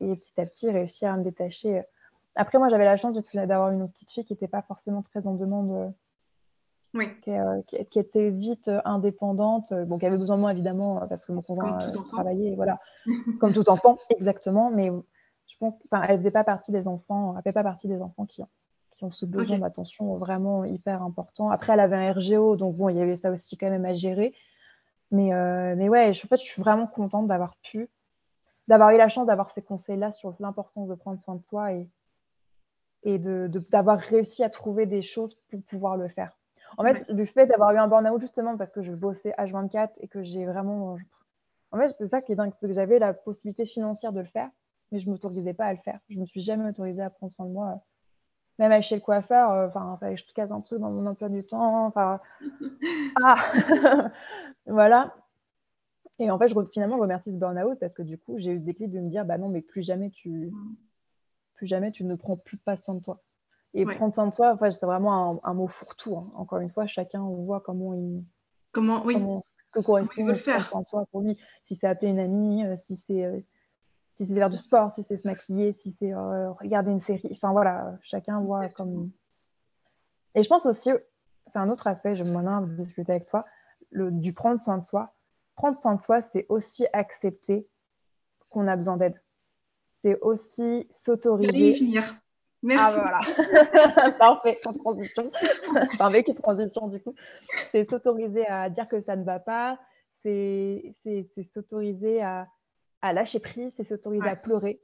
et 0.01 0.17
petit 0.17 0.41
à 0.41 0.47
petit 0.47 0.71
réussir 0.71 1.13
à 1.13 1.17
me 1.17 1.25
détacher. 1.25 1.83
Après, 2.35 2.59
moi, 2.59 2.69
j'avais 2.69 2.85
la 2.85 2.97
chance 2.97 3.17
d'avoir 3.35 3.71
une 3.71 3.89
petite 3.91 4.11
fille 4.11 4.25
qui 4.25 4.35
n'était 4.35 4.49
pas 4.49 4.63
forcément 4.63 5.03
très 5.03 5.27
en 5.27 5.35
demande, 5.35 5.93
oui. 6.97 7.09
Euh, 7.29 7.63
qui, 7.67 7.99
était 7.99 8.31
vite 8.31 8.69
euh, 8.69 8.81
indépendante, 8.85 9.71
euh, 9.73 9.85
bon, 9.85 9.99
qui 9.99 10.07
avait 10.07 10.17
besoin 10.17 10.37
de 10.37 10.41
moi 10.41 10.53
évidemment 10.53 11.07
parce 11.09 11.25
que 11.25 11.33
mon 11.33 11.43
conjoint 11.43 11.79
travaillait, 12.11 12.55
voilà, 12.55 12.79
comme 13.41 13.53
tout 13.53 13.69
enfant, 13.69 13.99
exactement. 14.11 14.71
Mais 14.71 14.91
je 15.57 15.67
pense 15.67 15.79
qu'elle 15.79 16.19
faisait 16.19 16.31
pas 16.31 16.45
partie 16.45 16.71
des 16.71 16.87
enfants, 16.87 17.35
elle 17.37 17.43
fait 17.43 17.53
pas 17.53 17.63
partie 17.63 17.89
des 17.89 18.03
enfants 18.03 18.27
qui, 18.27 18.43
qui 18.97 19.05
ont 19.05 19.11
ce 19.11 19.25
besoin 19.25 19.59
d'attention 19.59 20.17
vraiment 20.17 20.65
hyper 20.65 21.03
important. 21.03 21.51
Après, 21.51 21.73
elle 21.73 21.81
avait 21.81 21.97
un 21.97 22.13
RGO, 22.13 22.57
donc 22.57 22.77
bon, 22.77 22.91
il 22.91 22.97
y 22.97 23.01
avait 23.01 23.17
ça 23.17 23.31
aussi 23.31 23.57
quand 23.57 23.71
même 23.71 23.87
à 23.87 23.95
gérer. 23.95 24.35
Mais, 25.11 25.33
euh, 25.33 25.75
mais 25.77 25.89
ouais, 25.89 26.13
je, 26.13 26.27
en 26.27 26.29
fait, 26.29 26.37
je 26.37 26.45
suis 26.45 26.61
vraiment 26.61 26.87
contente 26.87 27.27
d'avoir 27.27 27.57
pu, 27.63 27.89
d'avoir 28.69 28.91
eu 28.91 28.99
la 28.99 29.09
chance 29.09 29.27
d'avoir 29.27 29.51
ces 29.53 29.63
conseils-là 29.63 30.13
sur 30.13 30.35
l'importance 30.41 30.89
de 30.89 30.95
prendre 30.95 31.21
soin 31.21 31.37
de 31.37 31.43
soi 31.43 31.73
et, 31.73 31.89
et 33.05 33.19
d'avoir 33.19 33.99
de, 33.99 34.03
réussi 34.03 34.43
à 34.43 34.51
trouver 34.51 34.85
des 34.85 35.03
choses 35.03 35.39
pour 35.51 35.63
pouvoir 35.63 35.97
le 35.97 36.09
faire. 36.09 36.37
En 36.77 36.83
fait, 36.83 37.09
le 37.09 37.25
fait 37.25 37.47
d'avoir 37.47 37.73
eu 37.73 37.79
un 37.79 37.89
burn-out, 37.89 38.21
justement, 38.21 38.57
parce 38.59 38.73
que 38.73 38.83
je 38.83 38.93
bossais 38.93 39.33
H24 39.39 39.91
et 40.01 40.09
que 40.09 40.23
j'ai 40.23 40.45
vraiment. 40.45 40.99
En 41.71 41.79
fait, 41.79 41.89
c'est 41.97 42.09
ça 42.09 42.21
qui 42.21 42.33
est 42.33 42.35
dingue, 42.35 42.53
c'est 42.61 42.67
que 42.67 42.73
j'avais 42.73 42.99
la 42.99 43.15
possibilité 43.15 43.65
financière 43.65 44.13
de 44.13 44.21
le 44.21 44.27
faire 44.27 44.51
mais 44.93 45.01
je 45.01 45.07
ne 45.07 45.13
m'autorisais 45.13 45.55
pas 45.55 45.67
à 45.67 45.73
le 45.73 45.81
faire. 45.81 46.01
Je 46.09 46.17
ne 46.17 46.21
me 46.21 46.27
suis 46.27 46.43
jamais 46.43 46.69
autorisée 46.69 47.03
à 47.03 47.11
prendre 47.11 47.33
soin 47.33 47.47
de 47.47 47.53
moi 47.53 47.83
même 48.59 48.73
aller 48.73 48.83
chez 48.83 48.95
le 48.95 49.01
coiffeur, 49.01 49.51
euh, 49.51 49.69
enfin, 49.69 49.99
je 50.15 50.25
te 50.25 50.33
casse 50.33 50.51
un 50.51 50.61
truc 50.61 50.81
dans 50.81 50.91
mon 50.91 51.07
emploi 51.07 51.29
du 51.29 51.45
temps. 51.45 51.87
Enfin, 51.87 52.21
ah 53.23 54.11
voilà. 54.67 55.15
Et 56.19 56.31
en 56.31 56.39
fait, 56.39 56.49
je, 56.49 56.55
finalement, 56.73 56.97
je 56.97 57.03
remercie 57.03 57.33
ce 57.33 57.37
burn-out 57.39 57.79
parce 57.79 57.93
que 57.93 58.03
du 58.03 58.17
coup, 58.17 58.39
j'ai 58.39 58.53
eu 58.53 58.59
des 58.59 58.75
clés 58.75 58.89
de 58.89 58.99
me 59.01 59.11
dire, 59.11 59.27
bah 59.27 59.37
non, 59.37 59.49
mais 59.49 59.61
plus 59.61 59.83
jamais 59.83 60.11
tu, 60.11 60.51
plus 61.55 61.67
jamais 61.67 61.93
tu 61.93 62.05
ne 62.05 62.15
prends 62.15 62.37
plus 62.37 62.57
pas 62.57 62.77
soin 62.77 62.95
de 62.95 63.01
toi. 63.01 63.21
Et 63.75 63.85
prendre 63.85 64.15
soin 64.15 64.29
de 64.29 64.35
toi, 64.35 64.53
enfin, 64.55 64.71
c'est 64.71 64.87
vraiment 64.87 65.45
un, 65.45 65.53
mot 65.53 65.69
fourre-tout. 65.69 66.17
Hein. 66.17 66.33
Encore 66.35 66.61
une 66.61 66.71
fois, 66.71 66.87
chacun 66.87 67.21
voit 67.21 67.61
comment 67.61 67.93
il, 67.93 68.25
comment, 68.73 69.05
oui. 69.05 69.19
que 69.71 69.81
correspond 69.81 70.25
le 70.25 70.35
faire. 70.35 70.67
Soin 70.67 71.05
pour 71.13 71.21
lui. 71.21 71.37
Si 71.67 71.77
c'est 71.77 71.87
appeler 71.87 72.11
une 72.11 72.19
amie, 72.19 72.65
euh, 72.65 72.77
si 72.79 72.97
c'est 72.97 73.27
euh, 73.27 73.39
si 74.17 74.27
c'est 74.27 74.35
faire 74.35 74.51
du 74.51 74.57
sport, 74.57 74.93
si 74.95 75.03
c'est 75.03 75.17
se 75.19 75.27
maquiller, 75.27 75.75
si 75.83 75.95
c'est 75.99 76.13
euh, 76.13 76.51
regarder 76.53 76.91
une 76.91 77.01
série. 77.01 77.29
Enfin 77.33 77.53
voilà, 77.53 77.99
chacun 78.03 78.41
voit 78.41 78.69
comme. 78.71 79.11
Et 80.35 80.43
je 80.43 80.49
pense 80.49 80.67
aussi, 80.67 80.91
c'est 81.53 81.59
un 81.59 81.71
autre 81.71 81.87
aspect, 81.87 82.17
je 82.17 82.25
m'en 82.25 82.63
ai 82.63 82.67
discuter 82.77 83.13
avec 83.13 83.27
toi, 83.27 83.45
le, 83.91 84.11
du 84.11 84.33
prendre 84.33 84.61
soin 84.61 84.79
de 84.79 84.85
soi. 84.85 85.15
Prendre 85.55 85.81
soin 85.81 85.95
de 85.95 86.03
soi, 86.03 86.21
c'est 86.33 86.47
aussi 86.49 86.87
accepter 86.93 87.67
qu'on 88.51 88.69
a 88.69 88.77
besoin 88.77 88.97
d'aide. 88.97 89.21
C'est 90.03 90.19
aussi 90.21 90.87
s'autoriser. 90.93 91.73
finir. 91.75 92.03
Merci. 92.63 92.99
Ah, 92.99 93.21
voilà. 93.23 94.13
Parfait, 94.19 94.59
sans 94.63 94.73
transition. 94.73 95.31
enfin, 95.75 96.07
avec 96.07 96.29
une 96.29 96.35
transition, 96.35 96.89
du 96.89 97.01
coup. 97.01 97.15
C'est 97.71 97.89
s'autoriser 97.89 98.47
à 98.47 98.69
dire 98.69 98.89
que 98.89 99.01
ça 99.01 99.17
ne 99.17 99.25
va 99.25 99.39
pas. 99.39 99.79
C'est 100.23 100.95
s'autoriser 101.53 102.23
à 102.23 102.49
à 103.03 103.13
lâcher 103.13 103.41
prise, 103.41 103.73
c'est 103.77 103.85
s'autoriser 103.85 104.29
à 104.29 104.37
pleurer. 104.37 104.81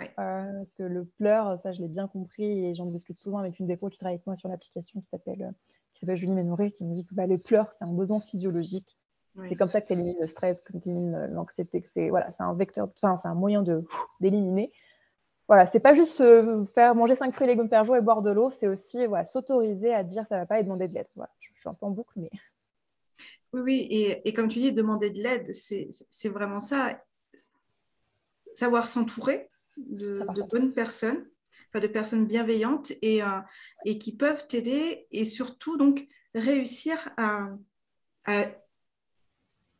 Euh, 0.00 0.06
parce 0.16 0.72
que 0.78 0.82
le 0.82 1.04
pleur, 1.04 1.60
ça 1.62 1.72
je 1.72 1.80
l'ai 1.82 1.88
bien 1.88 2.08
compris 2.08 2.64
et 2.64 2.74
j'en 2.74 2.86
discute 2.86 3.20
souvent 3.20 3.38
avec 3.38 3.58
une 3.58 3.66
des 3.66 3.76
qui 3.76 3.98
travaille 3.98 4.14
avec 4.14 4.26
moi 4.26 4.36
sur 4.36 4.48
l'application 4.48 5.00
qui 5.00 5.08
s'appelle 5.08 5.42
euh, 5.42 5.52
qui 5.94 6.00
s'appelle 6.00 6.16
Julie 6.16 6.32
Ménoré 6.32 6.72
qui 6.72 6.84
me 6.84 6.94
dit 6.94 7.04
que 7.04 7.14
bah, 7.14 7.26
le 7.26 7.38
pleur 7.38 7.70
c'est 7.78 7.84
un 7.84 7.92
besoin 7.92 8.20
physiologique. 8.20 8.96
C'est 9.48 9.56
comme 9.56 9.68
ça 9.68 9.80
que 9.80 9.86
tu 9.86 9.92
élimines 9.92 10.18
le 10.20 10.26
stress, 10.26 10.60
que 10.62 10.72
tu 10.72 10.88
élimines 10.88 11.26
l'anxiété, 11.32 11.88
c'est 11.94 12.10
voilà, 12.10 12.32
c'est 12.36 12.42
un 12.42 12.52
vecteur, 12.52 12.88
enfin 13.00 13.20
c'est 13.22 13.28
un 13.28 13.34
moyen 13.34 13.62
de 13.62 13.84
d'éliminer. 14.20 14.72
Voilà, 15.46 15.66
c'est 15.66 15.80
pas 15.80 15.94
juste 15.94 16.22
faire 16.74 16.94
manger 16.94 17.16
5 17.16 17.32
fruits 17.34 17.46
et 17.46 17.50
légumes 17.50 17.68
par 17.68 17.84
jour 17.84 17.96
et 17.96 18.00
boire 18.00 18.22
de 18.22 18.30
l'eau, 18.30 18.52
c'est 18.58 18.66
aussi 18.66 19.06
voilà, 19.06 19.24
s'autoriser 19.24 19.94
à 19.94 20.02
dire 20.02 20.26
ça 20.28 20.38
va 20.38 20.46
pas 20.46 20.60
et 20.60 20.64
demander 20.64 20.88
de 20.88 20.94
l'aide. 20.94 21.08
Voilà, 21.14 21.30
je, 21.38 21.48
suis 21.60 21.68
un 21.68 21.74
peu 21.74 21.86
en 21.86 21.90
boucle, 21.90 22.12
mais. 22.16 22.30
Oui, 23.52 23.60
oui, 23.60 23.86
et, 23.90 24.28
et 24.28 24.32
comme 24.32 24.48
tu 24.48 24.58
dis, 24.58 24.72
demander 24.72 25.10
de 25.10 25.22
l'aide, 25.22 25.52
c'est 25.54 26.28
vraiment 26.28 26.60
ça 26.60 27.00
savoir 28.60 28.88
s'entourer 28.88 29.48
de, 29.78 30.22
bonnes 30.50 30.72
personnes, 30.72 31.24
de 31.74 31.86
personnes 31.86 32.26
bienveillantes 32.26 32.92
et, 33.00 33.22
euh, 33.22 33.40
et 33.86 33.96
qui 33.96 34.14
peuvent 34.14 34.46
t'aider 34.46 35.06
et 35.10 35.24
surtout 35.24 35.78
donc 35.78 36.06
réussir 36.34 36.96
à, 37.16 37.48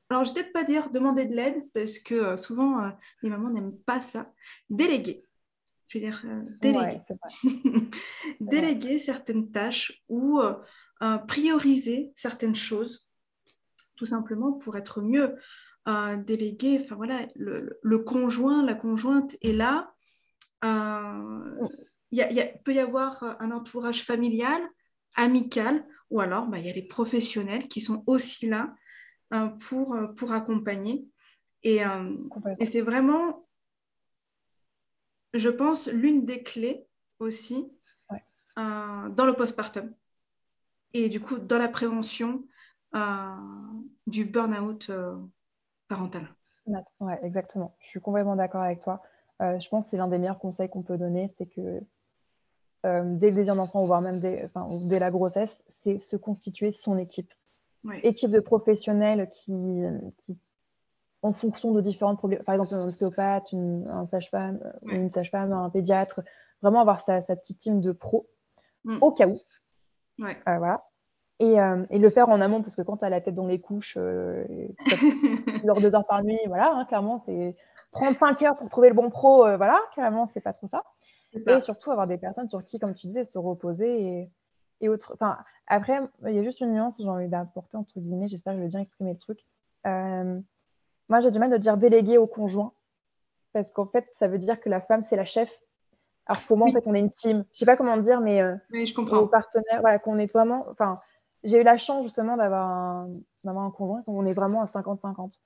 alors 0.09 0.25
je 0.25 0.31
vais 0.31 0.41
peut-être 0.41 0.53
pas 0.53 0.65
dire 0.65 0.91
demander 0.91 1.27
de 1.27 1.35
l'aide 1.37 1.63
parce 1.75 1.99
que 1.99 2.15
euh, 2.15 2.37
souvent 2.37 2.83
euh, 2.83 2.91
les 3.23 3.29
mamans 3.29 3.51
n'aiment 3.51 3.77
pas 3.77 4.01
ça, 4.01 4.33
déléguer. 4.71 5.25
Je 5.89 5.99
veux 5.99 6.05
dire 6.05 6.25
déléguer. 6.61 7.01
déléguer 8.41 8.99
certaines 8.99 9.51
tâches 9.51 10.05
ou 10.09 10.41
prioriser 11.27 12.13
certaines 12.15 12.55
choses 12.55 13.09
tout 13.97 14.07
simplement 14.07 14.53
pour 14.53 14.77
être 14.77 15.03
mieux 15.03 15.37
délégué, 16.27 16.79
enfin 16.83 16.95
voilà, 16.95 17.27
le, 17.35 17.99
conjoint, 17.99 18.65
la 18.65 18.75
conjointe 18.75 19.37
est 19.43 19.53
là. 19.53 19.93
Euh, 20.65 21.69
il 22.11 22.53
peut 22.65 22.75
y 22.75 22.79
avoir 22.79 23.37
un 23.41 23.51
entourage 23.51 24.05
familial, 24.05 24.61
amical, 25.15 25.87
ou 26.11 26.21
alors 26.21 26.47
bah, 26.47 26.59
il 26.59 26.67
y 26.67 26.71
a 26.71 26.73
les 26.73 26.87
professionnels 26.87 27.69
qui 27.69 27.81
sont 27.81 28.03
aussi 28.07 28.49
là 28.49 28.75
euh, 29.33 29.49
pour, 29.69 29.97
pour 30.17 30.33
accompagner. 30.33 31.07
Et, 31.63 31.85
euh, 31.85 32.17
et 32.59 32.67
c'est 32.67 32.81
vraiment, 32.81 33.49
je 35.35 35.49
pense, 35.49 35.89
l'une 35.89 36.25
des 36.25 36.43
clés 36.43 36.87
aussi 37.19 37.71
dans 38.57 39.27
le 39.27 39.33
postpartum. 39.35 39.95
Et 40.93 41.09
du 41.09 41.21
coup, 41.21 41.39
dans 41.39 41.59
la 41.59 41.69
prévention 41.69 42.45
du 44.07 44.25
burn-out 44.25 44.91
parentale. 45.91 46.29
Ouais, 47.01 47.19
exactement. 47.23 47.75
Je 47.81 47.89
suis 47.89 48.01
complètement 48.01 48.37
d'accord 48.37 48.63
avec 48.63 48.81
toi. 48.81 49.03
Euh, 49.43 49.59
je 49.59 49.69
pense 49.69 49.85
que 49.85 49.91
c'est 49.91 49.97
l'un 49.97 50.09
des 50.09 50.19
meilleurs 50.19 50.39
conseils 50.39 50.69
qu'on 50.69 50.83
peut 50.83 50.97
donner, 50.97 51.33
c'est 51.37 51.47
que 51.47 51.81
euh, 52.87 53.03
dès 53.17 53.31
le 53.31 53.37
désir 53.37 53.57
d'enfant, 53.57 53.85
voire 53.85 54.01
même 54.01 54.21
dès, 54.21 54.49
dès, 54.83 54.99
la 54.99 55.11
grossesse, 55.11 55.55
c'est 55.69 55.99
se 55.99 56.17
constituer 56.17 56.73
son 56.73 56.97
équipe. 56.97 57.33
Équipe 58.03 58.31
de 58.31 58.41
professionnels 58.41 59.31
qui, 59.33 59.83
qui, 60.19 60.39
en 61.23 61.33
fonction 61.33 61.73
de 61.73 61.81
différentes 61.81 62.19
problèmes, 62.19 62.43
par 62.45 62.55
exemple 62.55 62.75
un 62.75 62.87
ostéopathe, 62.87 63.53
une, 63.53 63.89
un 63.89 64.07
sage-femme, 64.07 64.61
une 64.83 65.11
sage-femme, 65.11 65.53
un 65.53 65.71
pédiatre, 65.71 66.21
vraiment 66.61 66.81
avoir 66.81 67.03
sa, 67.07 67.23
petite 67.23 67.59
team 67.59 67.81
de 67.81 67.93
pros 67.93 68.29
mm. 68.85 68.99
au 69.01 69.13
cas 69.13 69.27
où. 69.27 69.41
Ouais. 70.19 70.37
Euh, 70.47 70.59
voilà. 70.59 70.85
Euh, 71.43 71.87
et, 71.91 71.99
le 71.99 72.11
faire 72.11 72.29
en 72.29 72.41
amont, 72.41 72.63
parce 72.63 72.75
que 72.75 72.83
quand 72.83 72.99
tu 72.99 73.05
as 73.05 73.09
la 73.09 73.21
tête 73.21 73.35
dans 73.35 73.47
les 73.47 73.61
couches, 73.61 73.97
euh, 73.99 74.45
deux 75.81 75.95
heures 75.95 76.07
par 76.07 76.23
nuit, 76.23 76.39
voilà, 76.47 76.73
hein, 76.75 76.85
clairement, 76.85 77.23
c'est 77.25 77.57
prendre 77.93 78.17
cinq 78.19 78.43
heures 78.43 78.57
pour 78.57 78.69
trouver 78.69 78.89
le 78.89 78.95
bon 78.95 79.11
pro, 79.11 79.47
euh, 79.47 79.57
voilà, 79.57 79.81
clairement, 79.95 80.29
c'est 80.33 80.41
pas 80.41 80.53
trop 80.53 80.69
ça. 80.69 80.83
Et 81.33 81.61
surtout 81.61 81.93
avoir 81.93 82.07
des 82.07 82.19
personnes 82.19 82.49
sur 82.49 82.65
qui, 82.65 82.79
comme 82.79 82.95
tu 82.95 83.07
disais, 83.07 83.25
se 83.25 83.39
reposer 83.39 84.03
et, 84.03 84.31
et 84.81 84.89
autre. 84.89 85.13
Enfin, 85.15 85.39
après, 85.67 86.01
il 86.27 86.35
y 86.35 86.39
a 86.39 86.43
juste 86.43 86.61
une 86.61 86.73
nuance 86.73 86.97
que 86.97 87.05
j'ai 87.05 87.09
envie 87.09 87.29
d'apporter, 87.29 87.77
entre 87.77 87.99
guillemets, 87.99 88.29
j'espère 88.29 88.53
que 88.53 88.59
je 88.59 88.65
vais 88.65 88.69
bien 88.69 88.81
exprimer 88.81 89.13
le 89.13 89.19
truc. 89.19 89.39
moi, 89.85 91.21
j'ai 91.21 91.31
du 91.31 91.39
mal 91.39 91.51
de 91.51 91.57
dire 91.57 91.77
déléguer 91.77 92.19
au 92.19 92.27
conjoint, 92.27 92.73
parce 93.53 93.71
qu'en 93.71 93.87
fait, 93.87 94.07
ça 94.19 94.29
veut 94.29 94.39
dire 94.39 94.61
que 94.61 94.69
la 94.69 94.81
femme, 94.81 95.05
c'est 95.09 95.17
la 95.17 95.25
chef. 95.25 95.51
Alors 96.27 96.43
pour 96.43 96.59
moi, 96.59 96.69
en 96.69 96.73
fait, 96.73 96.87
on 96.87 96.95
est 96.95 97.01
une 97.01 97.11
team. 97.11 97.45
Je 97.55 97.61
sais 97.61 97.67
pas 97.67 97.77
comment 97.77 97.97
dire, 97.97 98.21
mais 98.21 98.43
oui, 98.73 98.87
je 98.87 98.95
comprends. 98.95 99.27
partenaires, 99.27 99.81
voilà, 99.81 99.99
qu'on 99.99 100.19
est 100.19 100.31
vraiment. 100.31 100.67
Enfin, 100.71 101.01
j'ai 101.45 101.61
eu 101.61 101.65
la 101.65 101.77
chance 101.77 102.05
justement 102.05 102.37
d'avoir 102.37 102.69
un, 102.69 103.11
un 103.45 103.71
conjoint, 103.71 104.03
on 104.07 104.27
est 104.27 104.33
vraiment 104.33 104.63
à 104.63 104.67
50-50. 104.67 105.39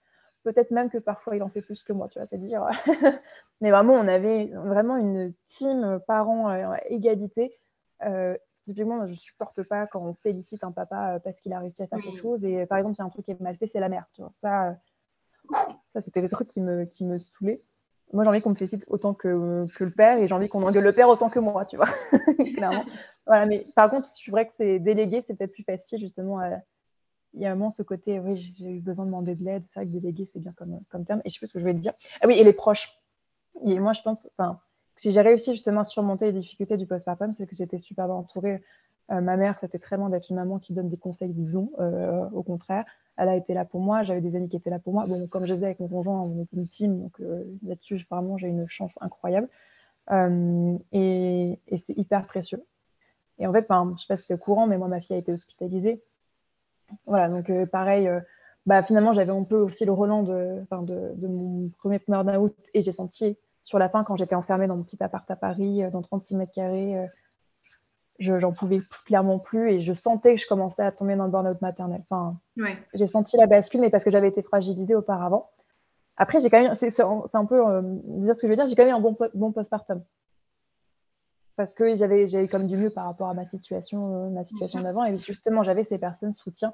Peut-être 0.43 0.71
même 0.71 0.91
que 0.91 0.99
parfois 0.99 1.37
il 1.37 1.43
en 1.43 1.49
fait 1.49 1.63
plus 1.63 1.83
que 1.83 1.93
moi, 1.93 2.09
tu 2.09 2.19
vois, 2.19 2.27
c'est 2.27 2.39
dire. 2.39 2.67
Mais 3.61 3.71
vraiment, 3.71 3.95
on 3.95 4.07
avait 4.09 4.47
vraiment 4.53 4.97
une 4.97 5.33
team 5.49 6.01
parents 6.07 6.51
euh, 6.51 6.75
égalité. 6.91 7.57
Euh, 8.05 8.37
typiquement, 8.67 9.07
je 9.07 9.13
ne 9.13 9.17
supporte 9.17 9.63
pas 9.63 9.87
quand 9.87 10.03
on 10.03 10.15
félicite 10.15 10.63
un 10.63 10.73
papa 10.73 11.15
euh, 11.15 11.19
parce 11.19 11.41
qu'il 11.41 11.53
a 11.55 11.61
réussi 11.61 11.83
à 11.83 11.87
faire 11.87 12.01
quelque 12.01 12.21
chose. 12.21 12.45
Et 12.45 12.67
par 12.67 12.77
exemple, 12.77 12.97
il 12.97 12.99
y 12.99 13.03
a 13.03 13.07
un 13.07 13.11
truc 13.11 13.25
qui 13.25 13.31
est 13.31 13.41
mal 13.41 13.57
fait, 13.57 13.71
c'est 13.73 13.81
la 13.81 13.89
mère. 13.89 14.05
Tu 14.13 14.21
vois. 14.21 14.33
Ça, 14.43 14.77
ça 15.95 16.03
c'était 16.03 16.21
des 16.21 16.29
trucs 16.29 16.49
qui 16.49 16.61
me, 16.61 16.85
qui 16.85 17.05
me 17.05 17.19
saoulaient 17.19 17.63
moi, 18.13 18.23
j'ai 18.23 18.31
envie 18.31 18.41
qu'on 18.41 18.51
me 18.51 18.55
félicite 18.55 18.85
autant 18.87 19.15
que, 19.15 19.67
que 19.75 19.85
le 19.85 19.91
père 19.91 20.19
et 20.19 20.29
j'ai 20.29 20.35
envie 20.35 20.49
qu'on 20.49 20.63
engueule 20.63 20.85
le 20.85 20.93
père 20.93 21.09
autant 21.09 21.31
que 21.31 21.41
moi, 21.41 21.65
tu 21.65 21.77
vois, 21.77 21.89
clairement. 22.55 22.85
Voilà, 23.27 23.47
mais 23.47 23.67
par 23.75 23.91
contre, 23.91 24.07
c'est 24.07 24.31
vrai 24.31 24.47
que 24.47 24.53
c'est 24.57 24.79
délégué, 24.79 25.23
c'est 25.27 25.35
peut-être 25.35 25.53
plus 25.53 25.65
facile, 25.65 26.01
justement. 26.01 26.41
il 27.33 27.41
y 27.41 27.47
a 27.47 27.51
vraiment 27.51 27.71
ce 27.71 27.83
côté, 27.83 28.21
oui, 28.21 28.55
j'ai 28.57 28.71
eu 28.71 28.81
besoin 28.81 29.05
de 29.05 29.11
demander 29.11 29.35
de 29.35 29.45
l'aide. 29.45 29.65
C'est 29.69 29.81
vrai 29.81 29.87
que 29.87 29.93
délégué, 29.93 30.29
c'est 30.33 30.41
bien 30.41 30.53
comme, 30.53 30.81
comme 30.91 31.05
terme. 31.05 31.21
Et 31.25 31.31
je 31.31 31.35
sais 31.35 31.41
pas 31.41 31.47
ce 31.47 31.53
que 31.53 31.59
je 31.59 31.65
voulais 31.65 31.75
te 31.75 31.81
dire. 31.81 31.95
Ah 32.21 32.27
oui, 32.27 32.35
et 32.39 32.45
les 32.45 32.53
proches. 32.53 32.89
Moi, 33.63 33.93
je 33.93 34.03
pense, 34.03 34.29
enfin, 34.37 34.61
si 34.97 35.13
j'ai 35.13 35.21
réussi 35.21 35.53
justement 35.53 35.83
à 35.83 35.85
surmonter 35.85 36.33
les 36.33 36.41
difficultés 36.41 36.77
du 36.77 36.87
postpartum, 36.87 37.35
c'est 37.39 37.47
que 37.47 37.57
j'étais 37.57 37.79
super 37.79 38.07
bien 38.07 38.17
entourée. 38.17 38.63
Euh, 39.11 39.21
ma 39.21 39.37
mère, 39.37 39.59
c'était 39.61 39.79
très 39.79 39.97
bien 39.97 40.09
d'être 40.09 40.31
une 40.31 40.37
maman 40.37 40.59
qui 40.59 40.73
donne 40.73 40.89
des 40.89 40.97
conseils, 40.97 41.33
disons, 41.33 41.71
euh, 41.79 42.29
au 42.31 42.43
contraire 42.43 42.85
elle 43.17 43.29
a 43.29 43.37
été 43.37 43.55
là 43.55 43.65
pour 43.65 43.81
moi, 43.81 44.03
j'avais 44.03 44.21
des 44.21 44.35
amis 44.37 44.49
qui 44.49 44.57
étaient 44.57 44.71
là 44.71 44.79
pour 44.79 44.93
moi. 44.93 45.07
Bon, 45.07 45.27
comme 45.29 45.47
je 45.47 45.55
disais 45.55 45.67
avec 45.67 45.81
mon 45.81 45.89
conjoint, 45.89 46.21
on 46.21 46.43
était 46.43 46.57
une 46.57 46.69
team, 46.69 47.01
donc 47.01 47.21
euh, 47.21 47.45
là-dessus, 47.65 48.05
vraiment, 48.11 48.37
j'ai 48.39 48.49
une 48.49 48.69
chance 48.69 48.99
incroyable. 49.01 49.49
Euh, 50.11 50.77
et, 50.93 51.59
c'est 51.71 51.97
hyper 51.97 52.27
précieux. 52.27 52.63
Et 53.39 53.47
en 53.47 53.53
fait, 53.53 53.67
je 53.69 53.75
ne 53.75 53.97
sais 53.97 54.07
pas 54.09 54.17
si 54.17 54.25
c'est 54.27 54.35
au 54.35 54.39
courant, 54.39 54.67
mais 54.67 54.79
moi, 54.79 54.89
ma 54.89 55.01
fille 55.01 55.17
a 55.17 55.19
été 55.19 55.33
hospitalisée. 55.33 56.03
Voilà, 57.07 57.29
donc 57.29 57.51
euh, 57.51 57.67
pareil, 57.67 58.09
bah, 58.67 58.83
finalement, 58.83 59.13
j'avais 59.13 59.33
un 59.33 59.43
peu 59.43 59.57
aussi 59.57 59.85
le 59.85 59.93
Roland 59.93 60.23
de, 60.23 60.65
de, 60.71 61.27
mon 61.27 61.71
premier 61.79 62.01
burn-out 62.07 62.55
et 62.75 62.83
j'ai 62.83 62.93
senti 62.93 63.37
sur 63.63 63.79
la 63.79 63.89
fin, 63.89 64.05
quand 64.05 64.17
j'étais 64.17 64.35
enfermée 64.35 64.67
dans 64.67 64.77
mon 64.77 64.83
petit 64.83 65.03
appart 65.03 65.29
à 65.31 65.37
Paris, 65.37 65.83
dans 65.91 66.03
36 66.03 66.37
mètres 66.37 66.53
carrés, 66.53 67.09
j'en 68.19 68.53
pouvais 68.53 68.81
clairement 69.07 69.39
plus 69.39 69.71
et 69.71 69.81
je 69.81 69.93
sentais 69.93 70.35
que 70.35 70.41
je 70.41 70.47
commençais 70.47 70.83
à 70.83 70.93
tomber 70.93 71.17
dans 71.17 71.25
le 71.25 71.31
burn-out 71.31 71.61
maternel. 71.61 72.03
Enfin, 72.09 72.37
J'ai 72.95 73.07
senti 73.07 73.37
la 73.37 73.47
bascule, 73.47 73.81
mais 73.81 73.91
parce 73.91 74.05
que 74.05 74.11
j'avais 74.11 74.29
été 74.29 74.43
fragilisée 74.43 74.95
auparavant. 74.95 75.51
Après, 76.17 76.41
j'ai 76.41 76.49
quand 76.49 76.63
même, 76.63 76.77
c'est 76.77 77.01
un 77.01 77.45
peu 77.45 77.67
euh, 77.67 77.83
dire 77.83 78.35
ce 78.37 78.43
que 78.43 78.47
je 78.47 78.53
veux 78.53 78.57
dire, 78.57 78.67
j'ai 78.67 78.77
quand 78.77 78.85
même 78.85 78.95
un 78.95 79.01
bon, 79.01 79.17
bon 79.35 79.53
postpartum. 79.53 80.03
Parce 81.57 81.73
que 81.75 81.95
j'avais 81.95 82.25
eu 82.25 82.49
comme 82.49 82.67
du 82.67 82.77
mieux 82.77 82.91
par 82.91 83.05
rapport 83.05 83.29
à 83.29 83.35
ma 83.35 83.47
situation, 83.47 84.27
euh, 84.27 84.31
ma 84.31 84.45
situation 84.45 84.81
d'avant. 84.81 85.05
Et 85.05 85.17
justement, 85.17 85.63
j'avais 85.63 85.85
ces 85.85 85.99
personnes 85.99 86.33
soutien. 86.33 86.73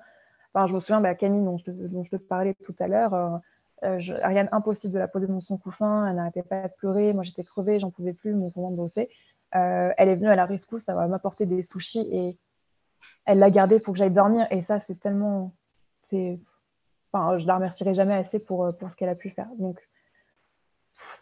Enfin, 0.54 0.66
je 0.66 0.74
me 0.74 0.80
souviens, 0.80 1.00
bah, 1.00 1.14
Camille, 1.14 1.44
dont 1.44 1.58
je, 1.58 1.64
te, 1.66 1.70
dont 1.70 2.02
je 2.02 2.10
te 2.10 2.16
parlais 2.16 2.54
tout 2.64 2.74
à 2.78 2.88
l'heure, 2.88 3.14
euh, 3.84 3.98
rien 4.22 4.48
impossible 4.52 4.94
de 4.94 4.98
la 4.98 5.08
poser 5.08 5.26
dans 5.26 5.40
son 5.40 5.58
couffin, 5.58 6.06
elle 6.06 6.16
n'arrêtait 6.16 6.42
pas 6.42 6.68
de 6.68 6.72
pleurer. 6.78 7.12
Moi, 7.12 7.24
j'étais 7.24 7.44
crevée, 7.44 7.78
j'en 7.78 7.90
pouvais 7.90 8.14
plus, 8.14 8.34
mon 8.34 8.50
conjoint 8.50 8.70
bossait. 8.70 9.10
elle 9.52 10.08
est 10.08 10.16
venue 10.16 10.28
à 10.28 10.36
la 10.36 10.46
rescousse, 10.46 10.84
ça 10.84 10.94
va 10.94 11.06
m'apporter 11.06 11.46
des 11.46 11.62
sushis 11.62 12.06
et 12.10 12.38
elle 13.26 13.38
l'a 13.38 13.50
gardé 13.50 13.80
pour 13.80 13.94
que 13.94 13.98
j'aille 13.98 14.10
dormir. 14.10 14.46
Et 14.50 14.62
ça, 14.62 14.80
c'est 14.80 14.98
tellement. 14.98 15.54
Enfin, 17.12 17.38
je 17.38 17.46
la 17.46 17.54
remercierai 17.54 17.94
jamais 17.94 18.14
assez 18.14 18.38
pour, 18.38 18.74
pour 18.76 18.90
ce 18.90 18.96
qu'elle 18.96 19.08
a 19.08 19.14
pu 19.14 19.30
faire. 19.30 19.48
Donc, 19.58 19.80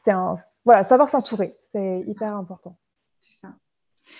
c'est 0.04 0.12
un. 0.12 0.36
Voilà, 0.64 0.84
savoir 0.84 1.10
s'entourer, 1.10 1.54
c'est 1.72 2.00
hyper 2.06 2.34
important. 2.34 2.76
C'est 3.28 3.46
ça. 3.46 3.56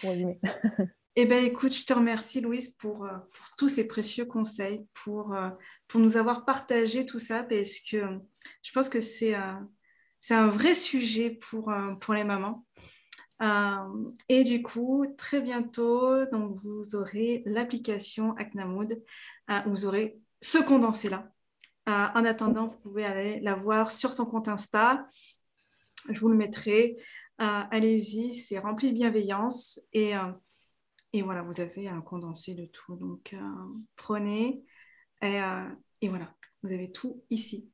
Résumer. 0.02 0.38
Eh 1.20 1.26
bien, 1.26 1.40
écoute, 1.40 1.74
je 1.74 1.84
te 1.84 1.92
remercie, 1.92 2.40
Louise, 2.40 2.68
pour, 2.68 3.04
euh, 3.04 3.18
pour 3.32 3.56
tous 3.56 3.68
ces 3.68 3.88
précieux 3.88 4.24
conseils, 4.24 4.86
pour, 4.94 5.34
euh, 5.34 5.50
pour 5.88 5.98
nous 6.00 6.16
avoir 6.16 6.44
partagé 6.44 7.04
tout 7.04 7.18
ça, 7.18 7.42
parce 7.42 7.80
que 7.80 8.20
je 8.62 8.72
pense 8.72 8.88
que 8.88 9.00
c'est 9.00 9.34
c'est 10.20 10.34
un 10.34 10.46
vrai 10.46 10.74
sujet 10.74 11.30
pour, 11.30 11.72
euh, 11.72 11.94
pour 11.94 12.14
les 12.14 12.22
mamans. 12.22 12.64
et 14.28 14.44
du 14.44 14.62
coup, 14.62 15.12
très 15.18 15.40
bientôt, 15.40 16.24
donc, 16.26 16.60
vous 16.62 16.94
aurez 16.94 17.42
l'application 17.46 18.36
Acnamood, 18.36 19.02
vous 19.66 19.86
aurez 19.86 20.20
ce 20.40 20.58
condensé-là. 20.58 21.32
en 21.86 22.24
attendant, 22.24 22.68
vous 22.68 22.78
pouvez 22.78 23.04
aller 23.04 23.40
la 23.40 23.56
voir 23.56 23.90
sur 23.90 24.12
son 24.12 24.24
compte 24.24 24.46
Insta. 24.46 25.04
Je 26.08 26.20
vous 26.20 26.28
le 26.28 26.36
mettrai. 26.36 26.96
Allez-y, 27.38 28.34
c'est 28.34 28.58
rempli 28.58 28.90
de 28.90 28.94
bienveillance. 28.94 29.80
Et 29.92 30.14
et 31.12 31.22
voilà, 31.22 31.42
vous 31.42 31.60
avez 31.60 31.88
un 31.88 32.00
condensé 32.00 32.54
de 32.54 32.66
tout. 32.66 32.96
Donc, 32.96 33.32
euh, 33.32 33.38
prenez. 33.96 34.62
Euh, 35.24 35.68
et, 36.00 36.08
voilà, 36.08 36.34
vous 36.62 36.72
avez 36.72 36.92
tout 36.92 37.22
ici. 37.30 37.70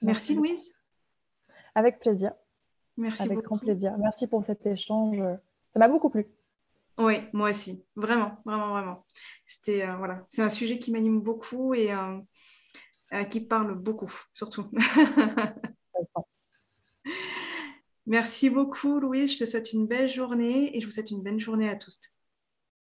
Merci, 0.00 0.34
Louise. 0.34 0.72
Avec 1.74 1.98
plaisir. 1.98 2.32
Merci 2.96 3.22
Avec 3.22 3.38
grand 3.38 3.58
plaisir. 3.58 3.96
Merci 3.98 4.26
pour 4.26 4.44
cet 4.44 4.66
échange. 4.66 5.18
Ça 5.72 5.78
m'a 5.78 5.88
beaucoup 5.88 6.10
plu. 6.10 6.26
Oui, 6.98 7.16
moi 7.32 7.50
aussi. 7.50 7.84
Vraiment, 7.96 8.40
vraiment, 8.44 8.70
vraiment. 8.70 9.06
C'était 9.46 9.84
euh, 9.84 9.96
voilà, 9.96 10.24
c'est 10.28 10.42
un 10.42 10.50
sujet 10.50 10.78
qui 10.78 10.92
m'anime 10.92 11.20
beaucoup 11.20 11.74
et 11.74 11.90
qui 13.30 13.40
parle 13.46 13.74
beaucoup, 13.74 14.12
surtout. 14.32 14.70
Merci 18.06 18.50
beaucoup, 18.50 18.98
Louise. 18.98 19.32
Je 19.32 19.38
te 19.38 19.44
souhaite 19.44 19.72
une 19.72 19.86
belle 19.86 20.08
journée 20.08 20.76
et 20.76 20.80
je 20.80 20.86
vous 20.86 20.92
souhaite 20.92 21.10
une 21.10 21.22
belle 21.22 21.38
journée 21.38 21.68
à 21.68 21.76
tous. 21.76 21.98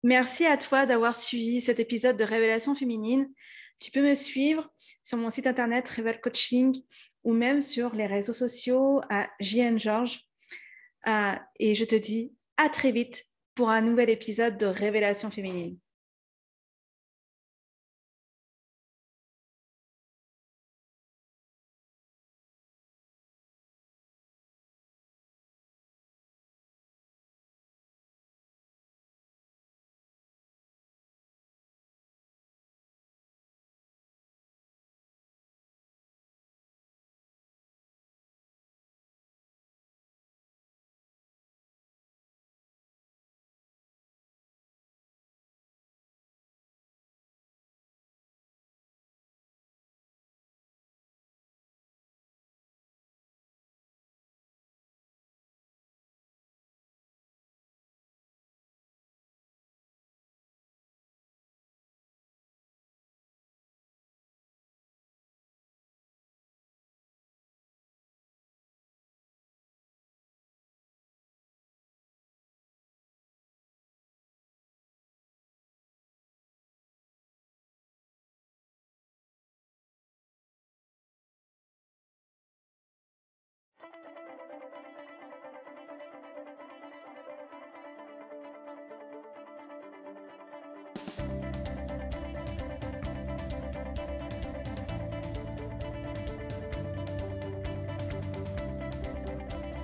Merci 0.02 0.44
à 0.46 0.56
toi 0.56 0.86
d'avoir 0.86 1.14
suivi 1.14 1.60
cet 1.60 1.80
épisode 1.80 2.16
de 2.16 2.24
Révélation 2.24 2.74
féminine. 2.74 3.28
Tu 3.78 3.90
peux 3.90 4.02
me 4.02 4.14
suivre 4.14 4.68
sur 5.02 5.18
mon 5.18 5.30
site 5.30 5.46
internet 5.46 5.88
Revel 5.88 6.20
Coaching 6.20 6.80
ou 7.24 7.32
même 7.32 7.62
sur 7.62 7.94
les 7.94 8.06
réseaux 8.06 8.32
sociaux 8.32 9.00
à 9.10 9.28
JN 9.40 9.78
Georges. 9.78 10.20
Euh, 11.06 11.34
et 11.58 11.74
je 11.74 11.84
te 11.84 11.94
dis 11.94 12.32
à 12.56 12.68
très 12.68 12.90
vite 12.90 13.24
pour 13.54 13.70
un 13.70 13.80
nouvel 13.80 14.10
épisode 14.10 14.58
de 14.58 14.66
Révélation 14.66 15.30
féminine. 15.30 15.78